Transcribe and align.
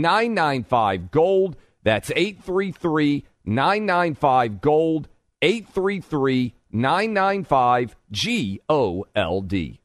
995 0.00 1.10
Gold. 1.10 1.56
That's 1.82 2.10
833 2.10 3.24
995 3.44 4.60
Gold. 4.60 5.08
833 5.42 6.54
995 6.70 7.96
G 8.10 8.60
O 8.68 9.04
L 9.14 9.40
D. 9.42 9.80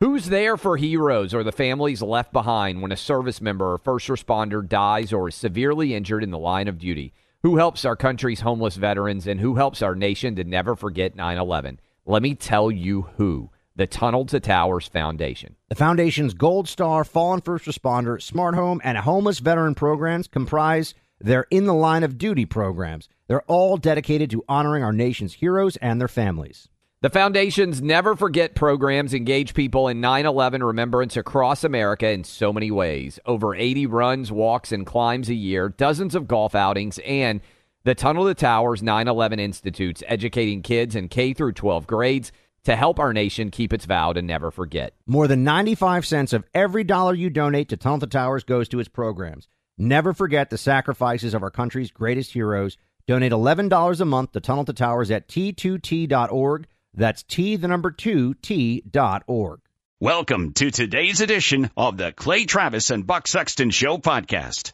Who's 0.00 0.26
there 0.26 0.56
for 0.56 0.76
heroes 0.78 1.34
or 1.34 1.42
the 1.42 1.52
families 1.52 2.00
left 2.00 2.32
behind 2.32 2.80
when 2.80 2.92
a 2.92 2.96
service 2.96 3.40
member 3.40 3.72
or 3.72 3.78
first 3.78 4.08
responder 4.08 4.66
dies 4.66 5.12
or 5.12 5.28
is 5.28 5.34
severely 5.34 5.94
injured 5.94 6.22
in 6.22 6.30
the 6.30 6.38
line 6.38 6.68
of 6.68 6.78
duty? 6.78 7.12
Who 7.42 7.56
helps 7.56 7.84
our 7.84 7.96
country's 7.96 8.40
homeless 8.40 8.76
veterans 8.76 9.26
and 9.26 9.40
who 9.40 9.56
helps 9.56 9.82
our 9.82 9.94
nation 9.94 10.36
to 10.36 10.44
never 10.44 10.74
forget 10.74 11.16
9 11.16 11.36
11? 11.36 11.80
Let 12.06 12.22
me 12.22 12.34
tell 12.34 12.70
you 12.70 13.08
who 13.16 13.50
the 13.80 13.86
Tunnel 13.86 14.26
to 14.26 14.38
Towers 14.38 14.88
Foundation. 14.88 15.56
The 15.70 15.74
Foundation's 15.74 16.34
Gold 16.34 16.68
Star, 16.68 17.02
Fallen 17.02 17.40
First 17.40 17.64
Responder, 17.64 18.20
Smart 18.20 18.54
Home, 18.54 18.78
and 18.84 18.98
Homeless 18.98 19.38
Veteran 19.38 19.74
programs 19.74 20.28
comprise 20.28 20.92
their 21.18 21.46
In 21.50 21.64
the 21.64 21.72
Line 21.72 22.02
of 22.02 22.18
Duty 22.18 22.44
programs. 22.44 23.08
They're 23.26 23.40
all 23.44 23.78
dedicated 23.78 24.28
to 24.32 24.44
honoring 24.50 24.84
our 24.84 24.92
nation's 24.92 25.32
heroes 25.32 25.78
and 25.78 25.98
their 25.98 26.08
families. 26.08 26.68
The 27.00 27.08
Foundation's 27.08 27.80
Never 27.80 28.14
Forget 28.14 28.54
programs 28.54 29.14
engage 29.14 29.54
people 29.54 29.88
in 29.88 29.98
9 30.02 30.26
11 30.26 30.62
remembrance 30.62 31.16
across 31.16 31.64
America 31.64 32.10
in 32.10 32.22
so 32.24 32.52
many 32.52 32.70
ways. 32.70 33.18
Over 33.24 33.54
80 33.54 33.86
runs, 33.86 34.30
walks, 34.30 34.72
and 34.72 34.84
climbs 34.84 35.30
a 35.30 35.34
year, 35.34 35.70
dozens 35.70 36.14
of 36.14 36.28
golf 36.28 36.54
outings, 36.54 36.98
and 36.98 37.40
the 37.84 37.94
Tunnel 37.94 38.26
to 38.26 38.34
Towers 38.34 38.82
9 38.82 39.08
11 39.08 39.40
Institutes, 39.40 40.02
educating 40.06 40.60
kids 40.60 40.94
in 40.94 41.08
K 41.08 41.32
through 41.32 41.52
12 41.52 41.86
grades 41.86 42.30
to 42.64 42.76
help 42.76 42.98
our 42.98 43.12
nation 43.12 43.50
keep 43.50 43.72
its 43.72 43.84
vow 43.84 44.12
to 44.12 44.22
never 44.22 44.50
forget. 44.50 44.94
More 45.06 45.26
than 45.26 45.44
95 45.44 46.06
cents 46.06 46.32
of 46.32 46.44
every 46.54 46.84
dollar 46.84 47.14
you 47.14 47.30
donate 47.30 47.70
to 47.70 47.76
Tunnel 47.76 48.00
to 48.00 48.06
Towers 48.06 48.44
goes 48.44 48.68
to 48.68 48.80
its 48.80 48.88
programs. 48.88 49.48
Never 49.78 50.12
forget 50.12 50.50
the 50.50 50.58
sacrifices 50.58 51.32
of 51.32 51.42
our 51.42 51.50
country's 51.50 51.90
greatest 51.90 52.32
heroes. 52.32 52.76
Donate 53.06 53.32
$11 53.32 54.00
a 54.00 54.04
month 54.04 54.32
to 54.32 54.40
Tunnel 54.40 54.64
to 54.66 54.72
Towers 54.72 55.10
at 55.10 55.26
t2t.org. 55.28 56.66
That's 56.92 57.22
T, 57.22 57.56
the 57.56 57.68
number 57.68 57.90
two, 57.90 58.34
T 58.34 58.82
dot 58.90 59.22
org. 59.26 59.60
Welcome 60.00 60.52
to 60.54 60.70
today's 60.70 61.20
edition 61.20 61.70
of 61.76 61.96
the 61.96 62.12
Clay 62.12 62.44
Travis 62.44 62.90
and 62.90 63.06
Buck 63.06 63.26
Sexton 63.28 63.70
Show 63.70 63.98
podcast. 63.98 64.72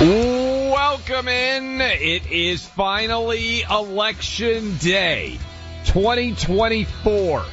Welcome 0.00 1.28
in. 1.28 1.80
It 1.80 2.30
is 2.30 2.64
finally 2.64 3.62
election 3.62 4.76
day 4.78 5.38
2024. 5.88 7.44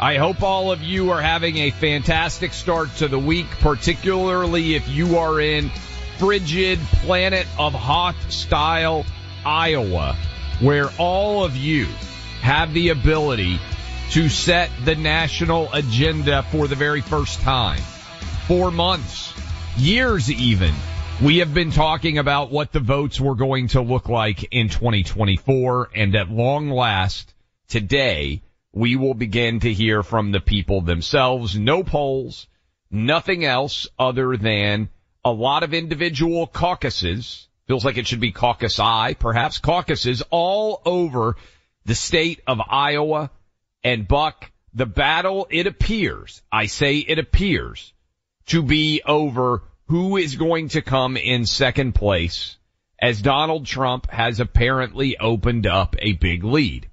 I 0.00 0.16
hope 0.16 0.42
all 0.42 0.72
of 0.72 0.82
you 0.82 1.12
are 1.12 1.22
having 1.22 1.58
a 1.58 1.70
fantastic 1.70 2.52
start 2.52 2.94
to 2.96 3.06
the 3.06 3.18
week, 3.18 3.46
particularly 3.60 4.74
if 4.74 4.88
you 4.88 5.18
are 5.18 5.40
in 5.40 5.70
frigid 6.18 6.80
planet 7.04 7.46
of 7.56 7.72
Hoth 7.72 8.32
style 8.32 9.06
Iowa, 9.46 10.16
where 10.60 10.90
all 10.98 11.44
of 11.44 11.56
you 11.56 11.86
have 12.40 12.74
the 12.74 12.88
ability 12.88 13.60
to 14.10 14.28
set 14.28 14.70
the 14.84 14.96
national 14.96 15.72
agenda 15.72 16.42
for 16.42 16.66
the 16.66 16.76
very 16.76 17.00
first 17.00 17.40
time. 17.40 17.80
For 18.48 18.72
months, 18.72 19.32
years 19.76 20.30
even, 20.30 20.74
we 21.22 21.38
have 21.38 21.54
been 21.54 21.70
talking 21.70 22.18
about 22.18 22.50
what 22.50 22.72
the 22.72 22.80
votes 22.80 23.20
were 23.20 23.36
going 23.36 23.68
to 23.68 23.82
look 23.82 24.08
like 24.08 24.48
in 24.50 24.68
2024 24.68 25.90
and 25.94 26.16
at 26.16 26.28
long 26.28 26.70
last, 26.70 27.33
today, 27.74 28.40
we 28.72 28.94
will 28.94 29.14
begin 29.14 29.58
to 29.58 29.72
hear 29.72 30.04
from 30.04 30.30
the 30.30 30.38
people 30.38 30.80
themselves. 30.80 31.58
No 31.58 31.82
polls, 31.82 32.46
nothing 32.88 33.44
else 33.44 33.88
other 33.98 34.36
than 34.36 34.90
a 35.24 35.32
lot 35.32 35.64
of 35.64 35.74
individual 35.74 36.46
caucuses. 36.46 37.48
Feels 37.66 37.84
like 37.84 37.96
it 37.96 38.06
should 38.06 38.20
be 38.20 38.30
caucus 38.30 38.78
I, 38.78 39.14
perhaps 39.14 39.58
caucuses 39.58 40.22
all 40.30 40.82
over 40.84 41.34
the 41.84 41.96
state 41.96 42.42
of 42.46 42.60
Iowa 42.60 43.32
and 43.82 44.06
Buck, 44.06 44.52
the 44.72 44.86
battle, 44.86 45.48
it 45.50 45.66
appears, 45.66 46.42
I 46.52 46.66
say 46.66 46.98
it 46.98 47.18
appears, 47.18 47.92
to 48.46 48.62
be 48.62 49.02
over 49.04 49.64
who 49.88 50.16
is 50.16 50.36
going 50.36 50.68
to 50.68 50.80
come 50.80 51.16
in 51.16 51.44
second 51.44 51.96
place 51.96 52.56
as 53.02 53.20
Donald 53.20 53.66
Trump 53.66 54.08
has 54.12 54.38
apparently 54.38 55.18
opened 55.18 55.66
up 55.66 55.96
a 55.98 56.12
big 56.12 56.44
lead. 56.44 56.88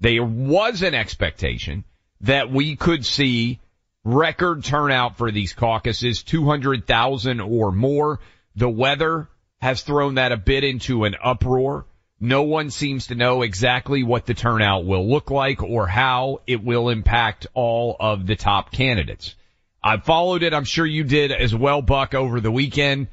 There 0.00 0.24
was 0.24 0.82
an 0.82 0.94
expectation 0.94 1.84
that 2.22 2.50
we 2.50 2.76
could 2.76 3.04
see 3.04 3.60
record 4.04 4.64
turnout 4.64 5.16
for 5.16 5.30
these 5.30 5.52
caucuses, 5.52 6.22
200,000 6.22 7.40
or 7.40 7.72
more. 7.72 8.20
The 8.54 8.68
weather 8.68 9.28
has 9.60 9.82
thrown 9.82 10.14
that 10.14 10.32
a 10.32 10.36
bit 10.36 10.64
into 10.64 11.04
an 11.04 11.16
uproar. 11.22 11.86
No 12.20 12.42
one 12.42 12.70
seems 12.70 13.08
to 13.08 13.14
know 13.14 13.42
exactly 13.42 14.02
what 14.02 14.24
the 14.24 14.34
turnout 14.34 14.86
will 14.86 15.06
look 15.06 15.30
like 15.30 15.62
or 15.62 15.86
how 15.86 16.40
it 16.46 16.62
will 16.62 16.88
impact 16.88 17.46
all 17.52 17.96
of 17.98 18.26
the 18.26 18.36
top 18.36 18.72
candidates. 18.72 19.34
I 19.82 19.98
followed 19.98 20.42
it. 20.42 20.54
I'm 20.54 20.64
sure 20.64 20.86
you 20.86 21.04
did 21.04 21.32
as 21.32 21.54
well, 21.54 21.82
Buck, 21.82 22.14
over 22.14 22.40
the 22.40 22.50
weekend. 22.50 23.08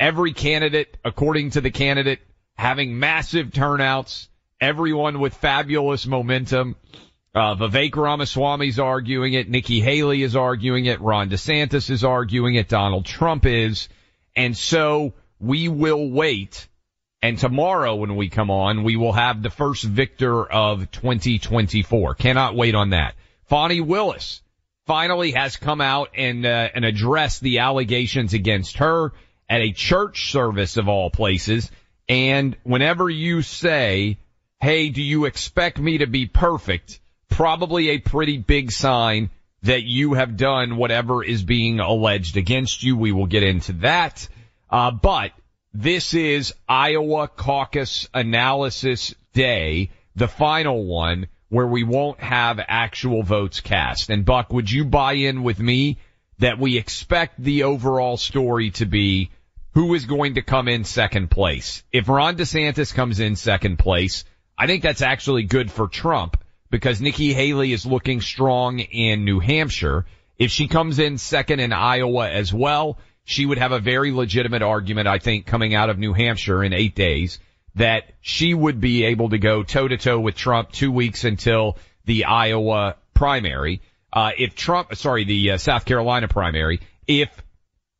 Every 0.00 0.32
candidate, 0.32 0.96
according 1.04 1.50
to 1.50 1.60
the 1.60 1.70
candidate, 1.70 2.20
having 2.54 2.98
massive 2.98 3.52
turnouts, 3.52 4.27
everyone 4.60 5.20
with 5.20 5.34
fabulous 5.34 6.06
momentum. 6.06 6.76
Uh, 7.34 7.54
Vivek 7.54 7.94
Ramaswamy's 7.94 8.78
arguing 8.78 9.34
it. 9.34 9.48
Nikki 9.48 9.80
Haley 9.80 10.22
is 10.22 10.34
arguing 10.34 10.86
it. 10.86 11.00
Ron 11.00 11.30
DeSantis 11.30 11.90
is 11.90 12.04
arguing 12.04 12.54
it. 12.54 12.68
Donald 12.68 13.04
Trump 13.04 13.46
is. 13.46 13.88
And 14.34 14.56
so 14.56 15.14
we 15.38 15.68
will 15.68 16.10
wait 16.10 16.68
and 17.20 17.36
tomorrow 17.36 17.96
when 17.96 18.14
we 18.14 18.28
come 18.28 18.50
on, 18.50 18.84
we 18.84 18.96
will 18.96 19.12
have 19.12 19.42
the 19.42 19.50
first 19.50 19.82
victor 19.82 20.44
of 20.44 20.90
2024. 20.90 22.14
Cannot 22.14 22.54
wait 22.54 22.74
on 22.76 22.90
that. 22.90 23.14
Fani 23.46 23.80
Willis 23.80 24.40
finally 24.86 25.32
has 25.32 25.56
come 25.56 25.80
out 25.80 26.10
and, 26.16 26.46
uh, 26.46 26.68
and 26.74 26.84
addressed 26.84 27.40
the 27.40 27.58
allegations 27.58 28.34
against 28.34 28.76
her 28.78 29.12
at 29.48 29.60
a 29.60 29.72
church 29.72 30.30
service 30.30 30.76
of 30.76 30.88
all 30.88 31.10
places. 31.10 31.70
And 32.08 32.56
whenever 32.62 33.10
you 33.10 33.42
say, 33.42 34.18
Hey, 34.60 34.88
do 34.88 35.00
you 35.00 35.26
expect 35.26 35.78
me 35.78 35.98
to 35.98 36.08
be 36.08 36.26
perfect? 36.26 36.98
Probably 37.28 37.90
a 37.90 37.98
pretty 37.98 38.38
big 38.38 38.72
sign 38.72 39.30
that 39.62 39.84
you 39.84 40.14
have 40.14 40.36
done 40.36 40.76
whatever 40.76 41.22
is 41.22 41.44
being 41.44 41.78
alleged 41.78 42.36
against 42.36 42.82
you. 42.82 42.96
We 42.96 43.12
will 43.12 43.26
get 43.26 43.44
into 43.44 43.74
that. 43.74 44.28
Uh, 44.68 44.90
but 44.90 45.30
this 45.72 46.12
is 46.12 46.54
Iowa 46.68 47.28
caucus 47.28 48.08
analysis 48.12 49.14
day, 49.32 49.90
the 50.16 50.26
final 50.26 50.84
one 50.86 51.28
where 51.50 51.66
we 51.68 51.84
won't 51.84 52.18
have 52.18 52.58
actual 52.66 53.22
votes 53.22 53.60
cast. 53.60 54.10
And 54.10 54.24
Buck, 54.24 54.52
would 54.52 54.68
you 54.68 54.84
buy 54.84 55.12
in 55.12 55.44
with 55.44 55.60
me 55.60 55.98
that 56.40 56.58
we 56.58 56.78
expect 56.78 57.40
the 57.40 57.62
overall 57.62 58.16
story 58.16 58.72
to 58.72 58.86
be 58.86 59.30
who 59.74 59.94
is 59.94 60.06
going 60.06 60.34
to 60.34 60.42
come 60.42 60.66
in 60.66 60.82
second 60.82 61.30
place? 61.30 61.84
If 61.92 62.08
Ron 62.08 62.36
DeSantis 62.36 62.92
comes 62.92 63.20
in 63.20 63.36
second 63.36 63.78
place, 63.78 64.24
I 64.58 64.66
think 64.66 64.82
that's 64.82 65.02
actually 65.02 65.44
good 65.44 65.70
for 65.70 65.86
Trump 65.86 66.36
because 66.68 67.00
Nikki 67.00 67.32
Haley 67.32 67.72
is 67.72 67.86
looking 67.86 68.20
strong 68.20 68.80
in 68.80 69.24
New 69.24 69.38
Hampshire. 69.38 70.04
If 70.36 70.50
she 70.50 70.66
comes 70.66 70.98
in 70.98 71.18
second 71.18 71.60
in 71.60 71.72
Iowa 71.72 72.28
as 72.28 72.52
well, 72.52 72.98
she 73.24 73.46
would 73.46 73.58
have 73.58 73.72
a 73.72 73.78
very 73.78 74.10
legitimate 74.10 74.62
argument, 74.62 75.06
I 75.06 75.18
think, 75.18 75.46
coming 75.46 75.74
out 75.74 75.90
of 75.90 75.98
New 75.98 76.12
Hampshire 76.12 76.64
in 76.64 76.72
eight 76.72 76.94
days 76.94 77.38
that 77.76 78.10
she 78.20 78.52
would 78.52 78.80
be 78.80 79.04
able 79.04 79.28
to 79.30 79.38
go 79.38 79.62
toe 79.62 79.86
to 79.86 79.96
toe 79.96 80.18
with 80.18 80.34
Trump 80.34 80.72
two 80.72 80.90
weeks 80.90 81.24
until 81.24 81.76
the 82.04 82.24
Iowa 82.24 82.96
primary. 83.14 83.80
Uh, 84.12 84.32
if 84.36 84.56
Trump, 84.56 84.94
sorry, 84.96 85.24
the 85.24 85.52
uh, 85.52 85.58
South 85.58 85.84
Carolina 85.84 86.26
primary, 86.26 86.80
if, 87.06 87.30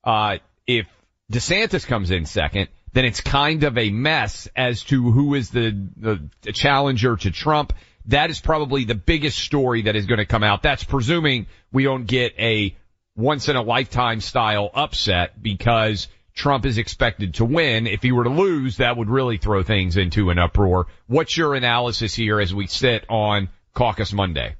uh, 0.02 0.38
if 0.66 0.86
DeSantis 1.30 1.86
comes 1.86 2.10
in 2.10 2.26
second, 2.26 2.68
then 2.92 3.04
it's 3.04 3.20
kind 3.20 3.64
of 3.64 3.76
a 3.78 3.90
mess 3.90 4.48
as 4.56 4.82
to 4.84 5.10
who 5.10 5.34
is 5.34 5.50
the, 5.50 5.88
the, 5.96 6.28
the 6.42 6.52
challenger 6.52 7.16
to 7.16 7.30
Trump. 7.30 7.72
That 8.06 8.30
is 8.30 8.40
probably 8.40 8.84
the 8.84 8.94
biggest 8.94 9.38
story 9.38 9.82
that 9.82 9.96
is 9.96 10.06
going 10.06 10.18
to 10.18 10.26
come 10.26 10.42
out. 10.42 10.62
That's 10.62 10.84
presuming 10.84 11.46
we 11.72 11.84
don't 11.84 12.06
get 12.06 12.34
a 12.38 12.76
once 13.16 13.48
in 13.48 13.56
a 13.56 13.62
lifetime 13.62 14.20
style 14.20 14.70
upset 14.72 15.42
because 15.42 16.08
Trump 16.34 16.64
is 16.64 16.78
expected 16.78 17.34
to 17.34 17.44
win. 17.44 17.86
If 17.86 18.02
he 18.02 18.12
were 18.12 18.24
to 18.24 18.30
lose, 18.30 18.76
that 18.76 18.96
would 18.96 19.10
really 19.10 19.38
throw 19.38 19.62
things 19.62 19.96
into 19.96 20.30
an 20.30 20.38
uproar. 20.38 20.86
What's 21.08 21.36
your 21.36 21.54
analysis 21.54 22.14
here 22.14 22.40
as 22.40 22.54
we 22.54 22.68
sit 22.68 23.04
on 23.10 23.48
caucus 23.74 24.12
Monday? 24.12 24.54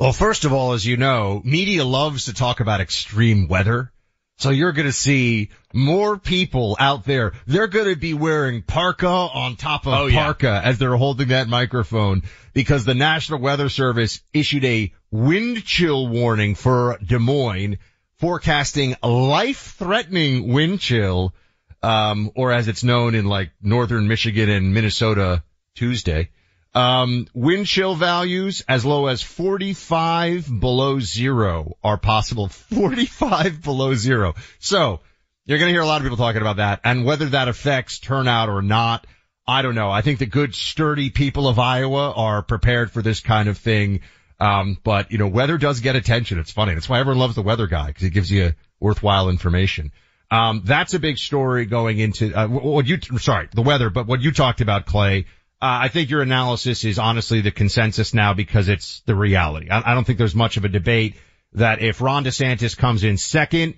Well, 0.00 0.12
first 0.12 0.44
of 0.44 0.52
all, 0.52 0.72
as 0.72 0.84
you 0.84 0.96
know, 0.96 1.40
media 1.44 1.84
loves 1.84 2.24
to 2.24 2.34
talk 2.34 2.60
about 2.60 2.80
extreme 2.80 3.48
weather. 3.48 3.92
So 4.40 4.48
you're 4.48 4.72
going 4.72 4.86
to 4.86 4.92
see 4.92 5.50
more 5.74 6.16
people 6.16 6.74
out 6.80 7.04
there. 7.04 7.32
They're 7.46 7.66
going 7.66 7.90
to 7.92 7.96
be 7.96 8.14
wearing 8.14 8.62
parka 8.62 9.06
on 9.06 9.56
top 9.56 9.86
of 9.86 9.92
oh, 9.92 10.10
parka 10.10 10.46
yeah. 10.46 10.62
as 10.62 10.78
they're 10.78 10.96
holding 10.96 11.28
that 11.28 11.46
microphone 11.46 12.22
because 12.54 12.86
the 12.86 12.94
National 12.94 13.38
Weather 13.38 13.68
Service 13.68 14.22
issued 14.32 14.64
a 14.64 14.94
wind 15.10 15.62
chill 15.66 16.08
warning 16.08 16.54
for 16.54 16.98
Des 17.06 17.18
Moines 17.18 17.76
forecasting 18.18 18.96
life-threatening 19.02 20.50
wind 20.50 20.80
chill, 20.80 21.34
um, 21.82 22.30
or 22.34 22.50
as 22.50 22.66
it's 22.66 22.82
known 22.82 23.14
in 23.14 23.26
like 23.26 23.50
northern 23.60 24.08
Michigan 24.08 24.48
and 24.48 24.72
Minnesota 24.72 25.42
Tuesday. 25.74 26.30
Um, 26.72 27.26
wind 27.34 27.66
chill 27.66 27.94
values 27.96 28.64
as 28.68 28.84
low 28.84 29.06
as 29.06 29.22
45 29.22 30.60
below 30.60 31.00
zero 31.00 31.76
are 31.82 31.98
possible. 31.98 32.48
45 32.48 33.62
below 33.62 33.94
zero. 33.94 34.34
So 34.58 35.00
you're 35.46 35.58
going 35.58 35.70
to 35.70 35.72
hear 35.72 35.82
a 35.82 35.86
lot 35.86 35.96
of 35.96 36.02
people 36.04 36.16
talking 36.16 36.42
about 36.42 36.56
that 36.56 36.80
and 36.84 37.04
whether 37.04 37.26
that 37.26 37.48
affects 37.48 37.98
turnout 37.98 38.48
or 38.48 38.62
not. 38.62 39.06
I 39.48 39.62
don't 39.62 39.74
know. 39.74 39.90
I 39.90 40.02
think 40.02 40.20
the 40.20 40.26
good 40.26 40.54
sturdy 40.54 41.10
people 41.10 41.48
of 41.48 41.58
Iowa 41.58 42.12
are 42.12 42.42
prepared 42.42 42.92
for 42.92 43.02
this 43.02 43.18
kind 43.18 43.48
of 43.48 43.58
thing. 43.58 44.02
Um, 44.38 44.78
but 44.84 45.10
you 45.10 45.18
know, 45.18 45.26
weather 45.26 45.58
does 45.58 45.80
get 45.80 45.96
attention. 45.96 46.38
It's 46.38 46.52
funny. 46.52 46.74
That's 46.74 46.88
why 46.88 47.00
everyone 47.00 47.18
loves 47.18 47.34
the 47.34 47.42
weather 47.42 47.66
guy 47.66 47.88
because 47.88 48.04
he 48.04 48.10
gives 48.10 48.30
you 48.30 48.52
worthwhile 48.78 49.28
information. 49.28 49.90
Um, 50.30 50.62
that's 50.64 50.94
a 50.94 51.00
big 51.00 51.18
story 51.18 51.66
going 51.66 51.98
into, 51.98 52.32
uh, 52.32 52.46
what 52.46 52.86
you, 52.86 52.98
sorry, 53.18 53.48
the 53.52 53.62
weather, 53.62 53.90
but 53.90 54.06
what 54.06 54.20
you 54.20 54.30
talked 54.30 54.60
about, 54.60 54.86
Clay, 54.86 55.26
uh, 55.62 55.80
I 55.82 55.88
think 55.88 56.08
your 56.08 56.22
analysis 56.22 56.84
is 56.84 56.98
honestly 56.98 57.42
the 57.42 57.50
consensus 57.50 58.14
now 58.14 58.32
because 58.32 58.68
it's 58.68 59.00
the 59.00 59.14
reality. 59.14 59.68
I, 59.70 59.92
I 59.92 59.94
don't 59.94 60.04
think 60.04 60.18
there's 60.18 60.34
much 60.34 60.56
of 60.56 60.64
a 60.64 60.68
debate 60.68 61.16
that 61.52 61.82
if 61.82 62.00
Ron 62.00 62.24
DeSantis 62.24 62.76
comes 62.76 63.04
in 63.04 63.18
second, 63.18 63.74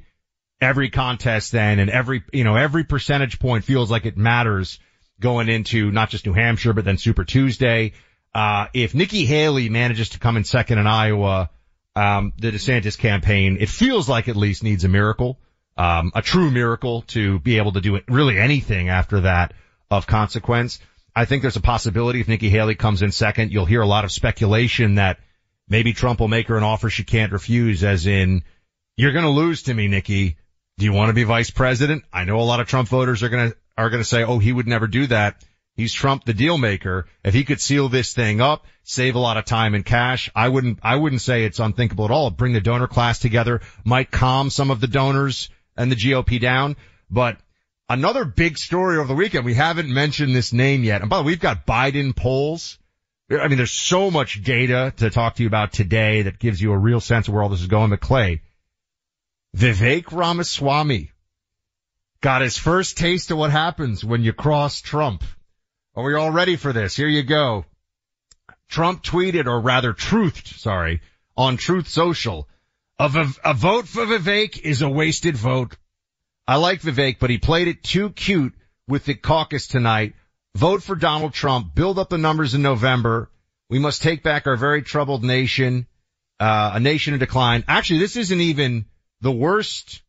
every 0.61 0.90
contest 0.90 1.50
then 1.50 1.81
and 1.81 1.90
every, 1.90 2.23
you 2.32 2.44
know, 2.44 2.55
every 2.55 2.84
percentage 2.84 3.40
point 3.40 3.64
feels 3.64 3.90
like 3.90 4.06
it 4.06 4.17
matters 4.17 4.79
going 5.19 5.49
into 5.49 5.90
not 5.90 6.11
just 6.11 6.25
New 6.25 6.32
Hampshire, 6.32 6.73
but 6.73 6.84
then 6.84 6.99
Super 6.99 7.25
Tuesday. 7.25 7.93
Uh, 8.32 8.67
if 8.73 8.94
Nikki 8.94 9.25
Haley 9.25 9.69
manages 9.69 10.11
to 10.11 10.19
come 10.19 10.37
in 10.37 10.44
second 10.44 10.78
in 10.78 10.87
Iowa, 10.87 11.50
um, 11.96 12.32
the 12.38 12.52
DeSantis 12.52 12.96
campaign, 12.96 13.58
it 13.61 13.69
feels 13.69 14.08
like 14.08 14.28
at 14.28 14.37
least 14.37 14.62
needs 14.62 14.85
a 14.85 14.88
miracle, 14.88 15.38
um, 15.76 16.12
a 16.14 16.23
true 16.23 16.50
miracle 16.50 17.02
to 17.08 17.40
be 17.40 17.58
able 17.58 17.73
to 17.73 17.81
do 17.81 18.00
really 18.08 18.38
anything 18.38 18.88
after 18.88 19.23
that 19.23 19.52
of 19.90 20.06
consequence. 20.06 20.78
I 21.14 21.25
think 21.26 21.43
there's 21.43 21.56
a 21.56 21.61
possibility 21.61 22.20
if 22.20 22.29
Nikki 22.29 22.49
Haley 22.49 22.75
comes 22.75 23.03
in 23.03 23.12
second, 23.12 23.53
you'll 23.53 23.67
hear 23.67 23.82
a 23.82 23.87
lot 23.87 24.05
of 24.05 24.12
speculation 24.12 24.94
that 24.94 25.19
maybe 25.69 25.93
Trump 25.93 26.20
will 26.20 26.29
make 26.29 26.49
her 26.49 26.56
an 26.56 26.62
offer 26.62 26.88
she 26.88 27.05
can't 27.05 27.32
refuse, 27.32 27.85
as 27.85 28.06
in, 28.06 28.43
you're 28.97 29.12
going 29.12 29.25
to 29.25 29.31
lose 29.31 29.64
to 29.64 29.75
me, 29.75 29.88
Nikki. 29.88 30.37
Do 30.79 30.85
you 30.87 30.93
want 30.93 31.11
to 31.11 31.14
be 31.14 31.25
vice 31.25 31.50
president? 31.50 32.05
I 32.12 32.25
know 32.25 32.38
a 32.38 32.43
lot 32.43 32.61
of 32.61 32.67
Trump 32.67 32.88
voters 32.88 33.23
are 33.23 33.29
going 33.29 33.50
to, 33.50 33.56
are 33.76 33.91
going 33.91 34.03
to 34.03 34.09
say, 34.09 34.25
oh, 34.25 34.38
he 34.38 34.53
would 34.53 34.67
never 34.67 34.87
do 34.87 35.06
that. 35.09 35.44
He's 35.75 35.93
Trump 35.93 36.25
the 36.25 36.35
deal 36.35 36.59
maker. 36.59 37.06
If 37.25 37.35
he 37.35 37.44
could 37.44 37.61
seal 37.61 37.88
this 37.88 38.12
thing 38.12 38.41
up, 38.41 38.67
save 38.82 39.14
a 39.14 39.19
lot 39.19 39.37
of 39.37 39.44
time 39.44 39.75
and 39.75 39.85
cash, 39.85 40.31
I 40.35 40.49
wouldn't, 40.49 40.81
I 40.82 40.97
wouldn't 40.97 41.23
say 41.23 41.44
it's 41.44 41.61
unthinkable 41.61 42.05
at 42.05 42.11
all. 42.11 42.31
Bring 42.31 42.53
the 42.53 42.61
donor 42.61 42.88
class 42.88 43.19
together, 43.19 43.61
might 43.85 44.11
calm 44.11 44.50
some 44.50 44.70
of 44.70 44.81
the 44.81 44.87
donors 44.87 45.49
and 45.76 45.91
the 45.91 45.97
GOP 45.97 46.41
down, 46.41 46.76
but 47.11 47.38
Another 47.93 48.25
big 48.25 48.56
story 48.56 48.97
over 48.97 49.09
the 49.09 49.15
weekend. 49.15 49.44
We 49.44 49.53
haven't 49.53 49.93
mentioned 49.93 50.35
this 50.35 50.55
name 50.55 50.83
yet. 50.83 51.03
And 51.03 51.11
by 51.11 51.19
the 51.19 51.25
way, 51.25 51.33
we've 51.33 51.39
got 51.39 51.67
Biden 51.67 52.17
polls. 52.17 52.79
I 53.31 53.49
mean, 53.49 53.59
there's 53.59 53.71
so 53.71 54.11
much 54.11 54.43
data 54.43 54.94
to 54.97 55.11
talk 55.11 55.35
to 55.35 55.43
you 55.43 55.47
about 55.47 55.75
today 55.75 56.23
that 56.23 56.39
gives 56.39 56.59
you 56.59 56.73
a 56.73 56.79
real 56.79 57.00
sense 57.00 57.29
of 57.29 57.35
where 57.35 57.43
all 57.43 57.50
this 57.50 57.61
is 57.61 57.67
going. 57.67 57.91
But 57.91 58.00
Clay, 58.00 58.41
Vivek 59.55 60.11
Ramaswamy 60.11 61.11
got 62.23 62.41
his 62.41 62.56
first 62.56 62.97
taste 62.97 63.31
of 63.31 63.37
what 63.37 63.50
happens 63.50 64.03
when 64.03 64.23
you 64.23 64.33
cross 64.33 64.81
Trump. 64.81 65.23
Are 65.95 66.03
we 66.03 66.15
all 66.15 66.31
ready 66.31 66.56
for 66.56 66.73
this? 66.73 66.97
Here 66.97 67.09
you 67.09 67.23
go. 67.23 67.67
Trump 68.71 69.03
tweeted, 69.03 69.45
or 69.45 69.61
rather 69.61 69.93
truthed, 69.93 70.47
sorry, 70.59 71.03
on 71.37 71.59
Truth 71.59 71.88
Social, 71.88 72.49
a, 72.99 73.27
a 73.45 73.53
vote 73.53 73.87
for 73.87 74.06
Vivek 74.06 74.62
is 74.62 74.81
a 74.81 74.88
wasted 74.88 75.37
vote. 75.37 75.77
I 76.47 76.56
like 76.56 76.83
Vivek, 76.83 77.19
but 77.21 77.31
he 77.31 77.39
played 77.39 77.69
it 77.69 77.83
too 77.83 78.11
cute 78.11 78.55
with 78.89 79.05
the 79.05 79.15
caucus 79.15 79.69
tonight. 79.69 80.15
Vote 80.56 80.83
for 80.83 80.97
Donald 80.97 81.33
Trump. 81.33 81.75
Build 81.75 81.99
up 81.99 82.11
the 82.11 82.19
numbers 82.19 82.55
in 82.55 82.62
November. 82.62 83.31
We 83.71 83.79
must 83.79 84.03
take 84.03 84.23
back 84.23 84.47
our 84.47 84.56
very 84.56 84.83
troubled 84.83 85.25
nation, 85.25 85.87
uh, 86.41 86.73
a 86.75 86.81
nation 86.81 87.15
in 87.15 87.21
decline. 87.21 87.65
Actually, 87.69 88.00
this 88.00 88.17
isn't 88.17 88.41
even 88.41 88.87
the 89.21 89.33
worst. 89.33 90.03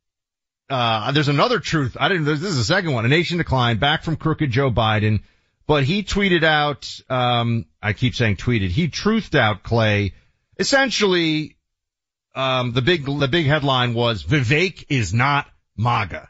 Uh, 0.69 1.11
there's 1.11 1.27
another 1.27 1.59
truth. 1.59 1.95
I 1.99 2.09
didn't, 2.09 2.25
this 2.25 2.41
is 2.41 2.57
the 2.57 2.63
second 2.63 2.93
one. 2.93 3.05
A 3.05 3.09
nation 3.09 3.37
decline 3.37 3.77
back 3.77 4.03
from 4.03 4.15
crooked 4.15 4.49
Joe 4.51 4.71
Biden, 4.71 5.21
but 5.67 5.83
he 5.83 6.03
tweeted 6.03 6.43
out, 6.43 6.99
um, 7.09 7.67
I 7.81 7.93
keep 7.93 8.15
saying 8.15 8.37
tweeted. 8.37 8.69
He 8.69 8.87
truthed 8.87 9.35
out 9.35 9.63
Clay. 9.63 10.13
Essentially, 10.59 11.57
um, 12.35 12.73
the 12.73 12.81
big, 12.81 13.05
the 13.05 13.27
big 13.27 13.45
headline 13.45 13.93
was 13.93 14.23
Vivek 14.23 14.85
is 14.89 15.13
not 15.13 15.47
MAGA. 15.77 16.29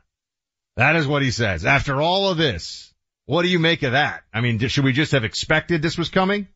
That 0.75 0.95
is 0.95 1.07
what 1.07 1.21
he 1.21 1.31
says. 1.31 1.65
After 1.65 2.01
all 2.01 2.29
of 2.29 2.37
this, 2.37 2.93
what 3.25 3.43
do 3.43 3.49
you 3.49 3.59
make 3.59 3.83
of 3.83 3.91
that? 3.91 4.23
I 4.33 4.41
mean, 4.41 4.59
should 4.59 4.83
we 4.83 4.93
just 4.93 5.11
have 5.11 5.23
expected 5.23 5.81
this 5.81 5.97
was 5.97 6.09
coming? 6.09 6.47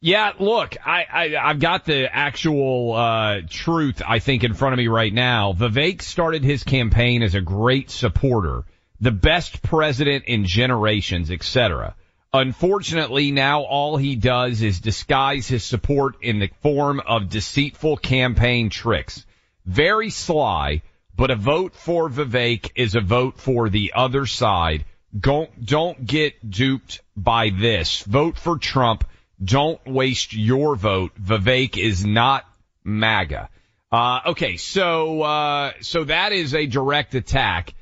Yeah, 0.00 0.32
look, 0.38 0.76
I, 0.84 1.06
I 1.10 1.36
I've 1.36 1.58
got 1.58 1.86
the 1.86 2.14
actual 2.14 2.92
uh, 2.92 3.40
truth 3.48 4.02
I 4.06 4.18
think 4.18 4.44
in 4.44 4.52
front 4.52 4.74
of 4.74 4.78
me 4.78 4.88
right 4.88 5.12
now. 5.12 5.54
Vivek 5.54 6.02
started 6.02 6.44
his 6.44 6.64
campaign 6.64 7.22
as 7.22 7.34
a 7.34 7.40
great 7.40 7.90
supporter, 7.90 8.64
the 9.00 9.10
best 9.10 9.62
president 9.62 10.26
in 10.26 10.44
generations, 10.44 11.30
etc. 11.30 11.96
Unfortunately, 12.32 13.30
now 13.30 13.62
all 13.62 13.96
he 13.96 14.16
does 14.16 14.60
is 14.60 14.80
disguise 14.80 15.48
his 15.48 15.64
support 15.64 16.16
in 16.20 16.38
the 16.38 16.50
form 16.60 17.00
of 17.00 17.30
deceitful 17.30 17.96
campaign 17.96 18.68
tricks. 18.68 19.24
Very 19.64 20.10
sly, 20.10 20.82
but 21.16 21.30
a 21.30 21.36
vote 21.36 21.74
for 21.74 22.08
Vivek 22.10 22.70
is 22.74 22.94
a 22.94 23.00
vote 23.00 23.38
for 23.38 23.68
the 23.68 23.92
other 23.94 24.26
side. 24.26 24.84
Don't, 25.18 25.64
don't 25.64 26.04
get 26.04 26.48
duped 26.48 27.00
by 27.16 27.50
this. 27.50 28.02
Vote 28.02 28.38
for 28.38 28.58
Trump. 28.58 29.04
Don't 29.42 29.80
waste 29.86 30.34
your 30.34 30.76
vote. 30.76 31.12
Vivek 31.20 31.78
is 31.78 32.04
not 32.04 32.44
MAGA. 32.84 33.48
Uh, 33.90 34.20
okay, 34.26 34.56
so, 34.56 35.22
uh, 35.22 35.72
so 35.80 36.04
that 36.04 36.32
is 36.32 36.54
a 36.54 36.66
direct 36.66 37.14
attack. 37.14 37.72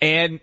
And 0.00 0.40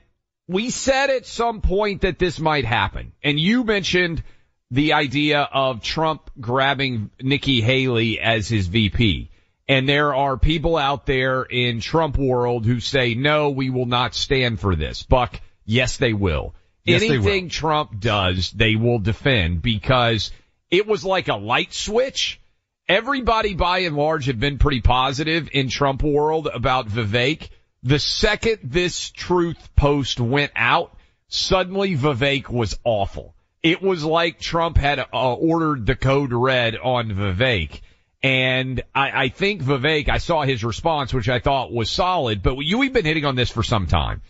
we 0.47 0.69
said 0.69 1.09
at 1.09 1.25
some 1.25 1.61
point 1.61 2.01
that 2.01 2.19
this 2.19 2.39
might 2.39 2.65
happen. 2.65 3.11
And 3.23 3.39
you 3.39 3.63
mentioned 3.63 4.23
the 4.69 4.93
idea 4.93 5.41
of 5.41 5.81
Trump 5.81 6.29
grabbing 6.39 7.09
Nikki 7.21 7.61
Haley 7.61 8.19
as 8.19 8.47
his 8.47 8.67
VP. 8.67 9.30
And 9.71 9.87
there 9.87 10.13
are 10.13 10.35
people 10.35 10.75
out 10.75 11.05
there 11.05 11.43
in 11.43 11.79
Trump 11.79 12.17
world 12.17 12.65
who 12.65 12.81
say, 12.81 13.15
no, 13.15 13.51
we 13.51 13.69
will 13.69 13.85
not 13.85 14.13
stand 14.13 14.59
for 14.59 14.75
this. 14.75 15.03
Buck, 15.03 15.39
yes, 15.63 15.95
they 15.95 16.11
will. 16.11 16.53
Yes, 16.83 17.01
Anything 17.01 17.21
they 17.21 17.41
will. 17.43 17.49
Trump 17.49 17.97
does, 17.97 18.51
they 18.51 18.75
will 18.75 18.99
defend 18.99 19.61
because 19.61 20.31
it 20.69 20.85
was 20.85 21.05
like 21.05 21.29
a 21.29 21.37
light 21.37 21.73
switch. 21.73 22.41
Everybody 22.89 23.53
by 23.53 23.79
and 23.79 23.95
large 23.95 24.25
had 24.25 24.41
been 24.41 24.57
pretty 24.57 24.81
positive 24.81 25.47
in 25.53 25.69
Trump 25.69 26.03
world 26.03 26.49
about 26.53 26.89
Vivek. 26.89 27.47
The 27.81 27.99
second 27.99 28.59
this 28.63 29.09
truth 29.09 29.73
post 29.77 30.19
went 30.19 30.51
out, 30.53 30.97
suddenly 31.29 31.95
Vivek 31.95 32.49
was 32.49 32.77
awful. 32.83 33.35
It 33.63 33.81
was 33.81 34.03
like 34.03 34.41
Trump 34.41 34.75
had 34.75 34.99
uh, 34.99 35.33
ordered 35.33 35.85
the 35.85 35.95
code 35.95 36.33
red 36.33 36.75
on 36.75 37.11
Vivek 37.11 37.79
And 38.23 38.83
I, 38.93 39.23
I 39.23 39.29
think 39.29 39.63
Vivek, 39.63 40.07
I 40.09 40.19
saw 40.19 40.43
his 40.43 40.63
response, 40.63 41.13
which 41.13 41.29
I 41.29 41.39
thought 41.39 41.71
was 41.71 41.89
solid, 41.89 42.43
but 42.43 42.55
you, 42.57 42.77
we've 42.77 42.93
been 42.93 43.05
hitting 43.05 43.25
on 43.25 43.35
this 43.35 43.49
for 43.49 43.63
some 43.63 43.87
time. 43.87 44.21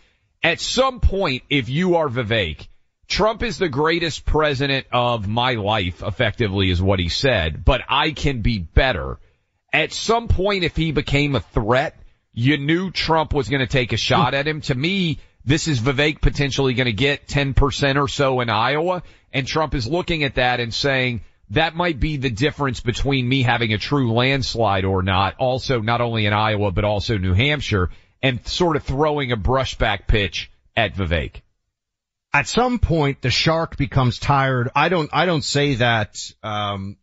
At 0.42 0.60
some 0.60 1.00
point, 1.00 1.42
if 1.50 1.68
you 1.68 1.96
are 1.96 2.08
Vivek, 2.08 2.68
Trump 3.06 3.42
is 3.42 3.58
the 3.58 3.68
greatest 3.68 4.24
president 4.24 4.86
of 4.90 5.28
my 5.28 5.54
life, 5.54 6.02
effectively 6.02 6.70
is 6.70 6.80
what 6.80 6.98
he 6.98 7.10
said, 7.10 7.64
but 7.64 7.82
I 7.88 8.12
can 8.12 8.40
be 8.40 8.58
better. 8.58 9.18
At 9.72 9.92
some 9.92 10.28
point, 10.28 10.64
if 10.64 10.74
he 10.74 10.92
became 10.92 11.34
a 11.34 11.40
threat, 11.40 11.96
you 12.32 12.56
knew 12.56 12.90
Trump 12.90 13.34
was 13.34 13.50
going 13.50 13.60
to 13.60 13.66
take 13.66 13.92
a 13.92 13.98
shot 13.98 14.30
hmm. 14.30 14.36
at 14.36 14.48
him. 14.48 14.62
To 14.62 14.74
me, 14.74 15.18
this 15.44 15.68
is 15.68 15.80
Vivek 15.80 16.22
potentially 16.22 16.72
going 16.72 16.86
to 16.86 16.92
get 16.92 17.26
10% 17.26 18.00
or 18.00 18.08
so 18.08 18.40
in 18.40 18.48
Iowa, 18.48 19.02
and 19.32 19.46
Trump 19.46 19.74
is 19.74 19.86
looking 19.86 20.24
at 20.24 20.36
that 20.36 20.60
and 20.60 20.72
saying, 20.72 21.20
that 21.52 21.74
might 21.74 22.00
be 22.00 22.16
the 22.16 22.30
difference 22.30 22.80
between 22.80 23.28
me 23.28 23.42
having 23.42 23.74
a 23.74 23.78
true 23.78 24.12
landslide 24.12 24.86
or 24.86 25.02
not, 25.02 25.36
also 25.38 25.80
not 25.80 26.00
only 26.00 26.24
in 26.24 26.32
Iowa, 26.32 26.70
but 26.72 26.84
also 26.84 27.18
New 27.18 27.34
Hampshire, 27.34 27.90
and 28.22 28.46
sort 28.46 28.76
of 28.76 28.84
throwing 28.84 29.32
a 29.32 29.36
brushback 29.36 30.06
pitch 30.06 30.50
at 30.74 30.94
Vivek. 30.94 31.42
At 32.32 32.48
some 32.48 32.78
point, 32.78 33.20
the 33.20 33.30
shark 33.30 33.76
becomes 33.76 34.18
tired. 34.18 34.70
I 34.74 34.88
don't, 34.88 35.10
I 35.12 35.26
don't 35.26 35.44
say 35.44 35.74
that, 35.74 36.18
um, 36.42 36.96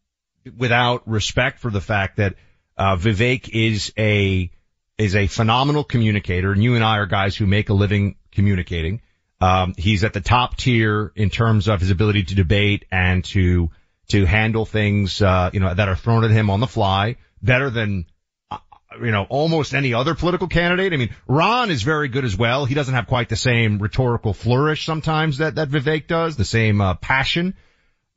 without 0.58 1.08
respect 1.08 1.60
for 1.60 1.70
the 1.70 1.82
fact 1.82 2.18
that, 2.18 2.36
uh, 2.76 2.96
Vivek 2.96 3.50
is 3.50 3.94
a, 4.00 4.50
is 4.98 5.16
a 5.16 5.28
phenomenal 5.28 5.84
communicator 5.84 6.52
and 6.52 6.64
you 6.64 6.74
and 6.74 6.84
I 6.84 6.98
are 6.98 7.06
guys 7.06 7.36
who 7.36 7.46
make 7.46 7.70
a 7.70 7.74
living 7.74 8.16
communicating. 8.32 9.02
Um, 9.40 9.76
he's 9.78 10.04
at 10.04 10.14
the 10.14 10.22
top 10.22 10.58
tier 10.58 11.12
in 11.16 11.30
terms 11.30 11.68
of 11.68 11.82
his 11.82 11.92
ability 11.92 12.24
to 12.24 12.36
debate 12.36 12.86
and 12.92 13.24
to 13.26 13.70
to 14.10 14.26
handle 14.26 14.66
things, 14.66 15.22
uh, 15.22 15.50
you 15.54 15.60
know, 15.60 15.74
that 15.74 15.88
are 15.88 15.96
thrown 15.96 16.24
at 16.24 16.32
him 16.32 16.50
on 16.50 16.60
the 16.60 16.68
fly 16.68 17.16
better 17.42 17.70
than, 17.70 18.06
uh, 18.52 18.58
you 19.02 19.12
know, 19.12 19.26
almost 19.30 19.74
any 19.74 19.94
other 19.94 20.16
political 20.16 20.48
candidate. 20.48 20.94
I 20.94 20.98
mean, 20.98 21.16
Ron 21.28 21.72
is 21.72 21.84
very 21.84 22.08
good 22.10 22.26
as 22.26 22.36
well. 22.36 22.66
He 22.66 22.76
doesn't 22.76 22.94
have 22.94 23.08
quite 23.08 23.30
the 23.30 23.36
same 23.36 23.80
rhetorical 23.80 24.34
flourish 24.34 24.86
sometimes 24.86 25.38
that, 25.38 25.56
that 25.56 25.70
Vivek 25.70 26.08
does, 26.08 26.36
the 26.36 26.46
same, 26.46 26.82
uh, 26.82 26.96
passion. 26.96 27.56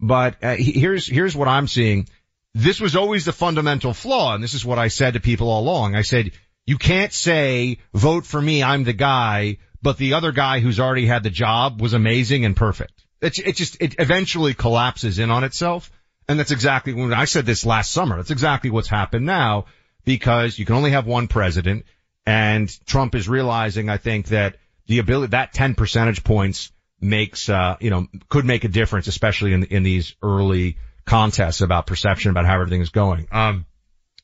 But 0.00 0.42
uh, 0.42 0.56
here's, 0.56 1.06
here's 1.06 1.36
what 1.36 1.48
I'm 1.48 1.68
seeing. 1.68 2.08
This 2.54 2.80
was 2.80 2.96
always 2.96 3.24
the 3.24 3.32
fundamental 3.32 3.94
flaw. 3.94 4.34
And 4.34 4.42
this 4.42 4.54
is 4.54 4.64
what 4.64 4.78
I 4.78 4.88
said 4.88 5.14
to 5.14 5.20
people 5.20 5.48
all 5.48 5.62
along. 5.62 5.94
I 5.94 6.02
said, 6.02 6.32
you 6.66 6.78
can't 6.78 7.12
say, 7.12 7.78
vote 7.92 8.24
for 8.24 8.40
me, 8.40 8.62
I'm 8.62 8.84
the 8.84 8.92
guy, 8.92 9.58
but 9.82 9.98
the 9.98 10.14
other 10.14 10.32
guy 10.32 10.60
who's 10.60 10.80
already 10.80 11.06
had 11.06 11.22
the 11.22 11.30
job 11.30 11.80
was 11.80 11.92
amazing 11.92 12.44
and 12.44 12.56
perfect. 12.56 13.04
It, 13.22 13.38
it 13.38 13.56
just, 13.56 13.80
it 13.80 13.96
eventually 13.98 14.52
collapses 14.52 15.18
in 15.18 15.30
on 15.30 15.44
itself. 15.44 15.90
And 16.28 16.38
that's 16.38 16.50
exactly 16.50 16.92
when 16.92 17.12
I 17.12 17.24
said 17.24 17.46
this 17.46 17.64
last 17.64 17.90
summer. 17.90 18.16
That's 18.16 18.30
exactly 18.30 18.70
what's 18.70 18.88
happened 18.88 19.26
now 19.26 19.66
because 20.04 20.58
you 20.58 20.64
can 20.64 20.76
only 20.76 20.90
have 20.90 21.06
one 21.06 21.28
president 21.28 21.84
and 22.26 22.70
Trump 22.86 23.14
is 23.14 23.28
realizing, 23.28 23.88
I 23.88 23.96
think 23.96 24.28
that 24.28 24.56
the 24.86 24.98
ability, 24.98 25.30
that 25.30 25.52
10 25.52 25.74
percentage 25.74 26.22
points 26.22 26.72
makes, 27.00 27.48
uh, 27.48 27.76
you 27.80 27.90
know, 27.90 28.06
could 28.28 28.44
make 28.44 28.64
a 28.64 28.68
difference, 28.68 29.08
especially 29.08 29.52
in, 29.52 29.64
in 29.64 29.82
these 29.82 30.14
early 30.22 30.78
contests 31.04 31.60
about 31.60 31.86
perception 31.86 32.30
about 32.30 32.46
how 32.46 32.54
everything 32.54 32.80
is 32.80 32.90
going. 32.90 33.26
Um, 33.32 33.66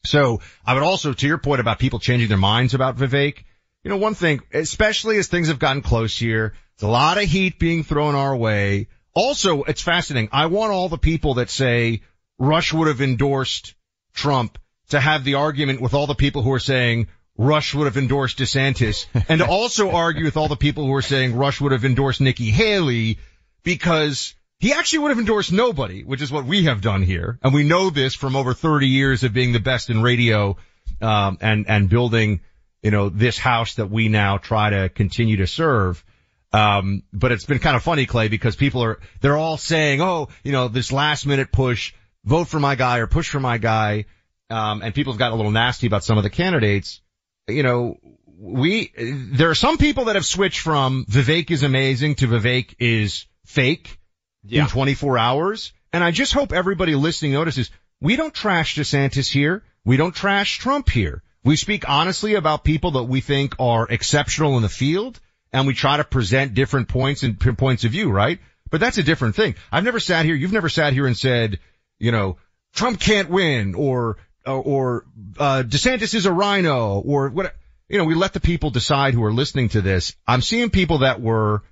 so 0.05 0.41
I 0.65 0.75
would 0.75 0.85
also, 0.85 1.13
to 1.13 1.27
your 1.27 1.39
point 1.39 1.61
about 1.61 1.81
people 1.81 1.99
changing 1.99 2.29
their 2.29 2.39
minds 2.39 2.75
about 2.75 2.97
Vivek, 2.97 3.45
you 3.83 3.91
know, 3.91 3.97
one 3.97 4.15
thing, 4.15 4.41
especially 4.53 5.19
as 5.19 5.27
things 5.27 5.49
have 5.49 5.59
gotten 5.59 5.83
close 5.83 6.17
here, 6.17 6.55
it's 6.79 6.85
a 6.85 6.87
lot 6.87 7.19
of 7.19 7.25
heat 7.25 7.59
being 7.59 7.83
thrown 7.83 8.15
our 8.15 8.37
way. 8.37 8.87
Also, 9.13 9.65
it's 9.65 9.83
fascinating. 9.83 10.29
I 10.31 10.47
want 10.47 10.71
all 10.71 10.89
the 10.89 10.97
people 10.97 11.35
that 11.35 11.51
say 11.51 12.03
Rush 12.39 12.73
would 12.73 12.87
have 12.87 13.01
endorsed 13.01 13.75
Trump 14.15 14.59
to 14.91 15.01
have 15.01 15.25
the 15.25 15.35
argument 15.35 15.81
with 15.81 15.93
all 15.93 16.07
the 16.07 16.15
people 16.15 16.43
who 16.43 16.53
are 16.53 16.61
saying 16.61 17.09
Rush 17.37 17.75
would 17.75 17.87
have 17.87 17.97
endorsed 17.97 18.39
DeSantis 18.39 19.07
and 19.29 19.41
to 19.41 19.47
also 19.49 19.91
argue 19.91 20.25
with 20.25 20.37
all 20.37 20.47
the 20.47 20.55
people 20.55 20.87
who 20.87 20.95
are 20.95 21.03
saying 21.03 21.35
Rush 21.35 21.61
would 21.61 21.73
have 21.73 21.85
endorsed 21.85 22.21
Nikki 22.21 22.53
Haley 22.53 23.19
because 23.65 24.37
he 24.61 24.73
actually 24.73 25.01
would 25.01 25.11
have 25.11 25.19
endorsed 25.19 25.51
nobody, 25.51 26.05
which 26.05 26.23
is 26.23 26.31
what 26.31 26.45
we 26.45 26.67
have 26.67 26.81
done 26.81 27.03
here. 27.03 27.41
And 27.43 27.53
we 27.53 27.65
know 27.65 27.91
this 27.91 28.15
from 28.15 28.37
over 28.37 28.55
30 28.55 28.87
years 28.87 29.25
of 29.25 29.33
being 29.33 29.53
the 29.53 29.59
best 29.59 29.91
in 29.91 30.01
radio, 30.01 30.57
um, 31.01 31.39
and, 31.41 31.69
and 31.69 31.89
building, 31.89 32.39
you 32.85 32.93
know, 32.93 33.09
this 33.09 33.37
house 33.37 33.75
that 33.75 33.91
we 33.91 34.09
now 34.09 34.39
try 34.39 34.71
to 34.71 34.89
continue 34.89 35.39
to 35.39 35.49
serve. 35.49 36.05
Um, 36.53 37.03
but 37.13 37.33
it's 37.33 37.45
been 37.45 37.59
kind 37.59 37.77
of 37.77 37.83
funny, 37.83 38.07
Clay, 38.07 38.29
because 38.29 38.57
people 38.57 38.83
are, 38.83 38.99
they're 39.21 39.37
all 39.37 39.57
saying, 39.57 40.01
oh, 40.01 40.29
you 40.43 40.53
know, 40.53 40.69
this 40.69 40.91
last 40.91 41.27
minute 41.27 41.53
push, 41.53 41.93
vote 42.25 42.49
for 42.49 42.59
my 42.59 42.75
guy 42.75 42.99
or 42.99 43.07
push 43.07 43.29
for 43.29 43.41
my 43.41 43.59
guy. 43.59 44.07
Um, 44.51 44.83
and 44.83 44.95
people 44.95 45.13
have 45.13 45.19
gotten 45.19 45.35
a 45.35 45.37
little 45.37 45.53
nasty 45.53 45.87
about 45.87 46.05
some 46.05 46.17
of 46.17 46.25
the 46.25 46.31
candidates. 46.31 47.03
You 47.49 47.63
know, 47.63 47.99
we, 48.39 48.93
there 48.97 49.51
are 49.51 49.55
some 49.55 49.77
people 49.77 50.07
that 50.07 50.15
have 50.15 50.25
switched 50.25 50.61
from 50.61 51.05
Vivek 51.05 51.51
is 51.51 51.63
amazing 51.63 52.15
to 52.17 52.29
Vivek 52.29 52.75
is 52.79 53.27
fake 53.45 53.99
yeah. 54.45 54.63
in 54.63 54.69
24 54.69 55.19
hours. 55.19 55.73
And 55.93 56.03
I 56.03 56.13
just 56.13 56.33
hope 56.33 56.53
everybody 56.53 56.95
listening 56.95 57.33
notices 57.33 57.71
we 58.01 58.17
don't 58.17 58.33
trash 58.33 58.77
DeSantis 58.77 59.31
here. 59.31 59.65
We 59.85 59.97
don't 59.97 60.15
trash 60.15 60.59
Trump 60.59 60.89
here. 60.89 61.23
We 61.45 61.57
speak 61.57 61.89
honestly 61.89 62.35
about 62.35 62.65
people 62.65 62.93
that 62.93 63.05
we 63.05 63.21
think 63.21 63.57
are 63.59 63.87
exceptional 63.89 64.57
in 64.57 64.63
the 64.63 64.69
field 64.69 65.21
and 65.53 65.67
we 65.67 65.75
try 65.75 65.97
to 65.97 66.05
present 66.05 66.55
different 66.55 66.89
points 66.89 67.23
and 67.23 67.39
points 67.39 67.85
of 67.85 67.93
view, 67.93 68.11
right? 68.11 68.39
But 68.71 68.81
that's 68.81 68.99
a 68.99 69.03
different 69.03 69.35
thing. 69.35 69.55
I've 69.73 69.85
never 69.85 70.01
sat 70.01 70.25
here, 70.25 70.35
you've 70.35 70.53
never 70.53 70.69
sat 70.69 70.93
here 70.93 71.07
and 71.07 71.17
said, 71.17 71.59
you 71.99 72.13
know, 72.13 72.37
Trump 72.75 73.01
can't 73.01 73.31
win 73.31 73.75
or, 73.75 74.19
or, 74.47 74.63
or 74.63 75.07
uh, 75.39 75.63
DeSantis 75.67 76.15
is 76.15 76.27
a 76.27 76.33
RINO 76.33 77.01
or 77.01 77.31
what, 77.31 77.55
you 77.89 77.99
know, 77.99 78.05
we 78.05 78.15
let 78.15 78.35
the 78.35 78.41
people 78.41 78.71
decide 78.71 79.15
who 79.15 79.25
are 79.25 79.33
listening 79.33 79.71
to 79.71 79.81
this. 79.81 80.15
I'm 80.27 80.43
seeing 80.43 80.71
people 80.71 80.99
that 80.99 81.21
were 81.21 81.63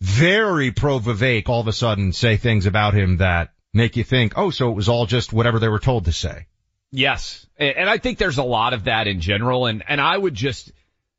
very 0.00 0.70
pro 0.70 0.98
Vivek 0.98 1.48
all 1.48 1.60
of 1.60 1.68
a 1.68 1.72
sudden 1.72 2.12
say 2.12 2.36
things 2.36 2.66
about 2.66 2.92
him 2.92 3.18
that 3.18 3.52
make 3.72 3.96
you 3.96 4.04
think, 4.04 4.34
oh, 4.36 4.50
so 4.50 4.70
it 4.70 4.74
was 4.74 4.88
all 4.88 5.06
just 5.06 5.32
whatever 5.32 5.58
they 5.58 5.68
were 5.68 5.78
told 5.78 6.04
to 6.04 6.12
say. 6.12 6.46
Yes. 6.92 7.46
And 7.56 7.88
I 7.88 7.98
think 7.98 8.18
there's 8.18 8.38
a 8.38 8.44
lot 8.44 8.74
of 8.74 8.84
that 8.84 9.06
in 9.06 9.20
general. 9.20 9.66
And, 9.66 9.82
and 9.88 10.00
I 10.00 10.16
would 10.16 10.34
just, 10.34 10.70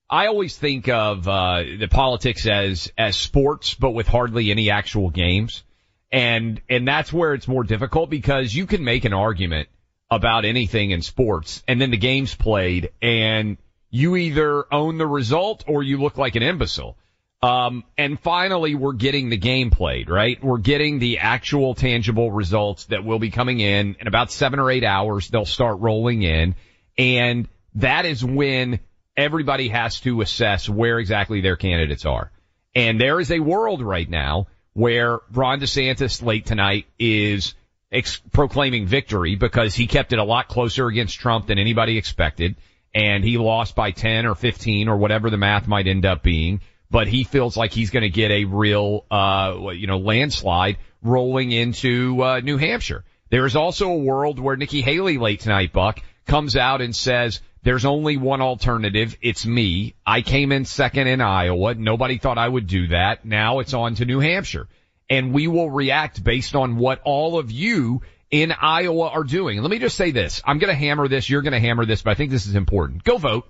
I 0.09 0.27
always 0.27 0.55
think 0.55 0.87
of 0.87 1.27
uh, 1.27 1.63
the 1.79 1.87
politics 1.89 2.45
as 2.45 2.91
as 2.97 3.15
sports, 3.15 3.73
but 3.73 3.91
with 3.91 4.07
hardly 4.07 4.51
any 4.51 4.69
actual 4.69 5.09
games, 5.09 5.63
and 6.11 6.61
and 6.69 6.87
that's 6.87 7.11
where 7.11 7.33
it's 7.33 7.47
more 7.47 7.63
difficult 7.63 8.09
because 8.09 8.53
you 8.53 8.67
can 8.67 8.83
make 8.83 9.05
an 9.05 9.13
argument 9.13 9.67
about 10.11 10.45
anything 10.45 10.91
in 10.91 11.01
sports, 11.01 11.63
and 11.67 11.81
then 11.81 11.89
the 11.89 11.97
game's 11.97 12.35
played, 12.35 12.91
and 13.01 13.57
you 13.89 14.15
either 14.15 14.71
own 14.71 14.97
the 14.97 15.07
result 15.07 15.63
or 15.67 15.81
you 15.81 15.97
look 15.97 16.17
like 16.17 16.35
an 16.35 16.43
imbecile. 16.43 16.97
Um, 17.41 17.83
and 17.97 18.19
finally, 18.19 18.75
we're 18.75 18.93
getting 18.93 19.29
the 19.29 19.37
game 19.37 19.69
played, 19.69 20.09
right? 20.09 20.43
We're 20.43 20.57
getting 20.57 20.99
the 20.99 21.19
actual 21.19 21.75
tangible 21.75 22.31
results 22.31 22.85
that 22.85 23.03
will 23.03 23.19
be 23.19 23.29
coming 23.29 23.59
in 23.59 23.95
in 23.99 24.07
about 24.07 24.31
seven 24.31 24.59
or 24.59 24.69
eight 24.69 24.83
hours. 24.83 25.29
They'll 25.29 25.45
start 25.45 25.79
rolling 25.79 26.21
in, 26.21 26.55
and 26.97 27.47
that 27.75 28.05
is 28.05 28.23
when 28.23 28.79
everybody 29.17 29.69
has 29.69 29.99
to 30.01 30.21
assess 30.21 30.67
where 30.67 30.99
exactly 30.99 31.41
their 31.41 31.55
candidates 31.55 32.05
are. 32.05 32.31
And 32.73 32.99
there 32.99 33.19
is 33.19 33.31
a 33.31 33.39
world 33.39 33.81
right 33.81 34.09
now 34.09 34.47
where 34.73 35.19
Ron 35.31 35.61
DeSantis 35.61 36.21
late 36.21 36.45
tonight 36.45 36.85
is 36.99 37.53
ex- 37.91 38.21
proclaiming 38.33 38.85
victory 38.85 39.35
because 39.35 39.73
he 39.73 39.87
kept 39.87 40.11
it 40.11 40.19
a 40.19 40.23
lot 40.23 40.49
closer 40.49 40.87
against 40.87 41.17
Trump 41.17 41.47
than 41.47 41.57
anybody 41.57 41.97
expected. 41.97 42.55
And 42.93 43.23
he 43.23 43.37
lost 43.37 43.75
by 43.75 43.91
10 43.91 44.25
or 44.25 44.35
15 44.35 44.89
or 44.89 44.97
whatever 44.97 45.29
the 45.29 45.37
math 45.37 45.67
might 45.67 45.87
end 45.87 46.05
up 46.05 46.23
being. 46.23 46.61
But 46.91 47.07
he 47.07 47.23
feels 47.23 47.57
like 47.57 47.73
he's 47.73 47.89
going 47.89 48.03
to 48.03 48.09
get 48.09 48.31
a 48.31 48.45
real, 48.45 49.05
uh, 49.09 49.69
you 49.73 49.87
know, 49.87 49.97
landslide 49.97 50.77
rolling 51.01 51.51
into, 51.51 52.21
uh, 52.21 52.39
New 52.41 52.57
Hampshire. 52.57 53.03
There 53.29 53.45
is 53.45 53.55
also 53.55 53.89
a 53.89 53.97
world 53.97 54.39
where 54.39 54.55
Nikki 54.55 54.81
Haley 54.81 55.17
late 55.17 55.39
tonight, 55.39 55.73
Buck, 55.73 55.99
comes 56.25 56.55
out 56.55 56.81
and 56.81 56.95
says, 56.95 57.41
there's 57.65 57.83
only 57.83 58.15
one 58.15 58.41
alternative. 58.41 59.17
It's 59.23 59.43
me. 59.43 59.95
I 60.05 60.21
came 60.21 60.51
in 60.51 60.65
second 60.65 61.07
in 61.07 61.19
Iowa. 61.19 61.73
Nobody 61.73 62.19
thought 62.19 62.37
I 62.37 62.47
would 62.47 62.67
do 62.67 62.89
that. 62.89 63.25
Now 63.25 63.57
it's 63.57 63.73
on 63.73 63.95
to 63.95 64.05
New 64.05 64.19
Hampshire. 64.19 64.67
And 65.09 65.33
we 65.33 65.47
will 65.47 65.71
react 65.71 66.23
based 66.23 66.55
on 66.55 66.77
what 66.77 67.01
all 67.03 67.39
of 67.39 67.49
you 67.49 68.03
in 68.29 68.51
Iowa 68.51 69.09
are 69.09 69.23
doing. 69.23 69.59
let 69.61 69.71
me 69.71 69.79
just 69.79 69.97
say 69.97 70.11
this. 70.11 70.43
I'm 70.45 70.59
going 70.59 70.69
to 70.69 70.79
hammer 70.79 71.07
this. 71.07 71.27
You're 71.27 71.41
going 71.41 71.53
to 71.53 71.59
hammer 71.59 71.87
this, 71.87 72.03
but 72.03 72.11
I 72.11 72.13
think 72.13 72.29
this 72.29 72.45
is 72.45 72.53
important. 72.53 73.03
Go 73.03 73.17
vote. 73.17 73.47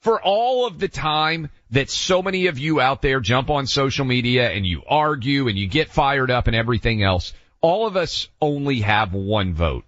For 0.00 0.22
all 0.22 0.66
of 0.66 0.78
the 0.78 0.88
time 0.88 1.50
that 1.70 1.90
so 1.90 2.22
many 2.22 2.46
of 2.46 2.58
you 2.58 2.80
out 2.80 3.02
there 3.02 3.20
jump 3.20 3.50
on 3.50 3.66
social 3.66 4.06
media 4.06 4.50
and 4.50 4.64
you 4.64 4.82
argue 4.88 5.48
and 5.48 5.58
you 5.58 5.66
get 5.66 5.90
fired 5.90 6.30
up 6.30 6.46
and 6.46 6.56
everything 6.56 7.02
else, 7.02 7.34
all 7.60 7.86
of 7.86 7.98
us 7.98 8.28
only 8.40 8.80
have 8.80 9.12
one 9.12 9.52
vote. 9.52 9.84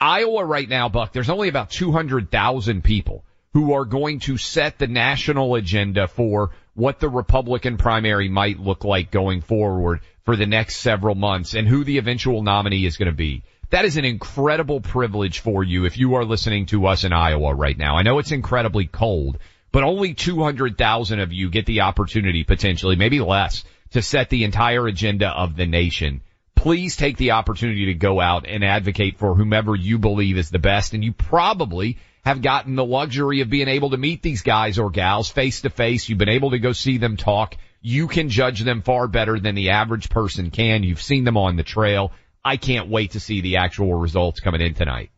Iowa 0.00 0.44
right 0.44 0.68
now, 0.68 0.90
Buck, 0.90 1.12
there's 1.12 1.30
only 1.30 1.48
about 1.48 1.70
200,000 1.70 2.84
people 2.84 3.24
who 3.54 3.72
are 3.72 3.86
going 3.86 4.20
to 4.20 4.36
set 4.36 4.78
the 4.78 4.86
national 4.86 5.54
agenda 5.54 6.06
for 6.06 6.50
what 6.74 7.00
the 7.00 7.08
Republican 7.08 7.78
primary 7.78 8.28
might 8.28 8.60
look 8.60 8.84
like 8.84 9.10
going 9.10 9.40
forward 9.40 10.00
for 10.26 10.36
the 10.36 10.44
next 10.44 10.76
several 10.76 11.14
months 11.14 11.54
and 11.54 11.66
who 11.66 11.82
the 11.82 11.96
eventual 11.96 12.42
nominee 12.42 12.84
is 12.84 12.98
going 12.98 13.10
to 13.10 13.16
be. 13.16 13.42
That 13.70 13.86
is 13.86 13.96
an 13.96 14.04
incredible 14.04 14.82
privilege 14.82 15.38
for 15.38 15.64
you 15.64 15.86
if 15.86 15.96
you 15.96 16.16
are 16.16 16.26
listening 16.26 16.66
to 16.66 16.86
us 16.86 17.04
in 17.04 17.14
Iowa 17.14 17.54
right 17.54 17.78
now. 17.78 17.96
I 17.96 18.02
know 18.02 18.18
it's 18.18 18.32
incredibly 18.32 18.86
cold, 18.86 19.38
but 19.72 19.82
only 19.82 20.12
200,000 20.12 21.20
of 21.20 21.32
you 21.32 21.48
get 21.48 21.64
the 21.64 21.80
opportunity 21.80 22.44
potentially, 22.44 22.96
maybe 22.96 23.20
less, 23.20 23.64
to 23.92 24.02
set 24.02 24.28
the 24.28 24.44
entire 24.44 24.86
agenda 24.86 25.28
of 25.30 25.56
the 25.56 25.66
nation. 25.66 26.20
Please 26.56 26.96
take 26.96 27.16
the 27.16 27.32
opportunity 27.32 27.86
to 27.86 27.94
go 27.94 28.20
out 28.20 28.46
and 28.46 28.64
advocate 28.64 29.18
for 29.18 29.34
whomever 29.34 29.76
you 29.76 29.98
believe 29.98 30.36
is 30.36 30.50
the 30.50 30.58
best 30.58 30.94
and 30.94 31.04
you 31.04 31.12
probably 31.12 31.98
have 32.24 32.42
gotten 32.42 32.74
the 32.74 32.84
luxury 32.84 33.40
of 33.40 33.48
being 33.48 33.68
able 33.68 33.90
to 33.90 33.96
meet 33.96 34.20
these 34.20 34.42
guys 34.42 34.80
or 34.80 34.90
gals 34.90 35.30
face 35.30 35.60
to 35.60 35.70
face. 35.70 36.08
You've 36.08 36.18
been 36.18 36.28
able 36.28 36.50
to 36.50 36.58
go 36.58 36.72
see 36.72 36.98
them 36.98 37.16
talk. 37.16 37.56
You 37.80 38.08
can 38.08 38.30
judge 38.30 38.62
them 38.62 38.82
far 38.82 39.06
better 39.06 39.38
than 39.38 39.54
the 39.54 39.70
average 39.70 40.10
person 40.10 40.50
can. 40.50 40.82
You've 40.82 41.00
seen 41.00 41.22
them 41.22 41.36
on 41.36 41.54
the 41.54 41.62
trail. 41.62 42.10
I 42.44 42.56
can't 42.56 42.88
wait 42.88 43.12
to 43.12 43.20
see 43.20 43.42
the 43.42 43.58
actual 43.58 43.94
results 43.94 44.40
coming 44.40 44.60
in 44.60 44.74
tonight. 44.74 45.10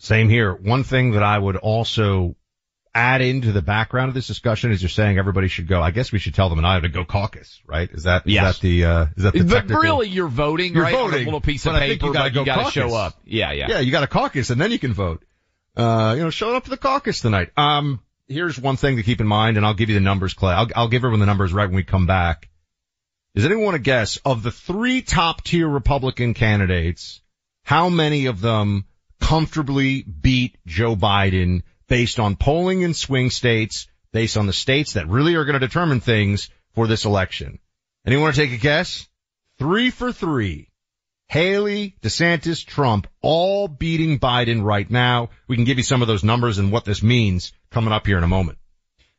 Same 0.00 0.28
here. 0.28 0.52
One 0.52 0.82
thing 0.82 1.12
that 1.12 1.22
I 1.22 1.38
would 1.38 1.56
also 1.56 2.34
add 2.94 3.22
into 3.22 3.50
the 3.50 3.62
background 3.62 4.08
of 4.08 4.14
this 4.14 4.26
discussion 4.26 4.70
is 4.70 4.80
you're 4.80 4.88
saying 4.88 5.18
everybody 5.18 5.48
should 5.48 5.66
go. 5.66 5.82
I 5.82 5.90
guess 5.90 6.12
we 6.12 6.18
should 6.20 6.34
tell 6.34 6.48
them 6.48 6.60
in 6.60 6.64
Iowa 6.64 6.82
to 6.82 6.88
go 6.88 7.04
caucus, 7.04 7.60
right? 7.66 7.90
Is 7.90 8.04
that, 8.04 8.26
is 8.26 8.34
yes. 8.34 8.58
that 8.58 8.62
the, 8.62 8.84
uh, 8.84 9.06
is 9.16 9.22
that 9.24 9.32
the 9.32 9.42
But 9.42 9.54
technical? 9.54 9.82
really, 9.82 10.08
you're 10.08 10.28
voting, 10.28 10.74
You're 10.74 10.84
right? 10.84 10.94
On 10.94 11.10
voting, 11.10 11.22
a 11.22 11.24
little 11.24 11.40
piece 11.40 11.66
of 11.66 11.72
but 11.72 11.82
I 11.82 11.88
think 11.88 12.00
paper, 12.00 12.06
you 12.06 12.12
gotta 12.12 12.30
go 12.30 12.40
you 12.40 12.46
gotta 12.46 12.70
show 12.70 12.94
up. 12.94 13.20
Yeah, 13.24 13.52
yeah. 13.52 13.66
Yeah, 13.68 13.80
you 13.80 13.90
got 13.90 14.04
a 14.04 14.06
caucus 14.06 14.50
and 14.50 14.60
then 14.60 14.70
you 14.70 14.78
can 14.78 14.92
vote. 14.92 15.24
Uh, 15.76 16.14
you 16.16 16.22
know, 16.22 16.30
show 16.30 16.54
up 16.54 16.64
to 16.64 16.70
the 16.70 16.76
caucus 16.76 17.20
tonight. 17.20 17.50
Um, 17.56 18.00
here's 18.28 18.58
one 18.58 18.76
thing 18.76 18.96
to 18.96 19.02
keep 19.02 19.20
in 19.20 19.26
mind 19.26 19.56
and 19.56 19.66
I'll 19.66 19.74
give 19.74 19.88
you 19.88 19.96
the 19.96 20.00
numbers, 20.00 20.34
Clay. 20.34 20.52
I'll, 20.52 20.68
I'll 20.76 20.88
give 20.88 21.00
everyone 21.00 21.20
the 21.20 21.26
numbers 21.26 21.52
right 21.52 21.66
when 21.66 21.76
we 21.76 21.82
come 21.82 22.06
back. 22.06 22.48
Does 23.34 23.44
anyone 23.44 23.64
want 23.64 23.74
to 23.74 23.82
guess 23.82 24.18
of 24.24 24.44
the 24.44 24.52
three 24.52 25.02
top 25.02 25.42
tier 25.42 25.66
Republican 25.66 26.34
candidates, 26.34 27.20
how 27.64 27.88
many 27.88 28.26
of 28.26 28.40
them 28.40 28.84
comfortably 29.20 30.02
beat 30.02 30.58
Joe 30.66 30.94
Biden 30.94 31.62
based 31.94 32.18
on 32.18 32.34
polling 32.34 32.80
in 32.80 32.92
swing 32.92 33.30
states, 33.30 33.86
based 34.10 34.36
on 34.36 34.48
the 34.48 34.52
states 34.52 34.94
that 34.94 35.06
really 35.06 35.36
are 35.36 35.44
going 35.44 35.60
to 35.60 35.64
determine 35.64 36.00
things 36.00 36.50
for 36.72 36.88
this 36.88 37.04
election? 37.04 37.60
Anyone 38.04 38.24
want 38.24 38.34
to 38.34 38.40
take 38.40 38.52
a 38.52 38.60
guess? 38.60 39.06
Three 39.60 39.90
for 39.90 40.10
three. 40.10 40.70
Haley, 41.28 41.94
DeSantis, 42.02 42.66
Trump, 42.66 43.06
all 43.22 43.68
beating 43.68 44.18
Biden 44.18 44.64
right 44.64 44.90
now. 44.90 45.28
We 45.46 45.54
can 45.54 45.64
give 45.64 45.78
you 45.78 45.84
some 45.84 46.02
of 46.02 46.08
those 46.08 46.24
numbers 46.24 46.58
and 46.58 46.72
what 46.72 46.84
this 46.84 47.00
means 47.00 47.52
coming 47.70 47.92
up 47.92 48.08
here 48.08 48.18
in 48.18 48.24
a 48.24 48.28
moment. 48.28 48.58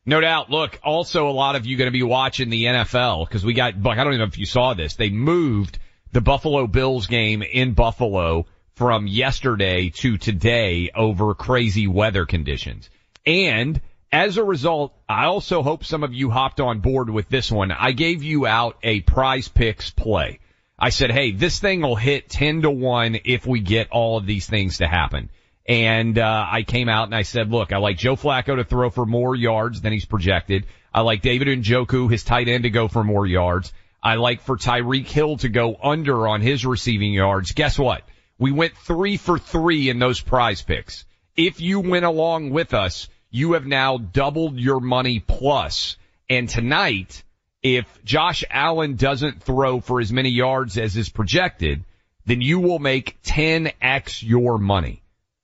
No 0.04 0.20
doubt. 0.20 0.50
Look, 0.50 0.78
also 0.84 1.30
a 1.30 1.32
lot 1.32 1.56
of 1.56 1.64
you 1.64 1.78
going 1.78 1.88
to 1.88 1.98
be 1.98 2.02
watching 2.02 2.50
the 2.50 2.64
NFL 2.64 3.26
because 3.26 3.42
we 3.42 3.54
got, 3.54 3.82
Buck, 3.82 3.96
I 3.96 4.04
don't 4.04 4.12
even 4.12 4.18
know 4.18 4.28
if 4.28 4.36
you 4.36 4.44
saw 4.44 4.74
this. 4.74 4.96
They 4.96 5.08
moved 5.08 5.78
the 6.12 6.20
Buffalo 6.20 6.66
Bills 6.66 7.06
game 7.06 7.40
in 7.40 7.72
Buffalo 7.72 8.44
from 8.76 9.06
yesterday 9.06 9.88
to 9.88 10.18
today 10.18 10.90
over 10.94 11.34
crazy 11.34 11.86
weather 11.86 12.26
conditions. 12.26 12.90
And 13.24 13.80
as 14.12 14.36
a 14.36 14.44
result, 14.44 14.94
I 15.08 15.24
also 15.24 15.62
hope 15.62 15.82
some 15.82 16.04
of 16.04 16.12
you 16.12 16.30
hopped 16.30 16.60
on 16.60 16.80
board 16.80 17.08
with 17.08 17.30
this 17.30 17.50
one. 17.50 17.72
I 17.72 17.92
gave 17.92 18.22
you 18.22 18.46
out 18.46 18.76
a 18.82 19.00
prize 19.00 19.48
picks 19.48 19.90
play. 19.90 20.40
I 20.78 20.90
said, 20.90 21.10
hey, 21.10 21.32
this 21.32 21.58
thing 21.58 21.80
will 21.80 21.96
hit 21.96 22.28
10 22.28 22.62
to 22.62 22.70
1 22.70 23.20
if 23.24 23.46
we 23.46 23.60
get 23.60 23.90
all 23.90 24.18
of 24.18 24.26
these 24.26 24.46
things 24.46 24.78
to 24.78 24.86
happen. 24.86 25.30
And, 25.66 26.18
uh, 26.18 26.46
I 26.48 26.62
came 26.62 26.90
out 26.90 27.08
and 27.08 27.14
I 27.14 27.22
said, 27.22 27.50
look, 27.50 27.72
I 27.72 27.78
like 27.78 27.96
Joe 27.96 28.14
Flacco 28.14 28.56
to 28.56 28.64
throw 28.64 28.90
for 28.90 29.06
more 29.06 29.34
yards 29.34 29.80
than 29.80 29.94
he's 29.94 30.04
projected. 30.04 30.66
I 30.92 31.00
like 31.00 31.22
David 31.22 31.48
Njoku, 31.48 32.10
his 32.10 32.24
tight 32.24 32.48
end, 32.48 32.64
to 32.64 32.70
go 32.70 32.88
for 32.88 33.02
more 33.02 33.26
yards. 33.26 33.72
I 34.02 34.16
like 34.16 34.42
for 34.42 34.58
Tyreek 34.58 35.08
Hill 35.08 35.38
to 35.38 35.48
go 35.48 35.76
under 35.82 36.28
on 36.28 36.42
his 36.42 36.66
receiving 36.66 37.14
yards. 37.14 37.52
Guess 37.52 37.78
what? 37.78 38.02
We 38.38 38.52
went 38.52 38.76
three 38.76 39.16
for 39.16 39.38
three 39.38 39.88
in 39.88 39.98
those 39.98 40.20
prize 40.20 40.62
picks. 40.62 41.04
If 41.36 41.60
you 41.60 41.80
went 41.80 42.04
along 42.04 42.50
with 42.50 42.74
us, 42.74 43.08
you 43.30 43.52
have 43.52 43.66
now 43.66 43.98
doubled 43.98 44.58
your 44.58 44.80
money 44.80 45.20
plus. 45.20 45.96
And 46.28 46.48
tonight, 46.48 47.22
if 47.62 47.86
Josh 48.04 48.44
Allen 48.50 48.96
doesn't 48.96 49.42
throw 49.42 49.80
for 49.80 50.00
as 50.00 50.12
many 50.12 50.30
yards 50.30 50.78
as 50.78 50.96
is 50.96 51.08
projected, 51.08 51.84
then 52.26 52.40
you 52.40 52.60
will 52.60 52.78
make 52.78 53.22
10x 53.22 54.22
your 54.22 54.58
money. 54.58 55.02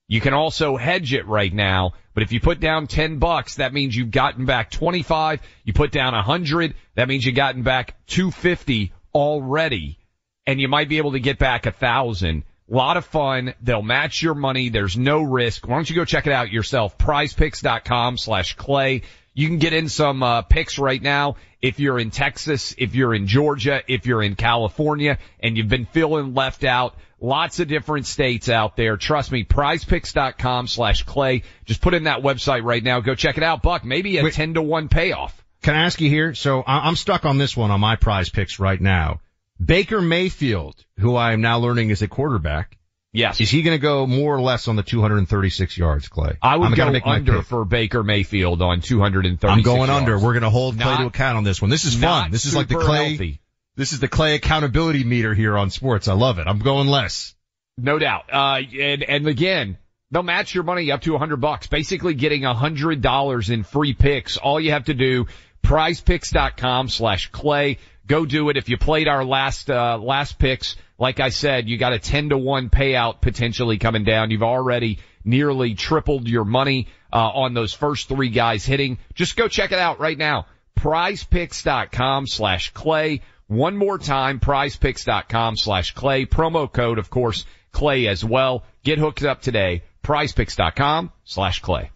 You 0.08 0.20
can 0.20 0.34
also 0.34 0.76
hedge 0.76 1.14
it 1.14 1.26
right 1.26 1.52
now, 1.52 1.94
but 2.12 2.22
if 2.22 2.32
you 2.32 2.40
put 2.40 2.60
down 2.60 2.86
10 2.86 3.18
bucks, 3.18 3.56
that 3.56 3.72
means 3.72 3.96
you've 3.96 4.10
gotten 4.10 4.44
back 4.44 4.70
25. 4.70 5.40
You 5.64 5.72
put 5.72 5.92
down 5.92 6.12
100, 6.12 6.74
that 6.96 7.08
means 7.08 7.24
you've 7.24 7.34
gotten 7.34 7.62
back 7.62 7.94
250 8.08 8.92
already, 9.14 9.98
and 10.46 10.60
you 10.60 10.68
might 10.68 10.88
be 10.88 10.98
able 10.98 11.12
to 11.12 11.20
get 11.20 11.38
back 11.38 11.64
a 11.64 11.72
thousand. 11.72 12.42
Lot 12.72 12.96
of 12.96 13.04
fun. 13.04 13.52
They'll 13.60 13.82
match 13.82 14.22
your 14.22 14.34
money. 14.34 14.70
There's 14.70 14.96
no 14.96 15.20
risk. 15.20 15.68
Why 15.68 15.74
don't 15.74 15.90
you 15.90 15.94
go 15.94 16.06
check 16.06 16.26
it 16.26 16.32
out 16.32 16.50
yourself? 16.50 16.96
prizepicks.com 16.96 18.16
slash 18.16 18.56
clay. 18.56 19.02
You 19.34 19.46
can 19.48 19.58
get 19.58 19.74
in 19.74 19.90
some 19.90 20.22
uh, 20.22 20.40
picks 20.40 20.78
right 20.78 21.00
now 21.00 21.36
if 21.60 21.80
you're 21.80 21.98
in 21.98 22.10
Texas, 22.10 22.74
if 22.78 22.94
you're 22.94 23.12
in 23.12 23.26
Georgia, 23.26 23.82
if 23.88 24.06
you're 24.06 24.22
in 24.22 24.36
California, 24.36 25.18
and 25.38 25.58
you've 25.58 25.68
been 25.68 25.84
feeling 25.84 26.32
left 26.32 26.64
out. 26.64 26.96
Lots 27.20 27.60
of 27.60 27.68
different 27.68 28.06
states 28.06 28.48
out 28.48 28.74
there. 28.74 28.96
Trust 28.96 29.30
me, 29.30 29.44
prizepicks.com 29.44 30.66
slash 30.66 31.02
clay. 31.02 31.42
Just 31.66 31.82
put 31.82 31.92
in 31.92 32.04
that 32.04 32.22
website 32.22 32.64
right 32.64 32.82
now. 32.82 33.00
Go 33.00 33.14
check 33.14 33.36
it 33.36 33.42
out. 33.42 33.60
Buck, 33.60 33.84
maybe 33.84 34.16
a 34.16 34.24
Wait. 34.24 34.32
10 34.32 34.54
to 34.54 34.62
1 34.62 34.88
payoff. 34.88 35.44
Can 35.60 35.74
I 35.74 35.84
ask 35.84 36.00
you 36.00 36.08
here? 36.08 36.34
So 36.34 36.64
I'm 36.66 36.96
stuck 36.96 37.26
on 37.26 37.36
this 37.36 37.54
one 37.54 37.70
on 37.70 37.80
my 37.80 37.96
prize 37.96 38.30
picks 38.30 38.58
right 38.58 38.80
now. 38.80 39.20
Baker 39.64 40.00
Mayfield, 40.02 40.74
who 40.98 41.14
I 41.16 41.32
am 41.32 41.40
now 41.40 41.58
learning 41.58 41.90
is 41.90 42.02
a 42.02 42.08
quarterback, 42.08 42.78
Yes. 43.12 43.40
is 43.40 43.50
he 43.50 43.62
going 43.62 43.76
to 43.76 43.82
go 43.82 44.06
more 44.06 44.34
or 44.34 44.40
less 44.40 44.68
on 44.68 44.76
the 44.76 44.82
236 44.82 45.76
yards, 45.76 46.08
Clay? 46.08 46.38
I 46.40 46.56
would 46.56 46.66
I'm 46.70 46.74
go 46.74 46.90
make 46.90 47.04
my 47.04 47.16
under 47.16 47.42
for 47.42 47.64
Baker 47.64 48.02
Mayfield 48.02 48.62
on 48.62 48.80
236 48.80 49.44
I'm 49.52 49.62
going 49.62 49.90
under. 49.90 50.18
We're 50.18 50.32
going 50.32 50.42
to 50.42 50.50
hold 50.50 50.76
Clay 50.76 50.84
Not- 50.92 51.00
to 51.00 51.06
account 51.06 51.36
on 51.36 51.44
this 51.44 51.60
one. 51.60 51.70
This 51.70 51.84
is 51.84 51.94
fun. 51.94 52.30
This 52.30 52.46
is 52.46 52.56
like 52.56 52.68
the 52.68 52.76
Clay. 52.76 53.10
healthy. 53.10 53.40
This 53.76 53.92
is 53.92 54.00
the 54.00 54.08
Clay 54.08 54.34
accountability 54.34 55.04
meter 55.04 55.34
here 55.34 55.56
on 55.56 55.70
sports. 55.70 56.08
I 56.08 56.14
love 56.14 56.38
it. 56.38 56.46
I'm 56.46 56.58
going 56.58 56.88
less. 56.88 57.34
No 57.78 57.98
doubt. 57.98 58.24
Uh, 58.32 58.60
and, 58.78 59.02
and 59.02 59.26
again, 59.26 59.78
they'll 60.10 60.22
match 60.22 60.54
your 60.54 60.64
money 60.64 60.90
up 60.90 61.02
to 61.02 61.14
a 61.14 61.18
hundred 61.18 61.40
bucks, 61.40 61.66
basically 61.68 62.14
getting 62.14 62.44
a 62.44 62.54
hundred 62.54 63.00
dollars 63.02 63.48
in 63.50 63.62
free 63.62 63.94
picks. 63.94 64.36
All 64.36 64.60
you 64.60 64.72
have 64.72 64.84
to 64.86 64.94
do, 64.94 65.26
prizepicks.com 65.62 66.88
slash 66.88 67.30
clay. 67.30 67.78
Go 68.12 68.26
do 68.26 68.50
it. 68.50 68.58
If 68.58 68.68
you 68.68 68.76
played 68.76 69.08
our 69.08 69.24
last, 69.24 69.70
uh, 69.70 69.96
last 69.96 70.38
picks, 70.38 70.76
like 70.98 71.18
I 71.18 71.30
said, 71.30 71.66
you 71.66 71.78
got 71.78 71.94
a 71.94 71.98
10 71.98 72.28
to 72.28 72.36
1 72.36 72.68
payout 72.68 73.22
potentially 73.22 73.78
coming 73.78 74.04
down. 74.04 74.30
You've 74.30 74.42
already 74.42 74.98
nearly 75.24 75.74
tripled 75.74 76.28
your 76.28 76.44
money, 76.44 76.88
uh, 77.10 77.16
on 77.16 77.54
those 77.54 77.72
first 77.72 78.10
three 78.10 78.28
guys 78.28 78.66
hitting. 78.66 78.98
Just 79.14 79.34
go 79.34 79.48
check 79.48 79.72
it 79.72 79.78
out 79.78 79.98
right 79.98 80.18
now. 80.18 80.44
prizepicks.com 80.78 82.26
slash 82.26 82.70
clay. 82.74 83.22
One 83.46 83.78
more 83.78 83.96
time, 83.96 84.40
prizepicks.com 84.40 85.56
slash 85.56 85.94
clay. 85.94 86.26
Promo 86.26 86.70
code, 86.70 86.98
of 86.98 87.08
course, 87.08 87.46
clay 87.72 88.08
as 88.08 88.22
well. 88.22 88.64
Get 88.84 88.98
hooked 88.98 89.22
up 89.22 89.40
today. 89.40 89.84
prizepicks.com 90.04 91.12
slash 91.24 91.60
clay. 91.60 91.90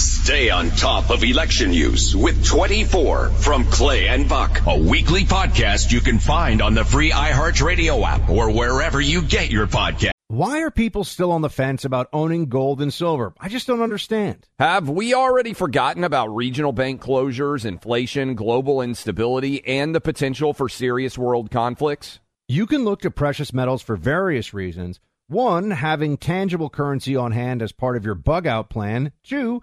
Stay 0.00 0.48
on 0.48 0.70
top 0.70 1.10
of 1.10 1.22
election 1.22 1.72
news 1.72 2.16
with 2.16 2.42
24 2.46 3.28
from 3.28 3.64
Clay 3.64 4.08
and 4.08 4.26
Buck, 4.26 4.62
a 4.66 4.78
weekly 4.78 5.24
podcast 5.24 5.92
you 5.92 6.00
can 6.00 6.18
find 6.18 6.62
on 6.62 6.72
the 6.72 6.86
free 6.86 7.10
iHeartRadio 7.10 8.02
app 8.02 8.30
or 8.30 8.50
wherever 8.50 8.98
you 8.98 9.20
get 9.20 9.50
your 9.50 9.66
podcast. 9.66 10.12
Why 10.28 10.62
are 10.62 10.70
people 10.70 11.04
still 11.04 11.30
on 11.32 11.42
the 11.42 11.50
fence 11.50 11.84
about 11.84 12.08
owning 12.14 12.46
gold 12.46 12.80
and 12.80 12.94
silver? 12.94 13.34
I 13.38 13.50
just 13.50 13.66
don't 13.66 13.82
understand. 13.82 14.48
Have 14.58 14.88
we 14.88 15.12
already 15.12 15.52
forgotten 15.52 16.02
about 16.02 16.34
regional 16.34 16.72
bank 16.72 17.02
closures, 17.02 17.66
inflation, 17.66 18.36
global 18.36 18.80
instability, 18.80 19.62
and 19.66 19.94
the 19.94 20.00
potential 20.00 20.54
for 20.54 20.70
serious 20.70 21.18
world 21.18 21.50
conflicts? 21.50 22.20
You 22.48 22.66
can 22.66 22.84
look 22.84 23.02
to 23.02 23.10
precious 23.10 23.52
metals 23.52 23.82
for 23.82 23.96
various 23.96 24.54
reasons. 24.54 24.98
One, 25.28 25.70
having 25.70 26.16
tangible 26.16 26.70
currency 26.70 27.14
on 27.14 27.32
hand 27.32 27.60
as 27.60 27.70
part 27.70 27.96
of 27.96 28.04
your 28.04 28.16
bug 28.16 28.46
out 28.48 28.70
plan. 28.70 29.12
Two, 29.22 29.62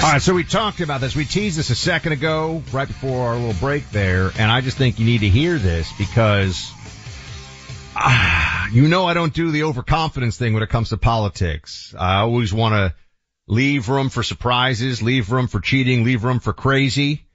All 0.00 0.12
right, 0.12 0.22
so 0.22 0.32
we 0.32 0.44
talked 0.44 0.80
about 0.80 1.00
this. 1.00 1.16
We 1.16 1.24
teased 1.24 1.58
this 1.58 1.70
a 1.70 1.74
second 1.74 2.12
ago, 2.12 2.62
right 2.72 2.86
before 2.86 3.26
our 3.28 3.36
little 3.36 3.52
break 3.54 3.90
there, 3.90 4.30
and 4.38 4.48
I 4.48 4.60
just 4.60 4.78
think 4.78 5.00
you 5.00 5.04
need 5.04 5.22
to 5.22 5.28
hear 5.28 5.58
this 5.58 5.92
because 5.98 6.70
ah, 7.96 8.68
you 8.70 8.86
know 8.86 9.06
I 9.06 9.14
don't 9.14 9.34
do 9.34 9.50
the 9.50 9.64
overconfidence 9.64 10.38
thing 10.38 10.54
when 10.54 10.62
it 10.62 10.68
comes 10.68 10.90
to 10.90 10.98
politics. 10.98 11.96
I 11.98 12.18
always 12.20 12.54
want 12.54 12.74
to 12.74 12.94
leave 13.48 13.88
room 13.88 14.08
for 14.08 14.22
surprises, 14.22 15.02
leave 15.02 15.32
room 15.32 15.48
for 15.48 15.58
cheating, 15.58 16.04
leave 16.04 16.22
room 16.22 16.38
for 16.38 16.52
crazy. 16.52 17.26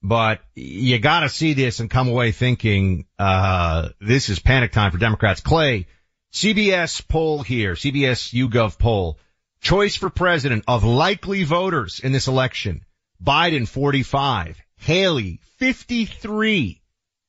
But 0.00 0.40
you 0.54 1.00
got 1.00 1.20
to 1.20 1.28
see 1.28 1.54
this 1.54 1.80
and 1.80 1.90
come 1.90 2.08
away 2.08 2.30
thinking 2.30 3.06
uh, 3.18 3.88
this 4.00 4.28
is 4.28 4.38
panic 4.38 4.70
time 4.70 4.92
for 4.92 4.98
Democrats. 4.98 5.40
Clay, 5.40 5.88
CBS 6.32 7.06
poll 7.08 7.42
here, 7.42 7.74
CBS 7.74 8.32
YouGov 8.32 8.78
poll. 8.78 9.18
Choice 9.62 9.94
for 9.94 10.10
president 10.10 10.64
of 10.66 10.82
likely 10.82 11.44
voters 11.44 12.00
in 12.00 12.10
this 12.10 12.26
election. 12.26 12.84
Biden 13.22 13.68
45, 13.68 14.60
Haley 14.78 15.40
53, 15.58 16.82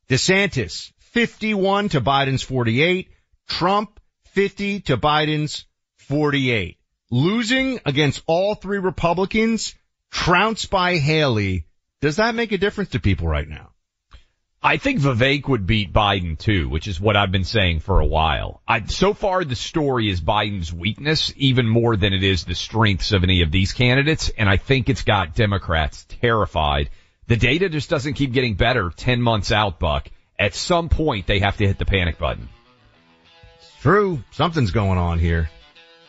DeSantis 0.10 0.92
51 0.98 1.90
to 1.90 2.02
Biden's 2.02 2.42
48, 2.42 3.12
Trump 3.48 4.00
50 4.32 4.80
to 4.82 4.98
Biden's 4.98 5.66
48. 5.98 6.80
Losing 7.12 7.80
against 7.86 8.24
all 8.26 8.56
three 8.56 8.80
Republicans, 8.80 9.76
trounced 10.10 10.72
by 10.72 10.98
Haley. 10.98 11.68
Does 12.02 12.16
that 12.16 12.34
make 12.34 12.52
a 12.52 12.58
difference 12.58 12.90
to 12.92 13.00
people 13.00 13.28
right 13.28 13.48
now? 13.48 13.73
I 14.66 14.78
think 14.78 15.02
Vivek 15.02 15.50
would 15.50 15.68
beat 15.68 15.92
Biden 15.92 16.40
too, 16.40 16.70
which 16.70 16.88
is 16.88 16.98
what 17.00 17.18
I've 17.18 17.34
been 17.34 17.44
saying 17.44 17.82
for 17.82 18.00
a 18.00 18.06
while. 18.06 18.62
I, 18.66 18.86
so 18.86 19.14
far 19.14 19.44
the 19.44 19.58
story 19.58 20.10
is 20.10 20.22
Biden's 20.22 20.72
weakness 20.72 21.34
even 21.36 21.68
more 21.68 21.98
than 21.98 22.14
it 22.14 22.24
is 22.24 22.46
the 22.46 22.56
strengths 22.56 23.12
of 23.12 23.24
any 23.24 23.42
of 23.42 23.52
these 23.52 23.74
candidates. 23.74 24.32
And 24.38 24.48
I 24.48 24.56
think 24.56 24.88
it's 24.88 25.04
got 25.04 25.36
Democrats 25.36 26.06
terrified. 26.22 26.92
The 27.28 27.36
data 27.36 27.68
just 27.68 27.90
doesn't 27.90 28.14
keep 28.14 28.32
getting 28.32 28.54
better 28.54 28.90
10 28.90 29.22
months 29.22 29.52
out, 29.52 29.80
Buck. 29.80 30.08
At 30.40 30.54
some 30.54 30.88
point 30.88 31.28
they 31.28 31.40
have 31.40 31.58
to 31.58 31.68
hit 31.68 31.78
the 31.78 31.86
panic 31.86 32.18
button. 32.18 32.48
It's 33.58 33.82
True. 33.82 34.24
Something's 34.32 34.72
going 34.72 34.98
on 34.98 35.20
here. 35.20 35.50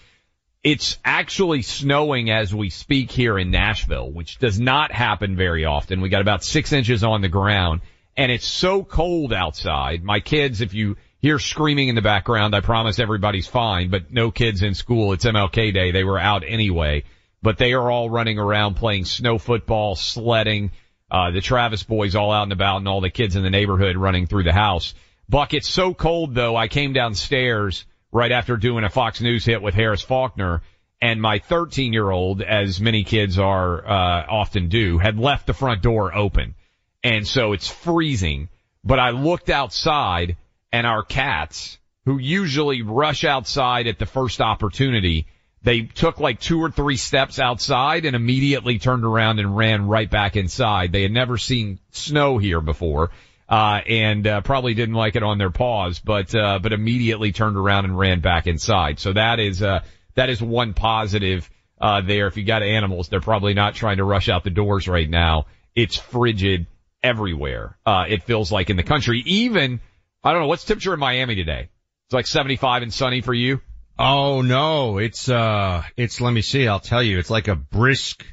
It's 0.66 0.98
actually 1.06 1.62
snowing 1.62 2.30
as 2.30 2.54
we 2.54 2.70
speak 2.70 3.12
here 3.12 3.38
in 3.38 3.52
Nashville, 3.52 4.12
which 4.12 4.40
does 4.40 4.60
not 4.60 4.92
happen 4.92 5.38
very 5.38 5.64
often. 5.64 6.02
We 6.02 6.10
got 6.10 6.22
about 6.22 6.44
six 6.44 6.74
inches 6.74 7.04
on 7.04 7.22
the 7.22 7.30
ground 7.30 7.82
and 8.18 8.32
it's 8.32 8.48
so 8.48 8.84
cold 8.84 9.32
outside. 9.32 10.04
My 10.04 10.20
kids, 10.20 10.62
if 10.62 10.74
you 10.74 10.98
hear 11.26 11.40
screaming 11.40 11.88
in 11.88 11.96
the 11.96 12.04
background. 12.04 12.54
I 12.56 12.60
promise 12.60 13.00
everybody's 13.00 13.48
fine, 13.48 13.90
but 13.90 14.12
no 14.14 14.30
kids 14.30 14.62
in 14.62 14.76
school. 14.76 15.12
It's 15.12 15.26
MLK 15.26 15.74
Day. 15.74 15.90
They 15.90 16.04
were 16.04 16.20
out 16.20 16.44
anyway, 16.46 17.04
but 17.42 17.58
they 17.58 17.74
are 17.74 17.90
all 17.90 18.12
running 18.12 18.38
around 18.38 18.76
playing 18.76 19.06
snow 19.06 19.40
football, 19.40 19.96
sledding. 19.96 20.70
Uh, 21.10 21.32
the 21.32 21.42
Travis 21.42 21.82
boys 21.82 22.16
all 22.16 22.32
out 22.32 22.44
and 22.44 22.52
about 22.52 22.78
and 22.78 22.88
all 22.88 23.02
the 23.02 23.10
kids 23.10 23.36
in 23.36 23.42
the 23.42 23.50
neighborhood 23.50 23.98
running 23.98 24.28
through 24.28 24.44
the 24.44 24.54
house. 24.54 24.94
Buck, 25.28 25.56
it's 25.56 25.68
so 25.68 25.96
cold 25.96 26.36
though. 26.36 26.56
I 26.56 26.68
came 26.68 26.94
downstairs 26.94 27.86
right 28.16 28.32
after 28.32 28.56
doing 28.56 28.86
a 28.86 28.90
Fox 28.90 29.20
News 29.20 29.44
hit 29.44 29.62
with 29.62 29.74
Harris 29.74 30.02
Faulkner 30.02 30.62
and 31.02 31.22
my 31.22 31.40
13 31.40 31.92
year 31.92 32.10
old, 32.10 32.42
as 32.42 32.80
many 32.80 33.04
kids 33.04 33.38
are, 33.38 33.86
uh, 33.86 34.26
often 34.30 34.70
do, 34.70 34.98
had 34.98 35.20
left 35.20 35.48
the 35.48 35.54
front 35.54 35.82
door 35.82 36.16
open. 36.16 36.56
And 37.04 37.28
so 37.28 37.52
it's 37.52 37.68
freezing, 37.68 38.48
but 38.86 39.00
I 39.00 39.10
looked 39.10 39.50
outside 39.50 40.38
and 40.72 40.88
our 40.88 41.04
cats, 41.04 41.78
who 42.06 42.18
usually 42.18 42.84
rush 42.84 43.26
outside 43.26 43.86
at 43.88 44.00
the 44.00 44.06
first 44.06 44.40
opportunity, 44.40 45.28
they 45.62 45.82
took 45.82 46.22
like 46.22 46.40
two 46.40 46.64
or 46.64 46.72
three 46.72 46.98
steps 46.98 47.38
outside 47.38 48.06
and 48.06 48.16
immediately 48.16 48.80
turned 48.80 49.04
around 49.04 49.40
and 49.40 49.58
ran 49.58 49.88
right 49.88 50.10
back 50.10 50.38
inside. 50.38 50.94
They 50.94 51.02
had 51.02 51.12
never 51.12 51.38
seen 51.38 51.80
snow 51.92 52.38
here 52.38 52.62
before. 52.62 53.12
Uh, 53.48 53.82
and, 53.88 54.26
uh, 54.26 54.42
probably 54.42 54.74
didn't 54.74 54.96
like 54.96 55.16
it 55.16 55.22
on 55.24 55.38
their 55.38 55.52
paws, 55.52 56.00
but, 56.00 56.34
uh, 56.34 56.58
but 56.60 56.74
immediately 56.74 57.32
turned 57.32 57.58
around 57.58 57.86
and 57.86 57.98
ran 57.98 58.20
back 58.20 58.48
inside. 58.48 59.00
So 59.00 59.14
that 59.14 59.40
is, 59.40 59.62
uh, 59.62 59.82
that 60.16 60.30
is 60.30 60.42
one 60.42 60.74
positive, 60.74 61.48
uh, 61.80 62.02
there. 62.02 62.26
If 62.26 62.38
you 62.38 62.44
got 62.44 62.64
animals, 62.64 63.08
they're 63.08 63.22
probably 63.22 63.54
not 63.54 63.76
trying 63.76 63.98
to 63.98 64.04
rush 64.04 64.30
out 64.30 64.44
the 64.44 64.50
doors 64.50 64.88
right 64.88 65.10
now. 65.10 65.46
It's 65.76 65.96
frigid 65.96 66.66
everywhere. 67.04 67.78
Uh, 67.86 68.06
it 68.08 68.24
feels 68.24 68.52
like 68.52 68.72
in 68.72 68.78
the 68.78 68.84
country, 68.84 69.22
even, 69.26 69.80
I 70.24 70.32
don't 70.32 70.42
know, 70.42 70.48
what's 70.48 70.66
temperature 70.66 70.96
in 70.96 71.00
Miami 71.00 71.36
today? 71.36 71.70
It's 72.08 72.14
like 72.14 72.28
75 72.28 72.82
and 72.82 72.94
sunny 72.94 73.22
for 73.22 73.34
you? 73.34 73.62
Oh 73.98 74.42
no, 74.42 74.98
it's, 74.98 75.30
uh, 75.30 75.84
it's, 75.96 76.20
let 76.20 76.32
me 76.32 76.42
see, 76.42 76.68
I'll 76.68 76.80
tell 76.80 77.04
you, 77.04 77.20
it's 77.20 77.30
like 77.30 77.48
a 77.48 77.56
brisk, 77.56 78.26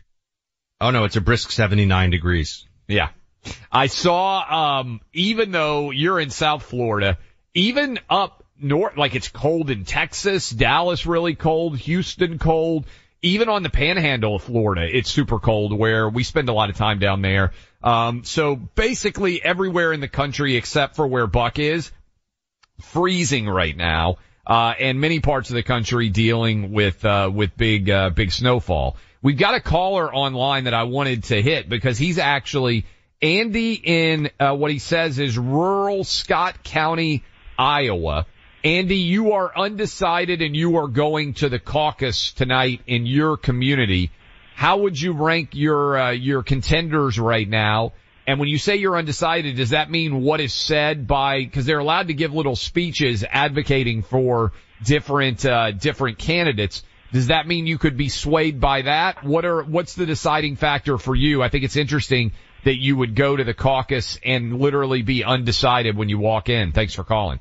oh 0.80 0.90
no, 0.90 1.04
it's 1.04 1.16
a 1.16 1.20
brisk 1.20 1.50
79 1.50 2.10
degrees. 2.10 2.66
Yeah. 2.88 3.10
I 3.70 3.86
saw, 3.86 4.80
um, 4.80 5.00
even 5.12 5.50
though 5.50 5.90
you're 5.90 6.20
in 6.20 6.30
South 6.30 6.62
Florida, 6.62 7.18
even 7.54 7.98
up 8.08 8.44
north, 8.60 8.96
like 8.96 9.14
it's 9.14 9.28
cold 9.28 9.70
in 9.70 9.84
Texas, 9.84 10.50
Dallas 10.50 11.06
really 11.06 11.34
cold, 11.34 11.78
Houston 11.78 12.38
cold, 12.38 12.86
even 13.22 13.48
on 13.48 13.62
the 13.62 13.70
panhandle 13.70 14.36
of 14.36 14.42
Florida, 14.42 14.88
it's 14.90 15.10
super 15.10 15.38
cold 15.38 15.76
where 15.76 16.08
we 16.08 16.24
spend 16.24 16.48
a 16.48 16.52
lot 16.52 16.70
of 16.70 16.76
time 16.76 16.98
down 16.98 17.22
there. 17.22 17.52
Um, 17.82 18.24
so 18.24 18.56
basically 18.56 19.42
everywhere 19.42 19.92
in 19.92 20.00
the 20.00 20.08
country 20.08 20.56
except 20.56 20.96
for 20.96 21.06
where 21.06 21.26
Buck 21.26 21.58
is, 21.58 21.90
freezing 22.80 23.48
right 23.48 23.76
now. 23.76 24.16
Uh, 24.44 24.74
and 24.78 25.00
many 25.00 25.20
parts 25.20 25.50
of 25.50 25.54
the 25.54 25.62
country 25.62 26.08
dealing 26.08 26.72
with, 26.72 27.04
uh, 27.04 27.30
with 27.32 27.56
big, 27.56 27.88
uh, 27.88 28.10
big 28.10 28.32
snowfall. 28.32 28.96
We've 29.22 29.38
got 29.38 29.54
a 29.54 29.60
caller 29.60 30.12
online 30.12 30.64
that 30.64 30.74
I 30.74 30.82
wanted 30.82 31.24
to 31.24 31.40
hit 31.40 31.68
because 31.68 31.96
he's 31.96 32.18
actually 32.18 32.84
Andy 33.22 33.74
in, 33.74 34.30
uh, 34.40 34.54
what 34.54 34.72
he 34.72 34.80
says 34.80 35.20
is 35.20 35.38
rural 35.38 36.02
Scott 36.02 36.64
County, 36.64 37.22
Iowa. 37.56 38.26
Andy, 38.64 38.96
you 38.96 39.32
are 39.32 39.56
undecided 39.56 40.42
and 40.42 40.56
you 40.56 40.78
are 40.78 40.88
going 40.88 41.34
to 41.34 41.48
the 41.48 41.60
caucus 41.60 42.32
tonight 42.32 42.80
in 42.86 43.06
your 43.06 43.36
community. 43.36 44.10
How 44.56 44.78
would 44.78 45.00
you 45.00 45.12
rank 45.12 45.50
your 45.52 45.98
uh, 45.98 46.10
your 46.10 46.42
contenders 46.42 47.18
right 47.18 47.48
now? 47.48 47.92
And 48.26 48.38
when 48.38 48.48
you 48.48 48.58
say 48.58 48.76
you're 48.76 48.96
undecided, 48.96 49.56
does 49.56 49.70
that 49.70 49.90
mean 49.90 50.22
what 50.22 50.40
is 50.40 50.52
said 50.52 51.06
by 51.06 51.40
because 51.44 51.64
they're 51.64 51.78
allowed 51.78 52.08
to 52.08 52.14
give 52.14 52.32
little 52.32 52.54
speeches 52.54 53.24
advocating 53.28 54.02
for 54.02 54.52
different 54.84 55.44
uh, 55.44 55.72
different 55.72 56.18
candidates? 56.18 56.82
Does 57.12 57.28
that 57.28 57.46
mean 57.46 57.66
you 57.66 57.78
could 57.78 57.96
be 57.96 58.08
swayed 58.08 58.60
by 58.60 58.82
that? 58.82 59.24
What 59.24 59.44
are 59.44 59.62
what's 59.62 59.94
the 59.94 60.06
deciding 60.06 60.56
factor 60.56 60.98
for 60.98 61.14
you? 61.14 61.42
I 61.42 61.48
think 61.48 61.64
it's 61.64 61.76
interesting 61.76 62.32
that 62.64 62.76
you 62.76 62.96
would 62.96 63.14
go 63.14 63.36
to 63.36 63.44
the 63.44 63.54
caucus 63.54 64.18
and 64.24 64.58
literally 64.58 65.02
be 65.02 65.24
undecided 65.24 65.96
when 65.96 66.08
you 66.08 66.18
walk 66.18 66.48
in. 66.48 66.72
Thanks 66.72 66.94
for 66.94 67.04
calling. 67.04 67.40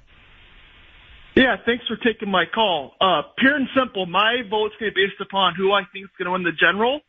Yeah, 1.35 1.55
thanks 1.65 1.85
for 1.87 1.95
taking 1.95 2.29
my 2.29 2.43
call. 2.45 2.93
Uh, 2.99 3.21
pure 3.37 3.55
and 3.55 3.67
simple, 3.77 4.05
my 4.05 4.41
vote's 4.49 4.75
going 4.79 4.91
to 4.91 4.95
be 4.95 5.07
based 5.07 5.21
upon 5.21 5.55
who 5.55 5.71
I 5.71 5.83
think 5.93 6.05
is 6.05 6.11
going 6.17 6.25
to 6.25 6.31
win 6.31 6.43
the 6.43 6.51
general. 6.51 6.99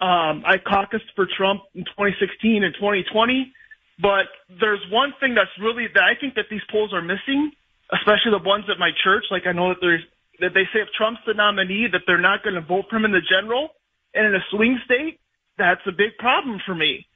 Um, 0.00 0.42
I 0.44 0.58
caucused 0.58 1.08
for 1.16 1.26
Trump 1.38 1.62
in 1.74 1.84
2016 1.84 2.64
and 2.64 2.74
2020, 2.74 3.54
but 4.02 4.28
there's 4.60 4.82
one 4.90 5.14
thing 5.20 5.34
that's 5.34 5.52
really 5.62 5.86
that 5.94 6.02
I 6.02 6.18
think 6.20 6.34
that 6.34 6.50
these 6.50 6.60
polls 6.70 6.92
are 6.92 7.00
missing, 7.00 7.52
especially 7.94 8.36
the 8.36 8.44
ones 8.44 8.66
at 8.68 8.78
my 8.78 8.90
church. 9.04 9.24
Like 9.30 9.46
I 9.46 9.52
know 9.52 9.70
that 9.70 9.80
there's 9.80 10.02
that 10.40 10.52
they 10.52 10.66
say 10.74 10.82
if 10.82 10.88
Trump's 10.98 11.20
the 11.24 11.34
nominee, 11.34 11.86
that 11.92 12.02
they're 12.04 12.20
not 12.20 12.42
going 12.42 12.56
to 12.58 12.66
vote 12.66 12.90
for 12.90 12.96
him 12.96 13.04
in 13.04 13.12
the 13.12 13.22
general, 13.22 13.70
and 14.12 14.26
in 14.26 14.34
a 14.34 14.44
swing 14.50 14.80
state, 14.84 15.20
that's 15.56 15.86
a 15.86 15.92
big 15.92 16.18
problem 16.18 16.60
for 16.66 16.74
me. 16.74 17.06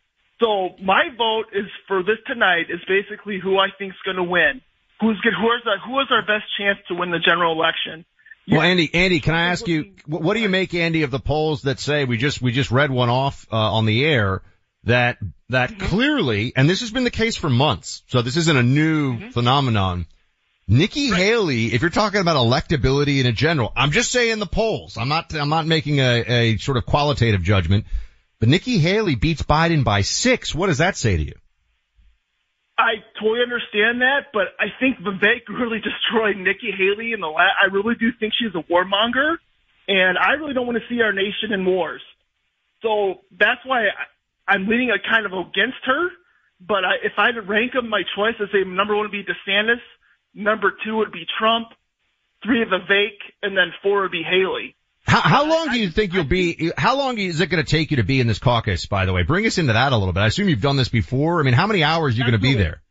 So 0.41 0.77
my 0.83 1.09
vote 1.17 1.47
is 1.53 1.67
for 1.89 2.03
this 2.03 2.19
tonight 2.27 2.67
is 2.69 2.81
basically 2.87 3.39
who 3.43 3.59
I 3.59 3.69
think 3.79 3.93
is 3.93 3.99
going 4.05 4.19
to 4.19 4.25
win 4.25 4.61
who's 5.01 5.21
good, 5.21 5.33
who 5.35 5.47
is 5.53 5.63
our, 5.67 5.79
who 5.79 6.01
is 6.01 6.07
our 6.11 6.23
best 6.23 6.45
chance 6.59 6.79
to 6.89 6.95
win 6.95 7.11
the 7.11 7.19
general 7.19 7.53
election. 7.53 8.05
Well, 8.49 8.63
Andy, 8.63 8.89
Andy, 8.95 9.19
can 9.19 9.35
I 9.35 9.49
ask 9.49 9.67
you, 9.67 9.95
what 10.07 10.35
do 10.35 10.41
you 10.41 10.49
make, 10.49 10.73
Andy, 10.73 11.03
of 11.03 11.11
the 11.11 11.19
polls 11.19 11.63
that 11.63 11.81
say 11.81 12.05
we 12.05 12.17
just 12.17 12.41
we 12.41 12.53
just 12.53 12.71
read 12.71 12.93
one 12.93 13.09
off 13.09 13.45
uh, 13.51 13.57
on 13.57 13.87
the 13.87 14.05
air 14.05 14.43
that 14.85 15.19
that 15.49 15.71
mm-hmm. 15.71 15.87
clearly, 15.87 16.53
and 16.55 16.71
this 16.71 16.81
has 16.81 16.93
been 16.93 17.03
the 17.03 17.11
case 17.11 17.35
for 17.35 17.51
months, 17.51 18.05
so 18.07 18.23
this 18.23 18.37
isn't 18.37 18.57
a 18.57 18.63
new 18.63 19.15
mm-hmm. 19.15 19.31
phenomenon. 19.31 20.07
Nikki 20.69 21.11
right. 21.11 21.21
Haley, 21.21 21.67
if 21.67 21.81
you're 21.81 21.91
talking 21.91 22.21
about 22.21 22.37
electability 22.37 23.19
in 23.19 23.27
a 23.27 23.33
general, 23.33 23.73
I'm 23.75 23.91
just 23.91 24.13
saying 24.13 24.39
the 24.39 24.47
polls. 24.47 24.97
I'm 24.97 25.09
not 25.09 25.35
I'm 25.35 25.49
not 25.49 25.67
making 25.67 25.99
a, 25.99 26.25
a 26.29 26.57
sort 26.59 26.77
of 26.77 26.87
qualitative 26.87 27.43
judgment, 27.43 27.87
but 28.39 28.49
Nikki 28.49 28.79
Haley 28.79 29.15
beats 29.15 29.43
Biden 29.43 29.85
by 29.85 30.03
six. 30.03 30.55
What 30.55 30.67
does 30.67 30.79
that 30.79 30.97
say 30.97 31.17
to 31.17 31.23
you? 31.23 31.35
I 32.79 33.01
totally 33.19 33.41
understand 33.43 34.03
that, 34.03 34.29
but 34.33 34.49
I 34.61 34.67
think 34.79 34.99
Vivek 34.99 35.49
really 35.49 35.81
destroyed 35.91 36.37
Nikki 36.37 36.71
Haley 36.77 37.13
in 37.13 37.21
the 37.21 37.29
last. 37.29 37.55
I 37.63 37.73
really 37.73 37.95
do 37.95 38.11
think 38.21 38.35
she's 38.39 38.55
a 38.55 38.63
warmonger, 38.71 39.37
and 39.89 40.19
I 40.19 40.33
really 40.33 40.53
don't 40.53 40.67
want 40.67 40.79
to 40.79 40.95
see 40.95 41.01
our 41.01 41.13
nation 41.13 41.53
in 41.53 41.65
wars. 41.65 42.03
So 42.83 43.23
that's 43.39 43.65
why 43.65 43.87
I'm 44.47 44.69
leaning 44.69 44.91
a 44.91 45.01
kind 45.01 45.25
of 45.25 45.33
against 45.33 45.81
her. 45.85 46.09
But 46.61 46.85
I, 46.85 46.95
if 47.05 47.13
I 47.19 47.27
had 47.27 47.35
to 47.37 47.43
rank 47.43 47.73
them, 47.73 47.89
my 47.89 48.03
choice 48.15 48.35
is 48.41 48.49
say 48.53 48.65
number 48.65 48.95
one 48.95 49.05
would 49.05 49.13
be 49.13 49.25
DeSantis, 49.25 49.81
number 50.35 50.73
two 50.85 50.97
would 50.97 51.13
be 51.13 51.25
Trump, 51.39 51.69
three 52.43 52.65
Vivek, 52.65 53.17
and 53.43 53.57
then 53.57 53.73
four 53.83 54.03
would 54.03 54.13
be 54.13 54.23
Haley. 54.23 54.77
How, 55.07 55.21
how 55.21 55.49
long 55.49 55.69
do 55.71 55.79
you 55.79 55.91
think 55.91 56.13
you'll 56.15 56.25
be, 56.25 56.73
how 56.77 56.97
long 56.97 57.17
is 57.19 57.41
it 57.41 57.47
going 57.47 57.65
to 57.65 57.71
take 57.71 57.93
you 57.93 57.99
to 57.99 58.03
be 58.03 58.21
in 58.21 58.27
this 58.27 58.41
caucus, 58.41 58.87
by 58.87 59.07
the 59.07 59.13
way? 59.13 59.23
Bring 59.23 59.47
us 59.47 59.57
into 59.57 59.73
that 59.73 59.93
a 59.93 59.97
little 59.97 60.13
bit. 60.13 60.21
I 60.21 60.27
assume 60.27 60.49
you've 60.49 60.61
done 60.61 60.77
this 60.77 60.89
before. 60.89 61.41
I 61.41 61.45
mean, 61.45 61.55
how 61.55 61.69
many 61.69 61.85
hours 61.85 62.15
are 62.15 62.19
you 62.19 62.25
going 62.25 62.33
to 62.33 62.39
be 62.39 62.55
there? 62.55 62.83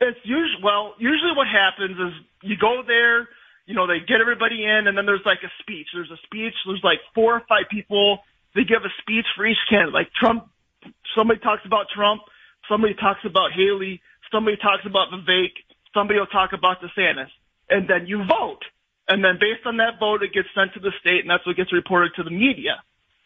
It's 0.00 0.18
usually, 0.24 0.62
well, 0.64 0.94
usually 0.98 1.32
what 1.36 1.46
happens 1.46 1.96
is 1.98 2.26
you 2.42 2.56
go 2.56 2.82
there, 2.86 3.28
you 3.66 3.74
know, 3.74 3.86
they 3.86 4.00
get 4.00 4.20
everybody 4.20 4.64
in 4.64 4.88
and 4.88 4.98
then 4.98 5.06
there's 5.06 5.24
like 5.24 5.38
a 5.44 5.52
speech. 5.62 5.86
There's 5.94 6.10
a 6.10 6.18
speech, 6.24 6.54
there's 6.66 6.82
like 6.82 6.98
four 7.14 7.36
or 7.36 7.42
five 7.48 7.70
people. 7.70 8.18
They 8.54 8.64
give 8.64 8.82
a 8.82 8.90
speech 9.00 9.26
for 9.36 9.46
each 9.46 9.60
candidate. 9.68 9.94
Like 9.94 10.10
Trump, 10.18 10.48
somebody 11.14 11.38
talks 11.38 11.62
about 11.64 11.86
Trump, 11.94 12.22
somebody 12.68 12.94
talks 12.94 13.20
about 13.24 13.52
Haley, 13.54 14.00
somebody 14.32 14.56
talks 14.56 14.82
about 14.84 15.08
Vivek, 15.12 15.54
somebody 15.94 16.18
will 16.18 16.26
talk 16.26 16.52
about 16.52 16.78
DeSantis. 16.82 17.30
And 17.68 17.86
then 17.86 18.06
you 18.08 18.24
vote. 18.24 18.64
And 19.10 19.26
then 19.26 19.42
based 19.42 19.66
on 19.66 19.82
that 19.82 19.98
vote, 19.98 20.22
it 20.22 20.30
gets 20.30 20.46
sent 20.54 20.70
to 20.78 20.80
the 20.80 20.94
state 21.02 21.26
and 21.26 21.28
that's 21.28 21.42
what 21.42 21.58
gets 21.58 21.74
reported 21.74 22.14
to 22.14 22.22
the 22.22 22.30
media. 22.30 22.78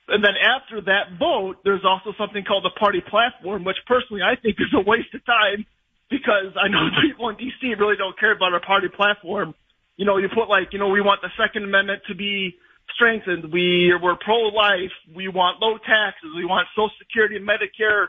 And 0.09 0.25
then 0.25 0.33
after 0.41 0.81
that 0.89 1.21
vote, 1.21 1.61
there's 1.61 1.85
also 1.85 2.17
something 2.17 2.41
called 2.45 2.65
the 2.65 2.73
party 2.81 3.05
platform, 3.05 3.69
which 3.69 3.77
personally 3.85 4.25
I 4.25 4.41
think 4.41 4.57
is 4.57 4.73
a 4.73 4.81
waste 4.81 5.13
of 5.13 5.21
time 5.29 5.69
because 6.09 6.57
I 6.57 6.73
know 6.73 6.89
people 7.05 7.29
in 7.29 7.37
DC 7.37 7.77
really 7.77 8.01
don't 8.01 8.17
care 8.19 8.33
about 8.33 8.57
our 8.57 8.65
party 8.65 8.89
platform. 8.89 9.53
You 10.01 10.09
know, 10.09 10.17
you 10.17 10.33
put 10.33 10.49
like, 10.49 10.73
you 10.73 10.81
know, 10.81 10.89
we 10.89 11.05
want 11.05 11.21
the 11.21 11.33
Second 11.37 11.69
Amendment 11.69 12.01
to 12.09 12.17
be 12.17 12.57
strengthened. 12.97 13.53
We, 13.53 13.93
we're 14.01 14.17
pro-life. 14.17 14.93
We 15.15 15.29
want 15.29 15.61
low 15.61 15.77
taxes. 15.77 16.33
We 16.35 16.49
want 16.49 16.67
Social 16.73 16.97
Security 16.97 17.37
and 17.37 17.47
Medicare 17.47 18.09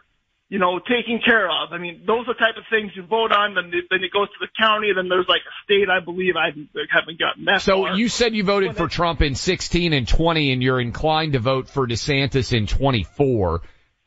you 0.49 0.59
know, 0.59 0.79
taken 0.79 1.19
care 1.25 1.49
of. 1.49 1.71
I 1.71 1.79
mean, 1.79 2.03
those 2.05 2.27
are 2.27 2.33
the 2.33 2.39
type 2.39 2.55
of 2.57 2.63
things 2.69 2.91
you 2.95 3.03
vote 3.03 3.31
on. 3.31 3.55
Then, 3.55 3.71
then 3.71 4.03
it 4.03 4.11
goes 4.13 4.27
to 4.27 4.35
the 4.39 4.47
county. 4.59 4.91
Then 4.95 5.09
there's 5.09 5.25
like 5.27 5.41
a 5.41 5.55
state. 5.63 5.89
I 5.89 5.99
believe 5.99 6.35
I 6.35 6.49
haven't 6.91 7.19
gotten 7.19 7.45
that. 7.45 7.61
So 7.61 7.83
far. 7.83 7.95
you 7.95 8.09
said 8.09 8.35
you 8.35 8.43
voted 8.43 8.77
for 8.77 8.87
Trump 8.87 9.21
in 9.21 9.33
16 9.33 9.93
and 9.93 10.07
20, 10.07 10.51
and 10.51 10.61
you're 10.61 10.79
inclined 10.79 11.33
to 11.33 11.39
vote 11.39 11.67
for 11.67 11.87
DeSantis 11.87 12.55
in 12.55 12.67
24. 12.67 13.61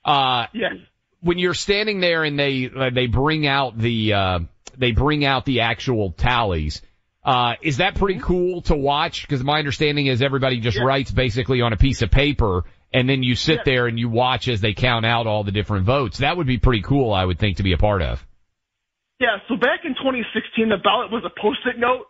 Uh, 0.04 0.46
yes. 0.54 0.74
When 1.20 1.38
you're 1.38 1.54
standing 1.54 1.98
there 1.98 2.22
and 2.22 2.38
they 2.38 2.70
uh, 2.74 2.90
they 2.90 3.08
bring 3.08 3.48
out 3.48 3.76
the 3.76 4.12
uh, 4.12 4.38
they 4.76 4.92
bring 4.92 5.24
out 5.24 5.44
the 5.44 5.62
actual 5.62 6.12
tallies. 6.12 6.82
Uh, 7.24 7.54
is 7.60 7.78
that 7.78 7.96
pretty 7.96 8.14
mm-hmm. 8.14 8.24
cool 8.24 8.62
to 8.62 8.76
watch? 8.76 9.22
Because 9.22 9.42
my 9.42 9.58
understanding 9.58 10.06
is 10.06 10.22
everybody 10.22 10.60
just 10.60 10.78
writes 10.78 11.10
basically 11.10 11.60
on 11.60 11.72
a 11.72 11.76
piece 11.76 12.00
of 12.00 12.12
paper 12.12 12.62
and 12.92 13.08
then 13.08 13.22
you 13.22 13.34
sit 13.34 13.64
there 13.64 13.86
and 13.86 13.98
you 13.98 14.08
watch 14.08 14.48
as 14.48 14.60
they 14.60 14.72
count 14.72 15.04
out 15.04 15.26
all 15.26 15.44
the 15.44 15.52
different 15.52 15.84
votes. 15.84 16.18
That 16.18 16.36
would 16.36 16.46
be 16.46 16.58
pretty 16.58 16.82
cool, 16.82 17.12
I 17.12 17.24
would 17.24 17.38
think, 17.38 17.58
to 17.58 17.62
be 17.62 17.72
a 17.72 17.78
part 17.78 18.02
of. 18.02 18.24
Yeah, 19.20 19.38
so 19.48 19.56
back 19.56 19.82
in 19.84 19.94
2016, 19.98 20.68
the 20.68 20.78
ballot 20.78 21.10
was 21.10 21.24
a 21.26 21.34
post-it 21.42 21.78
note, 21.78 22.06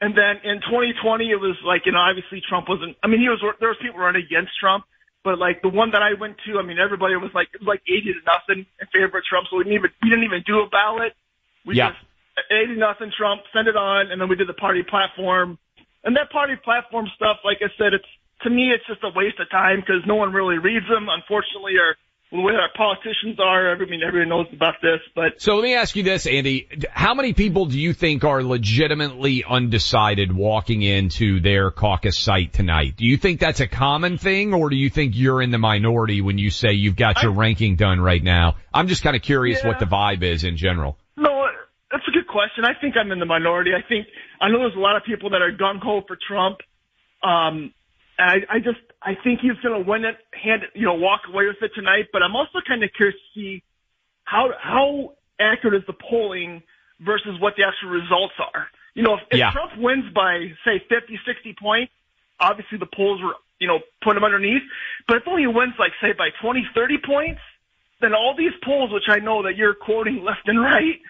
and 0.00 0.12
then 0.12 0.44
in 0.44 0.60
2020, 0.60 1.30
it 1.30 1.40
was 1.40 1.56
like, 1.64 1.86
you 1.86 1.92
know, 1.92 2.00
obviously 2.04 2.42
Trump 2.46 2.68
wasn't. 2.68 2.96
I 3.02 3.08
mean, 3.08 3.20
he 3.20 3.28
was 3.28 3.40
there 3.60 3.72
was 3.72 3.78
people 3.80 3.98
running 3.98 4.22
against 4.24 4.52
Trump, 4.60 4.84
but 5.24 5.38
like 5.38 5.62
the 5.62 5.72
one 5.72 5.90
that 5.92 6.02
I 6.04 6.14
went 6.20 6.36
to, 6.46 6.58
I 6.60 6.62
mean, 6.62 6.78
everybody 6.78 7.16
was 7.16 7.32
like 7.34 7.48
it 7.52 7.60
was 7.64 7.68
like 7.68 7.80
80 7.88 8.12
to 8.12 8.22
nothing 8.28 8.66
in 8.80 8.86
favor 8.92 9.18
of 9.18 9.24
Trump, 9.24 9.48
so 9.48 9.56
we 9.56 9.64
didn't 9.64 9.80
even 9.80 9.90
we 10.04 10.08
didn't 10.12 10.24
even 10.24 10.44
do 10.46 10.60
a 10.60 10.68
ballot. 10.68 11.16
We 11.64 11.76
Yeah. 11.76 11.96
just 11.96 12.04
80 12.52 12.76
nothing 12.76 13.12
Trump, 13.16 13.40
send 13.52 13.68
it 13.68 13.76
on, 13.76 14.12
and 14.12 14.20
then 14.20 14.28
we 14.28 14.36
did 14.36 14.48
the 14.48 14.56
party 14.56 14.82
platform, 14.84 15.56
and 16.04 16.16
that 16.16 16.30
party 16.30 16.56
platform 16.56 17.08
stuff. 17.16 17.40
Like 17.44 17.64
I 17.64 17.72
said, 17.76 17.92
it's 17.92 18.08
to 18.42 18.50
me, 18.50 18.70
it's 18.74 18.86
just 18.86 19.02
a 19.04 19.10
waste 19.14 19.38
of 19.40 19.50
time 19.50 19.80
because 19.80 20.02
no 20.06 20.14
one 20.16 20.32
really 20.32 20.58
reads 20.58 20.86
them, 20.88 21.08
unfortunately, 21.10 21.74
or 21.76 21.96
the 22.32 22.40
way 22.40 22.52
our 22.54 22.68
politicians 22.76 23.38
are. 23.40 23.72
I 23.74 23.78
mean, 23.78 24.02
everyone 24.06 24.28
knows 24.28 24.46
about 24.52 24.74
this, 24.80 25.00
but 25.16 25.40
So 25.42 25.56
let 25.56 25.64
me 25.64 25.74
ask 25.74 25.96
you 25.96 26.04
this, 26.04 26.26
Andy. 26.28 26.68
How 26.90 27.12
many 27.12 27.32
people 27.32 27.66
do 27.66 27.78
you 27.78 27.92
think 27.92 28.22
are 28.22 28.42
legitimately 28.42 29.42
undecided 29.48 30.30
walking 30.32 30.82
into 30.82 31.40
their 31.40 31.72
caucus 31.72 32.18
site 32.18 32.52
tonight? 32.52 32.94
Do 32.96 33.04
you 33.04 33.16
think 33.16 33.40
that's 33.40 33.58
a 33.60 33.66
common 33.66 34.16
thing 34.16 34.54
or 34.54 34.70
do 34.70 34.76
you 34.76 34.90
think 34.90 35.14
you're 35.16 35.42
in 35.42 35.50
the 35.50 35.58
minority 35.58 36.20
when 36.20 36.38
you 36.38 36.50
say 36.50 36.72
you've 36.72 36.94
got 36.96 37.20
your 37.22 37.32
ranking 37.32 37.74
done 37.74 38.00
right 38.00 38.22
now? 38.22 38.56
I'm 38.72 38.86
just 38.86 39.02
kind 39.02 39.16
of 39.16 39.22
curious 39.22 39.60
Yeah. 39.62 39.68
what 39.70 39.80
the 39.80 39.86
vibe 39.86 40.22
is 40.22 40.44
in 40.44 40.56
general. 40.56 40.96
No, 41.16 41.46
that's 41.90 42.04
a 42.06 42.12
good 42.12 42.28
question. 42.28 42.64
I 42.64 42.74
think 42.80 42.94
I'm 42.96 43.10
in 43.10 43.18
the 43.18 43.26
minority. 43.26 43.72
I 43.74 43.82
think 43.86 44.06
I 44.40 44.48
know 44.50 44.60
there's 44.60 44.76
a 44.76 44.78
lot 44.78 44.96
of 44.96 45.02
people 45.04 45.30
that 45.30 45.42
are 45.42 45.50
gung 45.50 45.80
ho 45.82 46.02
for 46.06 46.16
Trump. 46.28 46.58
Um, 47.24 47.74
and 48.20 48.28
I, 48.28 48.56
I 48.56 48.58
just 48.58 48.84
I 49.02 49.16
think 49.24 49.40
he's 49.40 49.56
going 49.64 49.82
to 49.82 49.88
win 49.88 50.04
it, 50.04 50.16
hand 50.36 50.62
you 50.74 50.84
know, 50.84 50.94
walk 50.94 51.22
away 51.28 51.46
with 51.46 51.56
it 51.62 51.72
tonight. 51.74 52.12
But 52.12 52.22
I'm 52.22 52.36
also 52.36 52.60
kind 52.66 52.84
of 52.84 52.90
curious 52.94 53.16
to 53.16 53.40
see 53.40 53.62
how 54.24 54.50
how 54.60 55.14
accurate 55.40 55.74
is 55.74 55.86
the 55.86 55.96
polling 55.96 56.62
versus 57.00 57.40
what 57.40 57.54
the 57.56 57.64
actual 57.64 57.88
results 57.88 58.34
are. 58.38 58.68
You 58.94 59.02
know, 59.02 59.14
if, 59.14 59.20
if 59.30 59.38
Yeah. 59.38 59.52
Trump 59.52 59.72
wins 59.78 60.12
by 60.12 60.52
say 60.64 60.84
50, 60.88 61.18
60 61.24 61.56
points, 61.58 61.92
obviously 62.38 62.76
the 62.76 62.90
polls 62.92 63.22
were 63.22 63.36
you 63.58 63.68
know 63.68 63.80
put 64.04 64.16
him 64.16 64.24
underneath. 64.24 64.62
But 65.08 65.16
if 65.16 65.22
only 65.26 65.42
he 65.42 65.48
wins 65.48 65.74
like 65.78 65.92
say 66.02 66.12
by 66.12 66.28
20, 66.42 66.60
30 66.74 66.98
points, 67.00 67.40
then 68.02 68.12
all 68.12 68.34
these 68.36 68.52
polls, 68.62 68.92
which 68.92 69.08
I 69.08 69.18
know 69.18 69.42
that 69.44 69.56
you're 69.56 69.74
quoting 69.74 70.22
left 70.22 70.44
and 70.44 70.60
right, 70.60 71.00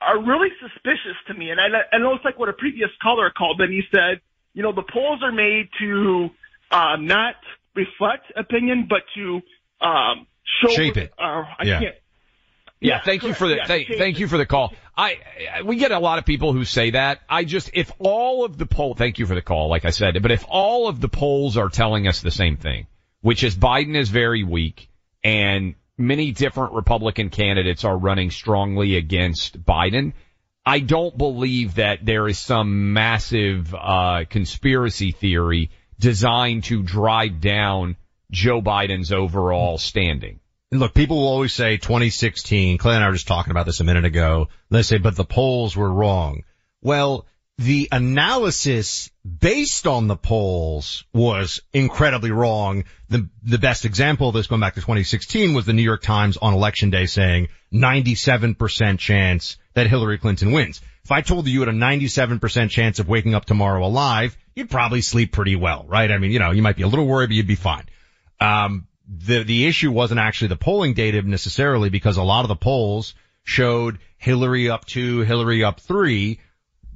are 0.00 0.16
really 0.16 0.48
suspicious 0.60 1.16
to 1.28 1.34
me. 1.34 1.50
And 1.50 1.60
I, 1.60 1.84
I 1.92 1.98
know 1.98 2.14
it's 2.14 2.24
like 2.24 2.38
what 2.38 2.48
a 2.48 2.54
previous 2.54 2.90
caller 3.02 3.30
called, 3.30 3.60
and 3.60 3.72
he 3.72 3.82
said, 3.92 4.20
you 4.54 4.62
know, 4.62 4.72
the 4.72 4.84
polls 4.90 5.20
are 5.22 5.32
made 5.32 5.68
to 5.80 6.30
uh, 6.74 6.96
not 6.96 7.36
reflect 7.74 8.32
opinion, 8.36 8.86
but 8.88 9.02
to 9.14 9.40
um, 9.86 10.26
show 10.62 10.68
Shape 10.74 10.96
it. 10.96 11.12
Uh, 11.18 11.22
I 11.58 11.64
Yeah. 11.64 11.80
can't. 11.80 11.94
Yeah, 12.80 12.96
Yeah, 12.96 13.00
thank 13.02 13.22
you 13.22 13.32
for 13.32 13.48
the 13.48 13.56
Yeah, 13.56 13.66
thank, 13.66 13.88
thank 13.88 14.18
you 14.18 14.28
for 14.28 14.36
the 14.36 14.44
call. 14.44 14.74
I, 14.96 15.18
I 15.58 15.62
we 15.62 15.76
get 15.76 15.90
a 15.90 15.98
lot 15.98 16.18
of 16.18 16.26
people 16.26 16.52
who 16.52 16.64
say 16.64 16.90
that. 16.90 17.20
I 17.28 17.44
just 17.44 17.70
if 17.72 17.90
all 17.98 18.44
of 18.44 18.58
the 18.58 18.66
poll 18.66 18.94
thank 18.94 19.18
you 19.18 19.26
for 19.26 19.34
the 19.34 19.42
call, 19.42 19.68
like 19.68 19.84
I 19.86 19.90
said, 19.90 20.20
but 20.20 20.30
if 20.30 20.44
all 20.48 20.88
of 20.88 21.00
the 21.00 21.08
polls 21.08 21.56
are 21.56 21.68
telling 21.70 22.06
us 22.06 22.20
the 22.20 22.30
same 22.30 22.56
thing, 22.58 22.86
which 23.22 23.42
is 23.42 23.56
Biden 23.56 23.96
is 23.96 24.10
very 24.10 24.42
weak 24.44 24.88
and 25.22 25.76
many 25.96 26.32
different 26.32 26.74
Republican 26.74 27.30
candidates 27.30 27.84
are 27.84 27.96
running 27.96 28.30
strongly 28.30 28.96
against 28.96 29.64
Biden, 29.64 30.12
I 30.66 30.80
don't 30.80 31.16
believe 31.16 31.76
that 31.76 32.04
there 32.04 32.28
is 32.28 32.38
some 32.38 32.92
massive 32.92 33.74
uh 33.74 34.24
conspiracy 34.28 35.12
theory 35.12 35.70
designed 36.04 36.64
to 36.64 36.82
drive 36.82 37.40
down 37.40 37.96
Joe 38.30 38.60
Biden's 38.60 39.10
overall 39.10 39.78
standing. 39.78 40.38
And 40.70 40.78
Look, 40.78 40.92
people 40.92 41.16
will 41.16 41.28
always 41.28 41.54
say 41.54 41.78
2016. 41.78 42.76
Clay 42.76 42.94
and 42.94 43.02
I 43.02 43.06
were 43.06 43.14
just 43.14 43.26
talking 43.26 43.52
about 43.52 43.64
this 43.64 43.80
a 43.80 43.84
minute 43.84 44.04
ago. 44.04 44.48
They 44.68 44.82
say, 44.82 44.98
but 44.98 45.16
the 45.16 45.24
polls 45.24 45.74
were 45.74 45.90
wrong. 45.90 46.42
Well, 46.82 47.26
the 47.56 47.88
analysis 47.90 49.10
based 49.24 49.86
on 49.86 50.06
the 50.06 50.16
polls 50.16 51.04
was 51.14 51.62
incredibly 51.72 52.32
wrong. 52.32 52.84
The, 53.08 53.26
the 53.42 53.58
best 53.58 53.86
example 53.86 54.28
of 54.28 54.34
this 54.34 54.46
going 54.46 54.60
back 54.60 54.74
to 54.74 54.80
2016 54.80 55.54
was 55.54 55.64
the 55.64 55.72
New 55.72 55.82
York 55.82 56.02
Times 56.02 56.36
on 56.36 56.52
election 56.52 56.90
day 56.90 57.06
saying 57.06 57.48
97% 57.72 58.98
chance 58.98 59.56
that 59.72 59.86
Hillary 59.86 60.18
Clinton 60.18 60.52
wins. 60.52 60.82
If 61.04 61.12
I 61.12 61.20
told 61.20 61.46
you 61.46 61.52
you 61.52 61.60
had 61.60 61.68
a 61.68 61.72
97% 61.72 62.70
chance 62.70 62.98
of 62.98 63.08
waking 63.08 63.34
up 63.34 63.44
tomorrow 63.44 63.84
alive, 63.84 64.36
you'd 64.54 64.70
probably 64.70 65.02
sleep 65.02 65.32
pretty 65.32 65.54
well, 65.54 65.84
right? 65.86 66.10
I 66.10 66.16
mean, 66.18 66.30
you 66.30 66.38
know, 66.38 66.50
you 66.50 66.62
might 66.62 66.76
be 66.76 66.82
a 66.82 66.88
little 66.88 67.06
worried, 67.06 67.28
but 67.28 67.36
you'd 67.36 67.46
be 67.46 67.56
fine. 67.56 67.84
Um, 68.40 68.86
the, 69.06 69.42
the 69.44 69.66
issue 69.66 69.92
wasn't 69.92 70.20
actually 70.20 70.48
the 70.48 70.56
polling 70.56 70.94
data 70.94 71.20
necessarily 71.22 71.90
because 71.90 72.16
a 72.16 72.22
lot 72.22 72.44
of 72.44 72.48
the 72.48 72.56
polls 72.56 73.14
showed 73.42 73.98
Hillary 74.16 74.70
up 74.70 74.86
two, 74.86 75.20
Hillary 75.20 75.62
up 75.62 75.80
three, 75.80 76.40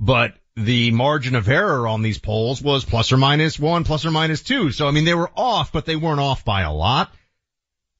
but 0.00 0.34
the 0.56 0.90
margin 0.90 1.34
of 1.34 1.48
error 1.48 1.86
on 1.86 2.02
these 2.02 2.18
polls 2.18 2.62
was 2.62 2.84
plus 2.84 3.12
or 3.12 3.16
minus 3.16 3.58
one, 3.58 3.84
plus 3.84 4.06
or 4.06 4.10
minus 4.10 4.42
two. 4.42 4.72
So 4.72 4.88
I 4.88 4.90
mean, 4.90 5.04
they 5.04 5.14
were 5.14 5.30
off, 5.36 5.70
but 5.70 5.84
they 5.84 5.96
weren't 5.96 6.20
off 6.20 6.44
by 6.44 6.62
a 6.62 6.72
lot. 6.72 7.12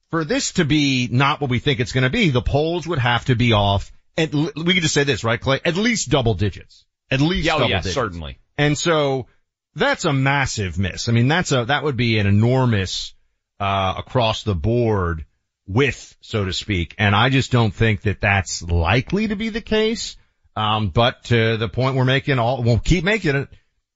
For 0.09 0.25
this 0.25 0.53
to 0.53 0.65
be 0.65 1.07
not 1.11 1.39
what 1.39 1.51
we 1.51 1.59
think 1.59 1.79
it's 1.79 1.91
going 1.91 2.03
to 2.03 2.09
be, 2.09 2.29
the 2.29 2.41
polls 2.41 2.87
would 2.87 2.97
have 2.97 3.25
to 3.25 3.35
be 3.35 3.53
off. 3.53 3.91
At, 4.19 4.33
we 4.33 4.73
could 4.73 4.83
just 4.83 4.93
say 4.93 5.03
this, 5.05 5.23
right, 5.23 5.39
Clay? 5.39 5.61
At 5.63 5.75
least 5.77 6.09
double 6.09 6.33
digits. 6.33 6.85
At 7.09 7.21
least 7.21 7.45
Yeah, 7.45 7.55
oh, 7.55 7.59
double 7.59 7.69
yeah, 7.71 7.77
digits. 7.77 7.95
certainly. 7.95 8.39
And 8.57 8.77
so 8.77 9.27
that's 9.75 10.05
a 10.05 10.13
massive 10.13 10.77
miss. 10.77 11.07
I 11.09 11.13
mean, 11.13 11.27
that's 11.27 11.51
a, 11.51 11.65
that 11.65 11.83
would 11.83 11.95
be 11.97 12.19
an 12.19 12.27
enormous, 12.27 13.13
uh, 13.59 13.95
across 13.97 14.43
the 14.43 14.55
board 14.55 15.25
with, 15.67 16.17
so 16.21 16.45
to 16.45 16.53
speak. 16.53 16.95
And 16.97 17.15
I 17.15 17.29
just 17.29 17.51
don't 17.51 17.73
think 17.73 18.01
that 18.01 18.21
that's 18.21 18.61
likely 18.61 19.29
to 19.29 19.35
be 19.35 19.49
the 19.49 19.61
case. 19.61 20.17
Um, 20.55 20.89
but 20.89 21.23
to 21.25 21.55
the 21.57 21.69
point 21.69 21.95
we're 21.95 22.03
making 22.05 22.37
all, 22.39 22.61
we'll 22.63 22.79
keep 22.79 23.03
making 23.05 23.35
it 23.35 23.47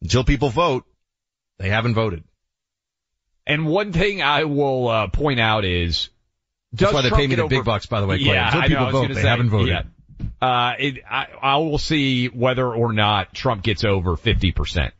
until 0.01 0.23
people 0.23 0.49
vote. 0.49 0.85
They 1.59 1.69
haven't 1.69 1.95
voted. 1.95 2.23
And 3.45 3.67
one 3.67 3.91
thing 3.91 4.21
I 4.21 4.45
will 4.45 4.87
uh, 4.87 5.07
point 5.07 5.39
out 5.41 5.65
is, 5.65 6.09
does 6.73 6.79
That's 6.91 6.93
why 6.93 7.01
they 7.01 7.09
Trump 7.09 7.21
pay 7.21 7.27
me 7.27 7.35
the 7.35 7.47
big 7.47 7.57
over- 7.59 7.65
bucks, 7.65 7.85
by 7.87 7.99
the 7.99 8.07
way, 8.07 8.17
Clay. 8.17 8.33
Yeah, 8.33 8.47
Until 8.47 8.69
people 8.69 8.91
vote, 8.91 9.07
they 9.09 9.21
say, 9.21 9.27
haven't 9.27 9.49
voted. 9.49 9.67
Yeah. 9.69 9.81
Uh, 10.41 10.73
it, 10.79 11.03
I, 11.09 11.27
I 11.41 11.57
will 11.57 11.77
see 11.77 12.27
whether 12.27 12.67
or 12.67 12.93
not 12.93 13.33
Trump 13.33 13.63
gets 13.63 13.83
over 13.83 14.15
50%. 14.15 14.91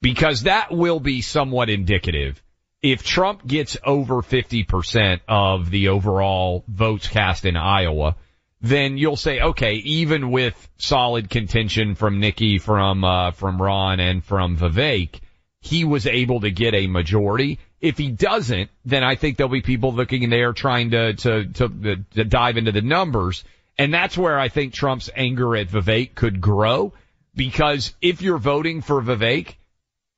Because 0.00 0.42
that 0.42 0.72
will 0.72 1.00
be 1.00 1.20
somewhat 1.22 1.70
indicative. 1.70 2.42
If 2.82 3.04
Trump 3.04 3.46
gets 3.46 3.76
over 3.84 4.22
50% 4.22 5.20
of 5.28 5.70
the 5.70 5.88
overall 5.88 6.64
votes 6.66 7.06
cast 7.06 7.44
in 7.44 7.56
Iowa, 7.56 8.16
then 8.60 8.98
you'll 8.98 9.16
say, 9.16 9.40
okay, 9.40 9.74
even 9.74 10.30
with 10.30 10.68
solid 10.78 11.30
contention 11.30 11.94
from 11.94 12.18
Nikki, 12.18 12.58
from, 12.58 13.04
uh, 13.04 13.30
from 13.32 13.62
Ron 13.62 14.00
and 14.00 14.24
from 14.24 14.56
Vivek, 14.56 15.20
he 15.60 15.84
was 15.84 16.08
able 16.08 16.40
to 16.40 16.50
get 16.50 16.74
a 16.74 16.88
majority. 16.88 17.60
If 17.80 17.98
he 17.98 18.10
doesn't, 18.10 18.70
then 18.84 19.04
I 19.04 19.14
think 19.14 19.36
there'll 19.36 19.52
be 19.52 19.62
people 19.62 19.92
looking 19.92 20.24
in 20.24 20.30
there 20.30 20.52
trying 20.52 20.90
to, 20.90 21.14
to, 21.14 21.46
to, 21.46 21.96
to 22.14 22.24
dive 22.24 22.56
into 22.56 22.72
the 22.72 22.82
numbers. 22.82 23.44
And 23.78 23.92
that's 23.92 24.18
where 24.18 24.38
I 24.38 24.48
think 24.48 24.74
Trump's 24.74 25.10
anger 25.14 25.56
at 25.56 25.68
Vivek 25.68 26.14
could 26.14 26.40
grow 26.40 26.92
because 27.34 27.94
if 28.00 28.22
you're 28.22 28.38
voting 28.38 28.82
for 28.82 29.00
Vivek, 29.00 29.54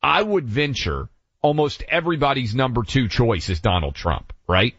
I 0.03 0.23
would 0.23 0.49
venture 0.49 1.09
almost 1.41 1.83
everybody's 1.89 2.55
number 2.55 2.83
two 2.83 3.09
choice 3.09 3.49
is 3.49 3.61
Donald 3.61 3.95
Trump, 3.95 4.33
right? 4.49 4.75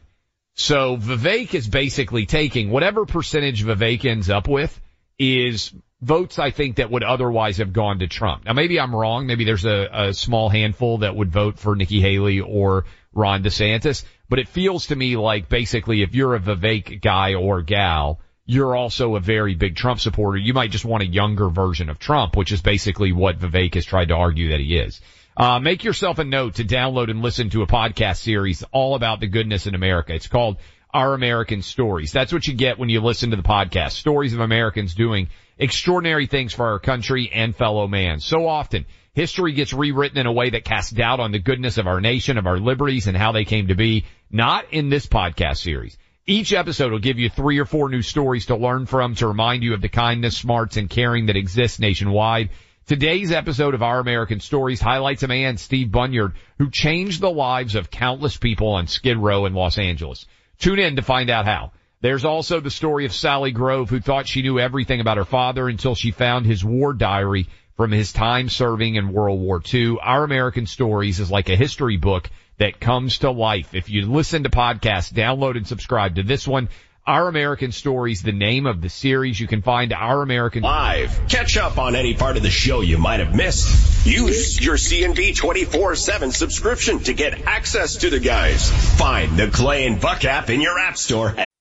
So 0.55 0.97
Vivek 0.97 1.53
is 1.53 1.67
basically 1.67 2.25
taking 2.25 2.69
whatever 2.69 3.05
percentage 3.05 3.63
Vivek 3.63 4.05
ends 4.05 4.29
up 4.29 4.47
with 4.47 4.79
is 5.19 5.71
votes 6.01 6.39
I 6.39 6.51
think 6.51 6.77
that 6.77 6.91
would 6.91 7.03
otherwise 7.03 7.57
have 7.57 7.73
gone 7.73 7.99
to 7.99 8.07
Trump. 8.07 8.45
Now 8.45 8.53
maybe 8.53 8.79
I'm 8.79 8.95
wrong. 8.95 9.27
Maybe 9.27 9.45
there's 9.45 9.65
a, 9.65 9.89
a 9.91 10.13
small 10.13 10.49
handful 10.49 10.99
that 10.99 11.15
would 11.15 11.31
vote 11.31 11.59
for 11.59 11.75
Nikki 11.75 12.01
Haley 12.01 12.39
or 12.39 12.85
Ron 13.13 13.43
DeSantis, 13.43 14.03
but 14.29 14.39
it 14.39 14.47
feels 14.47 14.87
to 14.87 14.95
me 14.95 15.17
like 15.17 15.49
basically 15.49 16.01
if 16.01 16.15
you're 16.15 16.35
a 16.35 16.39
Vivek 16.39 17.01
guy 17.01 17.33
or 17.33 17.61
gal, 17.61 18.19
you're 18.45 18.75
also 18.75 19.15
a 19.15 19.19
very 19.19 19.55
big 19.55 19.75
Trump 19.75 19.99
supporter. 19.99 20.37
You 20.37 20.53
might 20.53 20.71
just 20.71 20.85
want 20.85 21.03
a 21.03 21.07
younger 21.07 21.49
version 21.49 21.89
of 21.89 21.97
Trump, 21.97 22.37
which 22.37 22.51
is 22.51 22.61
basically 22.61 23.11
what 23.11 23.39
Vivek 23.39 23.73
has 23.73 23.85
tried 23.85 24.09
to 24.09 24.15
argue 24.15 24.49
that 24.49 24.59
he 24.59 24.77
is. 24.77 25.01
Uh, 25.35 25.59
make 25.59 25.83
yourself 25.83 26.19
a 26.19 26.23
note 26.23 26.55
to 26.55 26.63
download 26.63 27.09
and 27.09 27.21
listen 27.21 27.49
to 27.49 27.63
a 27.63 27.67
podcast 27.67 28.17
series 28.17 28.63
all 28.71 28.95
about 28.95 29.19
the 29.19 29.27
goodness 29.27 29.67
in 29.67 29.75
America. 29.75 30.13
It's 30.13 30.27
called 30.27 30.57
Our 30.93 31.13
American 31.13 31.61
Stories. 31.61 32.11
That's 32.11 32.31
what 32.31 32.47
you 32.47 32.53
get 32.53 32.77
when 32.77 32.89
you 32.89 33.01
listen 33.01 33.31
to 33.31 33.35
the 33.35 33.43
podcast. 33.43 33.91
Stories 33.91 34.33
of 34.33 34.39
Americans 34.39 34.93
doing 34.93 35.27
extraordinary 35.57 36.27
things 36.27 36.53
for 36.53 36.67
our 36.67 36.79
country 36.79 37.29
and 37.33 37.55
fellow 37.55 37.87
man. 37.87 38.19
So 38.19 38.47
often, 38.47 38.85
history 39.13 39.53
gets 39.53 39.73
rewritten 39.73 40.19
in 40.19 40.27
a 40.27 40.31
way 40.31 40.51
that 40.51 40.63
casts 40.65 40.91
doubt 40.91 41.19
on 41.19 41.31
the 41.31 41.39
goodness 41.39 41.77
of 41.79 41.87
our 41.87 41.99
nation, 41.99 42.37
of 42.37 42.47
our 42.47 42.59
liberties, 42.59 43.07
and 43.07 43.17
how 43.17 43.31
they 43.31 43.43
came 43.43 43.67
to 43.67 43.75
be. 43.75 44.05
Not 44.31 44.71
in 44.71 44.89
this 44.89 45.07
podcast 45.07 45.57
series. 45.57 45.97
Each 46.27 46.53
episode 46.53 46.91
will 46.91 46.97
give 46.97 47.19
you 47.19 47.29
three 47.29 47.59
or 47.59 47.65
four 47.65 47.87
new 47.87 48.01
stories 48.01 48.47
to 48.47 48.55
learn 48.55 48.87
from 48.87 49.13
to 49.15 49.27
remind 49.27 49.61
you 49.61 49.75
of 49.75 49.81
the 49.81 49.89
kindness, 49.89 50.35
smarts, 50.35 50.75
and 50.75 50.89
caring 50.89 51.27
that 51.27 51.35
exists 51.35 51.77
nationwide. 51.77 52.49
Today's 52.87 53.31
episode 53.31 53.75
of 53.75 53.83
Our 53.83 53.99
American 53.99 54.39
Stories 54.39 54.81
highlights 54.81 55.21
a 55.21 55.27
man, 55.27 55.57
Steve 55.57 55.91
Bunyard, 55.91 56.33
who 56.57 56.71
changed 56.71 57.21
the 57.21 57.29
lives 57.29 57.75
of 57.75 57.91
countless 57.91 58.37
people 58.37 58.69
on 58.69 58.87
Skid 58.87 59.17
Row 59.17 59.45
in 59.45 59.53
Los 59.53 59.77
Angeles. 59.77 60.25
Tune 60.57 60.79
in 60.79 60.95
to 60.95 61.03
find 61.03 61.29
out 61.29 61.45
how. 61.45 61.73
There's 62.01 62.25
also 62.25 62.59
the 62.59 62.71
story 62.71 63.05
of 63.05 63.13
Sally 63.13 63.51
Grove, 63.51 63.91
who 63.91 63.99
thought 63.99 64.27
she 64.27 64.41
knew 64.41 64.59
everything 64.59 65.01
about 65.01 65.17
her 65.17 65.25
father 65.25 65.69
until 65.69 65.93
she 65.93 66.09
found 66.09 66.47
his 66.47 66.65
war 66.65 66.93
diary 66.93 67.49
from 67.77 67.91
his 67.91 68.11
time 68.11 68.49
serving 68.49 68.95
in 68.95 69.13
World 69.13 69.39
War 69.39 69.61
II. 69.71 69.97
Our 70.01 70.23
American 70.23 70.65
Stories 70.65 71.19
is 71.19 71.29
like 71.29 71.49
a 71.49 71.55
history 71.55 71.97
book 71.97 72.31
that 72.57 72.79
comes 72.79 73.19
to 73.19 73.31
life. 73.31 73.73
If 73.73 73.89
you 73.89 74.05
listen 74.05 74.43
to 74.43 74.49
podcasts, 74.49 75.13
download 75.13 75.57
and 75.57 75.67
subscribe 75.67 76.15
to 76.15 76.23
this 76.23 76.47
one. 76.47 76.69
Our 77.07 77.27
American 77.27 77.71
Stories, 77.71 78.23
the 78.23 78.31
name 78.31 78.65
of 78.65 78.81
the 78.81 78.89
series. 78.89 79.39
You 79.39 79.45
can 79.45 79.61
find 79.61 79.93
Our 79.93 80.23
American 80.23 80.63
Live. 80.63 81.27
Catch 81.29 81.55
up 81.55 81.77
on 81.77 81.95
any 81.95 82.15
part 82.15 82.35
of 82.35 82.41
the 82.41 82.49
show 82.49 82.81
you 82.81 82.97
might 82.97 83.19
have 83.19 83.35
missed. 83.35 84.07
Use 84.07 84.59
your 84.59 84.75
CNB 84.75 85.37
24-7 85.37 86.33
subscription 86.33 86.99
to 87.01 87.13
get 87.13 87.43
access 87.45 87.97
to 87.97 88.09
the 88.09 88.19
guys. 88.19 88.71
Find 88.97 89.37
the 89.37 89.49
Clay 89.49 89.85
and 89.85 90.01
Buck 90.01 90.25
app 90.25 90.49
in 90.49 90.61
your 90.61 90.79
app 90.79 90.97
store. 90.97 91.35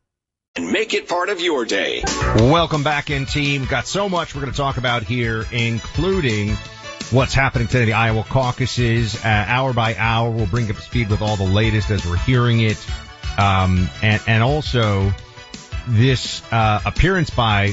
And 0.57 0.69
make 0.69 0.93
it 0.93 1.07
part 1.07 1.29
of 1.29 1.39
your 1.39 1.63
day. 1.63 2.03
Welcome 2.35 2.83
back 2.83 3.09
in, 3.09 3.25
team. 3.25 3.63
Got 3.63 3.87
so 3.87 4.09
much 4.09 4.35
we're 4.35 4.41
going 4.41 4.51
to 4.51 4.57
talk 4.57 4.75
about 4.75 5.03
here, 5.03 5.45
including 5.49 6.49
what's 7.09 7.33
happening 7.33 7.69
today, 7.69 7.85
the 7.85 7.93
Iowa 7.93 8.25
caucuses, 8.27 9.15
uh, 9.23 9.27
hour 9.29 9.71
by 9.71 9.95
hour. 9.95 10.29
We'll 10.29 10.47
bring 10.47 10.69
up 10.69 10.75
speed 10.75 11.09
with 11.09 11.21
all 11.21 11.37
the 11.37 11.45
latest 11.45 11.89
as 11.89 12.05
we're 12.05 12.17
hearing 12.17 12.59
it. 12.59 12.85
Um, 13.37 13.89
and, 14.03 14.21
and 14.27 14.43
also 14.43 15.13
this, 15.87 16.43
uh, 16.51 16.81
appearance 16.85 17.29
by 17.29 17.71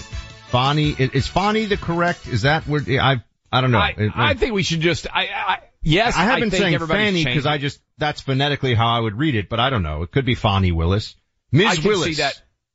Fani. 0.50 0.90
Is 0.90 1.26
Fani 1.26 1.64
the 1.64 1.78
correct? 1.78 2.28
Is 2.28 2.42
that 2.42 2.68
where 2.68 2.80
I, 2.88 3.24
I 3.50 3.60
don't 3.60 3.72
know. 3.72 3.78
I, 3.78 4.12
I 4.14 4.34
think 4.34 4.52
we 4.52 4.62
should 4.62 4.82
just, 4.82 5.08
I, 5.12 5.24
I 5.24 5.58
yes, 5.82 6.16
I 6.16 6.26
have 6.26 6.38
been 6.38 6.50
think 6.50 6.62
saying 6.62 6.78
Fanny 6.86 7.24
because 7.24 7.44
I 7.44 7.58
just, 7.58 7.80
that's 7.96 8.20
phonetically 8.20 8.74
how 8.74 8.86
I 8.86 9.00
would 9.00 9.18
read 9.18 9.34
it, 9.34 9.48
but 9.48 9.58
I 9.58 9.68
don't 9.68 9.82
know. 9.82 10.02
It 10.02 10.12
could 10.12 10.24
be 10.24 10.36
Fani 10.36 10.70
Willis. 10.70 11.16
Ms. 11.50 11.66
I 11.66 11.74
can 11.74 11.88
Willis. 11.88 12.20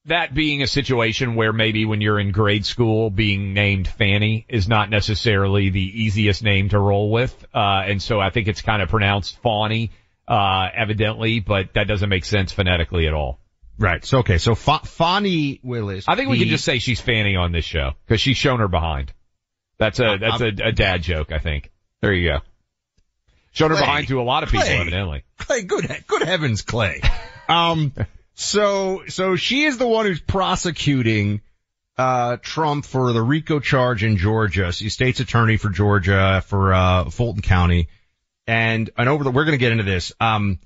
That 0.06 0.34
being 0.34 0.62
a 0.62 0.68
situation 0.68 1.36
where 1.36 1.54
maybe 1.54 1.86
when 1.86 2.02
you're 2.02 2.20
in 2.20 2.32
grade 2.32 2.66
school, 2.66 3.10
being 3.10 3.54
named 3.54 3.88
Fanny 3.88 4.46
is 4.50 4.68
not 4.68 4.90
necessarily 4.90 5.70
the 5.70 6.02
easiest 6.04 6.44
name 6.44 6.70
to 6.70 6.80
roll 6.80 7.10
with. 7.12 7.34
Uh, 7.54 7.84
and 7.88 8.02
so 8.02 8.20
I 8.20 8.30
think 8.30 8.48
it's 8.48 8.62
kind 8.62 8.82
of 8.82 8.90
pronounced 8.90 9.42
Fawny, 9.42 9.92
uh, 10.28 10.68
evidently, 10.76 11.40
but 11.40 11.74
that 11.76 11.88
doesn't 11.88 12.10
make 12.10 12.26
sense 12.26 12.52
phonetically 12.52 13.08
at 13.08 13.14
all. 13.14 13.40
Right. 13.80 14.04
So, 14.06 14.20
okay. 14.20 14.38
So 14.38 14.56
Fa- 14.56 14.82
Fani 14.84 15.60
Willis. 15.64 16.06
I 16.08 16.16
think 16.16 16.30
we 16.30 16.38
the- 16.38 16.44
can 16.46 16.50
just 16.52 16.66
say 16.66 16.80
she's 16.80 17.00
Fanny 17.00 17.36
on 17.36 17.52
this 17.52 17.66
show 17.66 17.92
because 18.06 18.20
she's 18.22 18.38
shown 18.38 18.60
her 18.60 18.68
behind. 18.68 19.14
That's 19.78 20.00
a, 20.00 20.18
that's 20.20 20.42
a, 20.42 20.48
a 20.48 20.72
dad 20.72 21.02
joke, 21.02 21.32
I 21.32 21.40
think. 21.40 21.72
There 22.02 22.14
you 22.14 22.30
go. 22.30 22.40
Shown 23.54 23.70
her 23.72 23.78
Clay. 23.78 23.86
behind 23.86 24.08
to 24.10 24.20
a 24.20 24.24
lot 24.24 24.44
of 24.44 24.50
people, 24.50 24.66
Clay. 24.66 24.80
evidently. 24.80 25.24
Clay, 25.38 25.64
good, 25.64 25.88
good 26.08 26.22
heavens, 26.24 26.62
Clay. 26.62 27.02
Um, 27.48 27.94
so, 28.34 29.04
so 29.08 29.36
she 29.36 29.64
is 29.64 29.78
the 29.78 29.88
one 29.88 30.06
who's 30.06 30.22
prosecuting, 30.22 31.42
uh, 31.98 32.38
Trump 32.42 32.86
for 32.86 33.14
the 33.14 33.22
RICO 33.22 33.60
charge 33.60 34.04
in 34.04 34.18
Georgia. 34.18 34.72
She's 34.72 34.94
state's 34.94 35.20
attorney 35.20 35.58
for 35.58 35.70
Georgia, 35.70 36.44
for, 36.46 36.74
uh, 36.74 37.10
Fulton 37.10 37.42
County. 37.42 37.90
And, 38.48 38.90
and 38.98 39.08
over 39.08 39.24
the, 39.24 39.32
we're 39.32 39.46
going 39.46 39.58
to 39.58 39.60
get 39.60 39.72
into 39.72 39.84
this. 39.84 40.12
Um, 40.20 40.60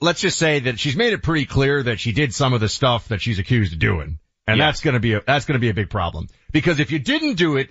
let's 0.00 0.20
just 0.20 0.38
say 0.38 0.60
that 0.60 0.78
she's 0.78 0.96
made 0.96 1.12
it 1.12 1.22
pretty 1.22 1.46
clear 1.46 1.82
that 1.82 2.00
she 2.00 2.12
did 2.12 2.34
some 2.34 2.52
of 2.52 2.60
the 2.60 2.68
stuff 2.68 3.08
that 3.08 3.20
she's 3.20 3.38
accused 3.38 3.72
of 3.72 3.78
doing. 3.78 4.18
And 4.46 4.58
yes. 4.58 4.66
that's 4.66 4.80
going 4.80 4.94
to 4.94 5.00
be 5.00 5.14
a, 5.14 5.22
that's 5.26 5.44
going 5.44 5.54
to 5.54 5.60
be 5.60 5.68
a 5.68 5.74
big 5.74 5.90
problem 5.90 6.28
because 6.52 6.80
if 6.80 6.90
you 6.90 6.98
didn't 6.98 7.34
do 7.34 7.56
it, 7.56 7.70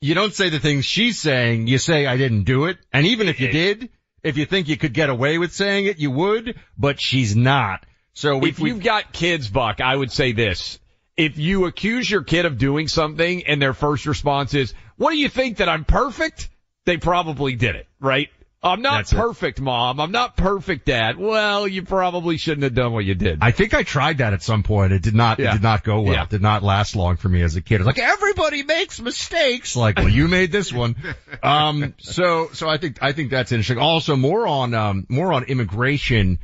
you 0.00 0.14
don't 0.14 0.34
say 0.34 0.48
the 0.48 0.58
things 0.58 0.84
she's 0.84 1.18
saying. 1.18 1.66
You 1.66 1.78
say, 1.78 2.06
I 2.06 2.16
didn't 2.16 2.44
do 2.44 2.66
it. 2.66 2.78
And 2.92 3.06
even 3.06 3.28
if 3.28 3.40
you 3.40 3.48
did, 3.48 3.90
if 4.22 4.36
you 4.36 4.46
think 4.46 4.68
you 4.68 4.76
could 4.76 4.94
get 4.94 5.10
away 5.10 5.38
with 5.38 5.52
saying 5.52 5.86
it, 5.86 5.98
you 5.98 6.10
would, 6.10 6.58
but 6.78 7.00
she's 7.00 7.36
not. 7.36 7.84
So 8.12 8.38
we, 8.38 8.50
if 8.50 8.58
you've 8.58 8.82
got 8.82 9.12
kids, 9.12 9.48
Buck, 9.48 9.80
I 9.80 9.94
would 9.94 10.10
say 10.10 10.32
this. 10.32 10.78
If 11.16 11.38
you 11.38 11.66
accuse 11.66 12.10
your 12.10 12.22
kid 12.22 12.46
of 12.46 12.58
doing 12.58 12.88
something 12.88 13.46
and 13.46 13.60
their 13.60 13.74
first 13.74 14.06
response 14.06 14.54
is, 14.54 14.72
what 14.96 15.10
do 15.10 15.18
you 15.18 15.28
think 15.28 15.58
that 15.58 15.68
I'm 15.68 15.84
perfect? 15.84 16.48
They 16.86 16.96
probably 16.96 17.56
did 17.56 17.76
it, 17.76 17.86
right? 18.00 18.30
I'm 18.62 18.82
not 18.82 18.98
That's 18.98 19.12
perfect, 19.14 19.58
it. 19.58 19.62
mom. 19.62 20.00
I'm 20.00 20.12
not 20.12 20.36
perfect, 20.36 20.84
dad. 20.84 21.16
Well, 21.16 21.66
you 21.66 21.82
probably 21.82 22.36
shouldn't 22.36 22.64
have 22.64 22.74
done 22.74 22.92
what 22.92 23.06
you 23.06 23.14
did. 23.14 23.38
I 23.40 23.52
think 23.52 23.72
I 23.72 23.84
tried 23.84 24.18
that 24.18 24.34
at 24.34 24.42
some 24.42 24.62
point. 24.62 24.92
It 24.92 25.00
did 25.00 25.14
not, 25.14 25.38
yeah. 25.38 25.50
it 25.50 25.52
did 25.54 25.62
not 25.62 25.82
go 25.82 26.02
well. 26.02 26.12
Yeah. 26.12 26.24
It 26.24 26.28
did 26.28 26.42
not 26.42 26.62
last 26.62 26.94
long 26.94 27.16
for 27.16 27.30
me 27.30 27.40
as 27.40 27.56
a 27.56 27.62
kid. 27.62 27.76
It's 27.76 27.86
like 27.86 27.98
everybody 27.98 28.62
makes 28.62 29.00
mistakes. 29.00 29.76
Like, 29.76 29.96
well, 29.96 30.10
you 30.10 30.28
made 30.28 30.52
this 30.52 30.72
one. 30.72 30.96
Um, 31.42 31.94
so, 31.98 32.50
so 32.52 32.68
I 32.68 32.76
think, 32.76 32.98
I 33.00 33.12
think 33.12 33.30
that's 33.30 33.50
interesting. 33.50 33.78
Also 33.78 34.14
more 34.14 34.46
on, 34.46 34.74
um, 34.74 35.06
more 35.08 35.32
on 35.32 35.44
immigration, 35.44 36.38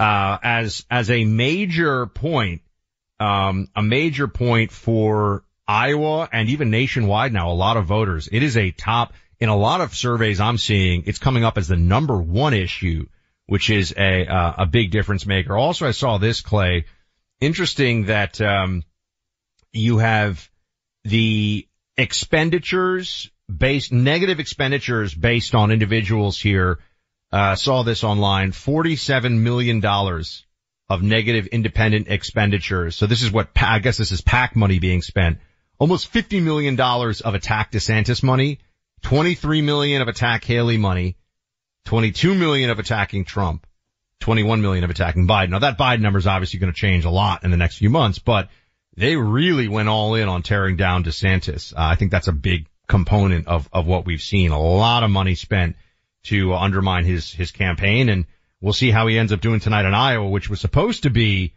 uh, 0.00 0.38
as, 0.42 0.86
as 0.90 1.10
a 1.10 1.24
major 1.24 2.06
point, 2.06 2.62
um, 3.20 3.68
a 3.76 3.82
major 3.82 4.28
point 4.28 4.72
for 4.72 5.44
Iowa 5.68 6.28
and 6.32 6.48
even 6.48 6.70
nationwide 6.70 7.34
now, 7.34 7.50
a 7.50 7.52
lot 7.52 7.76
of 7.76 7.84
voters. 7.84 8.28
It 8.32 8.42
is 8.42 8.56
a 8.56 8.70
top, 8.70 9.12
in 9.38 9.50
a 9.50 9.56
lot 9.56 9.82
of 9.82 9.94
surveys 9.94 10.40
I'm 10.40 10.56
seeing, 10.56 11.04
it's 11.06 11.18
coming 11.18 11.44
up 11.44 11.58
as 11.58 11.68
the 11.68 11.76
number 11.76 12.16
one 12.16 12.54
issue, 12.54 13.06
which 13.46 13.68
is 13.68 13.92
a 13.96 14.26
uh, 14.26 14.54
a 14.58 14.66
big 14.66 14.90
difference 14.90 15.26
maker. 15.26 15.56
Also, 15.56 15.86
I 15.86 15.90
saw 15.90 16.18
this 16.18 16.40
Clay. 16.40 16.86
Interesting 17.40 18.06
that 18.06 18.40
um, 18.40 18.84
you 19.72 19.98
have 19.98 20.48
the 21.04 21.66
expenditures 21.96 23.30
based 23.54 23.92
negative 23.92 24.40
expenditures 24.40 25.14
based 25.14 25.54
on 25.54 25.72
individuals 25.72 26.40
here. 26.40 26.78
Uh, 27.32 27.54
saw 27.54 27.82
this 27.82 28.04
online. 28.04 28.52
Forty-seven 28.52 29.42
million 29.42 29.80
dollars 29.80 30.44
of 30.88 31.02
negative 31.02 31.46
independent 31.46 32.08
expenditures. 32.08 32.96
So 32.96 33.06
this 33.06 33.22
is 33.22 33.30
what 33.30 33.50
I 33.56 33.78
guess 33.78 33.96
this 33.96 34.10
is 34.10 34.20
PAC 34.20 34.56
money 34.56 34.78
being 34.78 35.02
spent. 35.02 35.38
Almost 35.78 36.08
fifty 36.08 36.40
million 36.40 36.76
dollars 36.76 37.20
of 37.20 37.34
attack 37.34 37.72
DeSantis 37.72 38.22
money 38.22 38.58
23 39.02 39.62
million 39.62 40.02
of 40.02 40.08
attack 40.08 40.44
Haley 40.44 40.76
money, 40.76 41.16
22 41.86 42.34
million 42.34 42.70
of 42.70 42.78
attacking 42.78 43.24
Trump, 43.24 43.66
21 44.20 44.60
million 44.60 44.84
of 44.84 44.90
attacking 44.90 45.26
Biden. 45.26 45.50
Now 45.50 45.60
that 45.60 45.78
Biden 45.78 46.00
number 46.00 46.18
is 46.18 46.26
obviously 46.26 46.60
going 46.60 46.72
to 46.72 46.78
change 46.78 47.04
a 47.04 47.10
lot 47.10 47.44
in 47.44 47.50
the 47.50 47.56
next 47.56 47.78
few 47.78 47.90
months, 47.90 48.18
but 48.18 48.48
they 48.96 49.16
really 49.16 49.68
went 49.68 49.88
all 49.88 50.14
in 50.14 50.28
on 50.28 50.42
tearing 50.42 50.76
down 50.76 51.04
DeSantis. 51.04 51.72
Uh, 51.72 51.76
I 51.78 51.94
think 51.94 52.10
that's 52.10 52.28
a 52.28 52.32
big 52.32 52.66
component 52.86 53.46
of, 53.48 53.68
of 53.72 53.86
what 53.86 54.04
we've 54.04 54.22
seen. 54.22 54.50
A 54.50 54.60
lot 54.60 55.02
of 55.02 55.10
money 55.10 55.34
spent 55.34 55.76
to 56.24 56.54
undermine 56.54 57.04
his, 57.04 57.32
his 57.32 57.50
campaign 57.50 58.08
and 58.08 58.26
we'll 58.60 58.72
see 58.72 58.90
how 58.90 59.06
he 59.06 59.18
ends 59.18 59.32
up 59.32 59.40
doing 59.40 59.60
tonight 59.60 59.86
in 59.86 59.94
Iowa, 59.94 60.28
which 60.28 60.50
was 60.50 60.60
supposed 60.60 61.04
to 61.04 61.10
be 61.10 61.54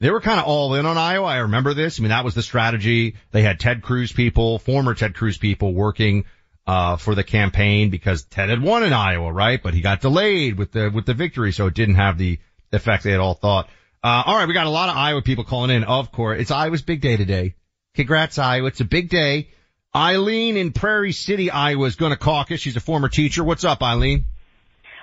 they 0.00 0.10
were 0.10 0.20
kind 0.20 0.38
of 0.38 0.46
all 0.46 0.74
in 0.74 0.84
on 0.84 0.98
Iowa. 0.98 1.26
I 1.26 1.38
remember 1.38 1.72
this. 1.72 1.98
I 1.98 2.02
mean, 2.02 2.10
that 2.10 2.24
was 2.24 2.34
the 2.34 2.42
strategy. 2.42 3.16
They 3.30 3.42
had 3.42 3.58
Ted 3.58 3.82
Cruz 3.82 4.12
people, 4.12 4.58
former 4.58 4.94
Ted 4.94 5.14
Cruz 5.14 5.38
people 5.38 5.72
working 5.72 6.26
uh, 6.66 6.96
for 6.96 7.14
the 7.14 7.24
campaign 7.24 7.88
because 7.90 8.24
Ted 8.24 8.50
had 8.50 8.60
won 8.60 8.82
in 8.82 8.92
Iowa, 8.92 9.32
right? 9.32 9.62
But 9.62 9.72
he 9.72 9.80
got 9.80 10.02
delayed 10.02 10.58
with 10.58 10.72
the, 10.72 10.90
with 10.94 11.06
the 11.06 11.14
victory. 11.14 11.52
So 11.52 11.66
it 11.66 11.74
didn't 11.74 11.94
have 11.94 12.18
the 12.18 12.38
effect 12.72 13.04
they 13.04 13.12
had 13.12 13.20
all 13.20 13.34
thought. 13.34 13.68
Uh, 14.04 14.22
all 14.26 14.36
right. 14.36 14.46
We 14.46 14.52
got 14.52 14.66
a 14.66 14.70
lot 14.70 14.90
of 14.90 14.96
Iowa 14.96 15.22
people 15.22 15.44
calling 15.44 15.70
in. 15.70 15.84
Of 15.84 16.12
course, 16.12 16.40
it's 16.40 16.50
Iowa's 16.50 16.82
big 16.82 17.00
day 17.00 17.16
today. 17.16 17.54
Congrats, 17.94 18.38
Iowa. 18.38 18.68
It's 18.68 18.80
a 18.80 18.84
big 18.84 19.08
day. 19.08 19.48
Eileen 19.96 20.58
in 20.58 20.72
Prairie 20.72 21.12
City, 21.12 21.50
Iowa 21.50 21.86
is 21.86 21.96
going 21.96 22.10
to 22.10 22.18
caucus. 22.18 22.60
She's 22.60 22.76
a 22.76 22.80
former 22.80 23.08
teacher. 23.08 23.42
What's 23.42 23.64
up, 23.64 23.82
Eileen? 23.82 24.26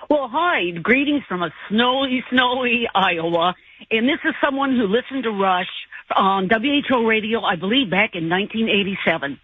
Well, 0.07 0.29
hi. 0.31 0.69
Greetings 0.69 1.23
from 1.27 1.41
a 1.41 1.49
snowy, 1.67 2.23
snowy 2.29 2.87
Iowa. 2.93 3.55
And 3.89 4.07
this 4.07 4.19
is 4.23 4.35
someone 4.39 4.75
who 4.75 4.85
listened 4.85 5.23
to 5.23 5.31
Rush 5.31 5.71
on 6.15 6.47
WHO 6.47 7.07
radio, 7.07 7.41
I 7.41 7.55
believe 7.55 7.89
back 7.89 8.11
in 8.13 8.29
1987. 8.29 9.39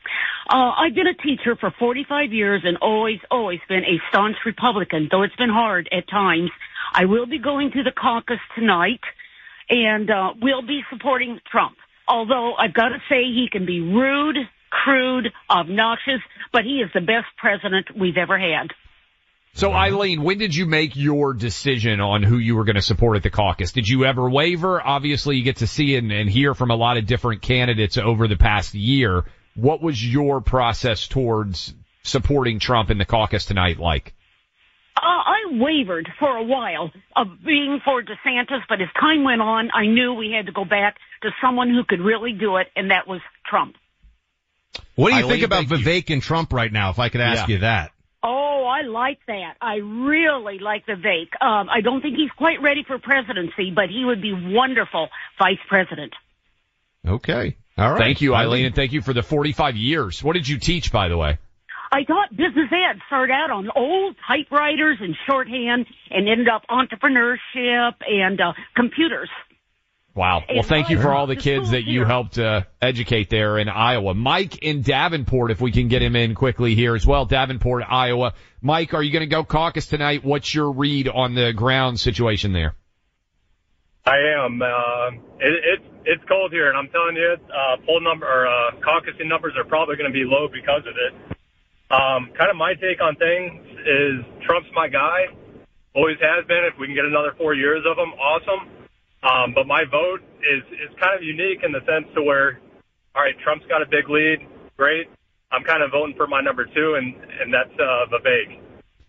Uh, 0.48 0.56
I've 0.56 0.94
been 0.94 1.08
a 1.08 1.16
teacher 1.16 1.56
for 1.56 1.74
45 1.80 2.32
years 2.32 2.62
and 2.64 2.78
always, 2.78 3.18
always 3.32 3.60
been 3.68 3.86
a 3.86 4.00
staunch 4.10 4.36
Republican, 4.46 5.08
though 5.10 5.24
it's 5.24 5.36
been 5.36 5.50
hard 5.50 5.90
at 5.92 6.08
times. 6.08 6.52
I 6.94 7.06
will 7.06 7.26
be 7.26 7.40
going 7.40 7.72
to 7.72 7.82
the 7.82 7.92
caucus 7.92 8.40
tonight 8.54 9.02
and, 9.68 10.12
uh, 10.12 10.34
will 10.40 10.62
be 10.62 10.82
supporting 10.92 11.40
Trump. 11.52 11.76
Although 12.08 12.54
I've 12.54 12.74
got 12.74 12.90
to 12.90 13.00
say 13.10 13.24
he 13.24 13.48
can 13.52 13.66
be 13.66 13.80
rude, 13.80 14.38
crude, 14.70 15.32
obnoxious, 15.50 16.22
but 16.52 16.64
he 16.64 16.82
is 16.82 16.90
the 16.94 17.02
best 17.02 17.28
president 17.38 17.88
we've 17.98 18.18
ever 18.18 18.38
had. 18.38 18.72
So 19.54 19.74
Eileen, 19.74 20.22
when 20.24 20.38
did 20.38 20.56
you 20.56 20.66
make 20.66 20.96
your 20.96 21.34
decision 21.34 22.00
on 22.00 22.24
who 22.24 22.38
you 22.38 22.56
were 22.56 22.66
going 22.66 22.76
to 22.76 22.82
support 22.82 23.18
at 23.18 23.24
the 23.24 23.30
caucus? 23.30 23.72
Did 23.72 23.88
you 23.88 24.06
ever 24.06 24.30
waver? 24.30 24.82
Obviously 24.86 25.38
you 25.38 25.44
get 25.44 25.58
to 25.58 25.68
see 25.68 25.96
and, 25.96 26.12
and 26.12 26.30
hear 26.30 26.54
from 26.54 26.72
a 26.72 26.76
lot 26.76 26.98
of 26.98 27.08
different 27.08 27.42
candidates 27.42 27.98
over 27.98 28.28
the 28.28 28.38
past 28.38 28.74
year. 28.74 29.26
What 29.56 29.82
was 29.82 30.02
your 30.06 30.40
process 30.40 31.08
towards 31.08 31.74
supporting 32.04 32.60
Trump 32.60 32.90
in 32.92 32.98
the 32.98 33.06
caucus 33.06 33.46
tonight 33.46 33.80
like? 33.80 34.14
Uh, 34.96 35.02
I 35.02 35.38
wavered 35.52 36.10
for 36.20 36.38
a 36.38 36.44
while 36.44 36.92
of 37.16 37.28
being 37.46 37.80
for 37.84 38.04
DeSantis, 38.04 38.62
but 38.68 38.82
as 38.82 38.88
time 39.00 39.24
went 39.24 39.42
on, 39.42 39.70
I 39.74 39.86
knew 39.88 40.14
we 40.14 40.32
had 40.32 40.46
to 40.48 40.52
go 40.52 40.66
back 40.66 40.98
to 41.24 41.30
someone 41.42 41.70
who 41.70 41.84
could 41.88 42.02
really 42.02 42.34
do 42.34 42.58
it, 42.58 42.68
and 42.76 42.92
that 42.92 43.08
was 43.08 43.22
Trump. 43.46 43.76
What 44.96 45.10
do 45.10 45.16
you 45.16 45.26
Eileen, 45.26 45.32
think 45.32 45.44
about 45.44 45.66
Vivek 45.66 46.10
you. 46.10 46.14
and 46.14 46.22
Trump 46.22 46.54
right 46.54 46.72
now, 46.72 46.90
if 46.90 47.00
I 47.00 47.10
could 47.10 47.22
ask 47.22 47.48
yeah. 47.48 47.56
you 47.56 47.60
that? 47.62 47.92
Oh, 48.22 48.66
I 48.66 48.82
like 48.82 49.20
that. 49.28 49.54
I 49.62 49.76
really 49.76 50.60
like 50.60 50.86
Vivek. 50.86 51.42
Um, 51.42 51.70
I 51.70 51.82
don't 51.82 52.02
think 52.02 52.18
he's 52.18 52.32
quite 52.32 52.62
ready 52.62 52.84
for 52.86 53.00
presidency, 53.00 53.72
but 53.74 53.90
he 53.90 54.04
would 54.04 54.22
be 54.22 54.34
wonderful 54.34 55.08
vice 55.38 55.58
president. 55.70 56.14
Okay. 57.08 57.56
All 57.78 57.92
right. 57.92 57.98
Thank 57.98 58.22
you, 58.22 58.36
Eileen, 58.36 58.66
and 58.66 58.76
thank 58.76 58.92
you 58.92 59.02
for 59.02 59.14
the 59.14 59.24
45 59.24 59.78
years. 59.78 60.22
What 60.22 60.34
did 60.34 60.48
you 60.48 60.60
teach, 60.60 60.92
by 60.92 61.08
the 61.08 61.18
way? 61.18 61.38
I 61.92 62.04
taught 62.04 62.30
business 62.30 62.70
ed, 62.72 63.00
started 63.08 63.34
out 63.34 63.52
on 63.52 63.70
old 63.76 64.16
typewriters 64.28 64.98
and 65.02 65.16
shorthand 65.28 65.88
and 66.12 66.30
ended 66.30 66.48
up 66.48 66.64
entrepreneurship 66.70 67.94
and 68.06 68.40
uh, 68.40 68.54
computers. 68.76 69.30
Wow. 70.16 70.44
Well, 70.52 70.64
thank 70.64 70.90
you 70.90 71.00
for 71.00 71.14
all 71.14 71.28
the 71.28 71.36
kids 71.36 71.72
that 71.72 71.84
you 71.84 72.04
helped 72.04 72.38
uh, 72.38 72.64
educate 72.82 73.30
there 73.30 73.58
in 73.58 73.70
Iowa. 73.70 74.14
Mike 74.14 74.58
in 74.58 74.82
Davenport, 74.82 75.52
if 75.52 75.62
we 75.62 75.72
can 75.72 75.88
get 75.88 76.02
him 76.02 76.16
in 76.16 76.36
quickly 76.36 76.76
here 76.76 76.96
as 76.96 77.06
well. 77.06 77.26
Davenport, 77.26 77.84
Iowa. 77.88 78.34
Mike, 78.62 78.94
are 78.94 79.04
you 79.04 79.12
going 79.14 79.22
to 79.22 79.34
go 79.34 79.44
caucus 79.44 79.86
tonight? 79.86 80.26
What's 80.26 80.54
your 80.54 80.72
read 80.72 81.08
on 81.08 81.36
the 81.36 81.54
ground 81.54 82.00
situation 82.00 82.52
there? 82.54 82.76
I 84.06 84.18
am. 84.44 84.62
Uh, 84.62 85.12
it, 85.40 85.64
it's 85.64 85.86
it's 86.06 86.24
cold 86.28 86.52
here, 86.52 86.70
and 86.70 86.78
I'm 86.78 86.90
telling 86.90 87.16
you, 87.16 87.38
uh, 87.54 87.78
poll 87.86 88.02
number 88.02 88.26
or 88.26 88.48
uh, 88.48 88.72
caucusing 88.82 89.28
numbers 89.28 89.54
are 89.56 89.66
probably 89.66 89.96
going 89.96 90.12
to 90.12 90.14
be 90.14 90.26
low 90.26 90.48
because 90.52 90.82
of 90.88 90.96
it. 90.98 91.38
Um, 91.92 92.32
kind 92.38 92.50
of 92.50 92.56
my 92.58 92.74
take 92.74 93.02
on 93.02 93.16
things 93.16 93.62
is 93.86 94.26
Trump's 94.46 94.70
my 94.74 94.88
guy. 94.88 95.28
Always 95.94 96.18
has 96.22 96.46
been. 96.48 96.66
If 96.66 96.80
we 96.80 96.88
can 96.88 96.96
get 96.96 97.06
another 97.06 97.34
four 97.38 97.54
years 97.54 97.84
of 97.86 97.98
him, 97.98 98.10
awesome. 98.14 98.79
Um, 99.22 99.54
but 99.54 99.68
my 99.68 99.84
vote 99.90 100.22
is 100.40 100.64
is 100.72 100.96
kind 101.00 101.16
of 101.16 101.24
unique 101.24 101.64
in 101.64 101.72
the 101.72 101.82
sense 101.82 102.08
to 102.16 102.24
where, 102.24 102.60
all 103.16 103.22
right, 103.22 103.38
Trump's 103.44 103.66
got 103.68 103.82
a 103.82 103.86
big 103.86 104.10
lead, 104.10 104.40
great. 104.78 105.08
I'm 105.52 105.64
kind 105.64 105.84
of 105.84 105.92
voting 105.92 106.16
for 106.16 106.28
my 106.28 106.42
number 106.42 106.66
two, 106.66 106.96
and 106.96 107.16
and 107.42 107.54
that's 107.54 107.74
uh, 107.80 108.06
Vivek. 108.12 108.60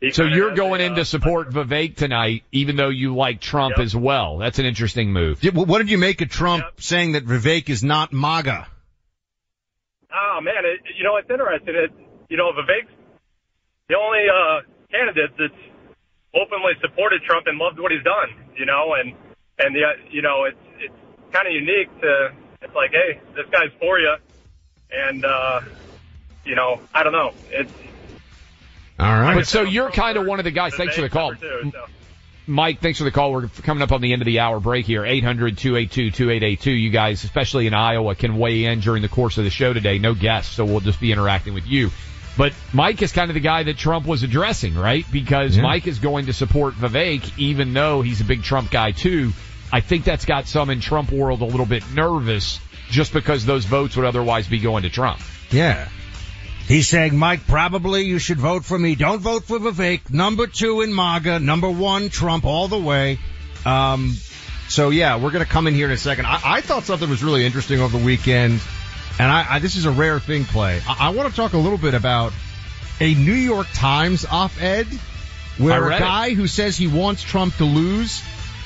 He 0.00 0.10
so 0.12 0.24
you're 0.24 0.54
going 0.54 0.80
a, 0.80 0.84
in 0.84 0.94
to 0.94 1.02
uh, 1.02 1.04
support 1.04 1.50
Vivek 1.50 1.94
tonight, 1.94 2.44
even 2.52 2.76
though 2.76 2.88
you 2.88 3.14
like 3.14 3.40
Trump 3.40 3.76
yep. 3.76 3.84
as 3.84 3.94
well. 3.94 4.38
That's 4.38 4.58
an 4.58 4.64
interesting 4.64 5.12
move. 5.12 5.42
What 5.42 5.78
did 5.78 5.90
you 5.90 5.98
make 5.98 6.22
of 6.22 6.30
Trump 6.30 6.64
yep. 6.64 6.80
saying 6.80 7.12
that 7.12 7.26
Vivek 7.26 7.68
is 7.68 7.84
not 7.84 8.12
MAGA? 8.12 8.66
Oh 10.10 10.40
man, 10.40 10.64
it, 10.64 10.80
you 10.96 11.04
know 11.04 11.16
it's 11.16 11.30
interesting. 11.30 11.74
It, 11.74 11.92
you 12.30 12.36
know 12.36 12.50
Vivek's 12.52 12.90
the 13.88 13.96
only 13.96 14.24
uh, 14.26 14.60
candidate 14.90 15.30
that's 15.38 15.62
openly 16.34 16.72
supported 16.80 17.22
Trump 17.22 17.46
and 17.46 17.58
loved 17.58 17.78
what 17.78 17.92
he's 17.92 18.02
done. 18.02 18.30
You 18.56 18.64
know, 18.64 18.94
and 18.98 19.14
and 19.60 19.74
the 19.74 19.82
you 20.10 20.22
know 20.22 20.44
it's 20.44 20.58
it's 20.78 20.94
kind 21.32 21.46
of 21.46 21.52
unique 21.52 21.88
to 22.00 22.32
it's 22.62 22.74
like 22.74 22.90
hey 22.90 23.20
this 23.34 23.46
guy's 23.50 23.70
for 23.78 23.98
you 23.98 24.14
and 24.90 25.24
uh 25.24 25.60
you 26.44 26.54
know 26.54 26.80
I 26.94 27.02
don't 27.02 27.12
know 27.12 27.32
it's 27.50 27.72
all 28.98 29.20
right 29.20 29.34
but 29.34 29.46
so 29.46 29.62
you're 29.62 29.90
kind 29.90 30.16
of 30.16 30.26
one 30.26 30.38
of 30.40 30.44
the 30.44 30.50
guys 30.50 30.74
thanks 30.74 30.94
for 30.94 31.02
the 31.02 31.08
call 31.08 31.34
two, 31.34 31.70
so. 31.72 31.86
Mike, 32.46 32.80
thanks 32.80 32.98
for 32.98 33.04
the 33.04 33.12
call. 33.12 33.32
We're 33.32 33.46
coming 33.46 33.80
up 33.80 33.92
on 33.92 34.00
the 34.00 34.12
end 34.12 34.22
of 34.22 34.26
the 34.26 34.40
hour 34.40 34.58
break 34.58 34.84
here. 34.84 35.02
800-282-2882. 35.02 36.80
You 36.80 36.90
guys, 36.90 37.22
especially 37.22 37.68
in 37.68 37.74
Iowa, 37.74 38.16
can 38.16 38.38
weigh 38.38 38.64
in 38.64 38.80
during 38.80 39.02
the 39.02 39.08
course 39.08 39.38
of 39.38 39.44
the 39.44 39.50
show 39.50 39.72
today. 39.72 39.98
No 39.98 40.14
guests, 40.14 40.56
so 40.56 40.64
we'll 40.64 40.80
just 40.80 40.98
be 40.98 41.12
interacting 41.12 41.54
with 41.54 41.68
you. 41.68 41.90
But 42.36 42.52
Mike 42.72 43.02
is 43.02 43.12
kind 43.12 43.30
of 43.30 43.34
the 43.34 43.40
guy 43.40 43.64
that 43.64 43.76
Trump 43.76 44.06
was 44.06 44.22
addressing, 44.22 44.74
right? 44.74 45.04
Because 45.12 45.56
yeah. 45.56 45.62
Mike 45.62 45.86
is 45.86 45.98
going 45.98 46.26
to 46.26 46.32
support 46.32 46.74
Vivek, 46.74 47.38
even 47.38 47.72
though 47.72 48.02
he's 48.02 48.20
a 48.20 48.24
big 48.24 48.42
Trump 48.42 48.70
guy 48.70 48.92
too. 48.92 49.32
I 49.72 49.80
think 49.80 50.04
that's 50.04 50.24
got 50.24 50.46
some 50.46 50.70
in 50.70 50.80
Trump 50.80 51.12
world 51.12 51.42
a 51.42 51.44
little 51.44 51.66
bit 51.66 51.84
nervous 51.94 52.60
just 52.90 53.12
because 53.12 53.46
those 53.46 53.64
votes 53.64 53.96
would 53.96 54.04
otherwise 54.04 54.48
be 54.48 54.58
going 54.58 54.82
to 54.82 54.90
Trump. 54.90 55.20
Yeah. 55.50 55.88
He's 56.66 56.88
saying, 56.88 57.16
Mike, 57.16 57.46
probably 57.46 58.02
you 58.02 58.18
should 58.18 58.38
vote 58.38 58.64
for 58.64 58.78
me. 58.78 58.94
Don't 58.94 59.20
vote 59.20 59.44
for 59.44 59.58
Vivek. 59.58 60.10
Number 60.10 60.46
two 60.46 60.82
in 60.82 60.94
MAGA. 60.94 61.40
Number 61.40 61.68
one, 61.68 62.10
Trump 62.10 62.44
all 62.44 62.68
the 62.68 62.78
way. 62.78 63.18
Um, 63.64 64.14
so 64.68 64.90
yeah, 64.90 65.16
we're 65.16 65.32
going 65.32 65.44
to 65.44 65.50
come 65.50 65.66
in 65.66 65.74
here 65.74 65.86
in 65.86 65.92
a 65.92 65.96
second. 65.96 66.26
I, 66.26 66.40
I, 66.44 66.60
thought 66.60 66.84
something 66.84 67.10
was 67.10 67.24
really 67.24 67.44
interesting 67.44 67.80
over 67.80 67.98
the 67.98 68.04
weekend, 68.04 68.60
and 69.18 69.30
I, 69.30 69.54
I 69.54 69.58
this 69.58 69.74
is 69.74 69.84
a 69.84 69.90
rare 69.90 70.20
thing, 70.20 70.44
Clay. 70.44 70.80
I, 70.88 71.08
I 71.08 71.10
want 71.10 71.28
to 71.28 71.34
talk 71.34 71.52
a 71.54 71.58
little 71.58 71.76
bit 71.76 71.94
about 71.94 72.32
a 73.00 73.14
New 73.14 73.32
York 73.32 73.66
Times 73.74 74.24
op-ed 74.24 74.86
where 75.58 75.90
a 75.90 75.98
guy 75.98 76.28
it. 76.28 76.34
who 76.34 76.46
says 76.46 76.76
he 76.76 76.86
wants 76.86 77.22
Trump 77.22 77.56
to 77.56 77.64
lose 77.64 78.22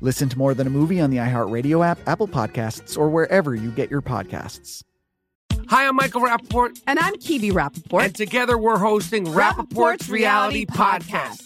Listen 0.00 0.28
to 0.28 0.38
More 0.38 0.54
Than 0.54 0.66
a 0.66 0.70
Movie 0.70 1.00
on 1.00 1.10
the 1.10 1.16
iHeartRadio 1.18 1.84
app, 1.84 1.98
Apple 2.06 2.28
Podcasts, 2.28 2.98
or 2.98 3.08
wherever 3.08 3.54
you 3.54 3.70
get 3.70 3.90
your 3.90 4.02
podcasts. 4.02 4.82
Hi, 5.68 5.88
I'm 5.88 5.96
Michael 5.96 6.20
Rapaport. 6.20 6.80
And 6.86 6.98
I'm 6.98 7.14
Kebe 7.14 7.50
Rapaport. 7.50 8.04
And 8.04 8.14
together 8.14 8.56
we're 8.56 8.78
hosting 8.78 9.26
Rapaport's, 9.26 9.74
Rapaport's 9.74 10.08
Reality, 10.08 10.64
Reality 10.64 10.66
Podcast. 10.66 11.08
Podcast. 11.08 11.45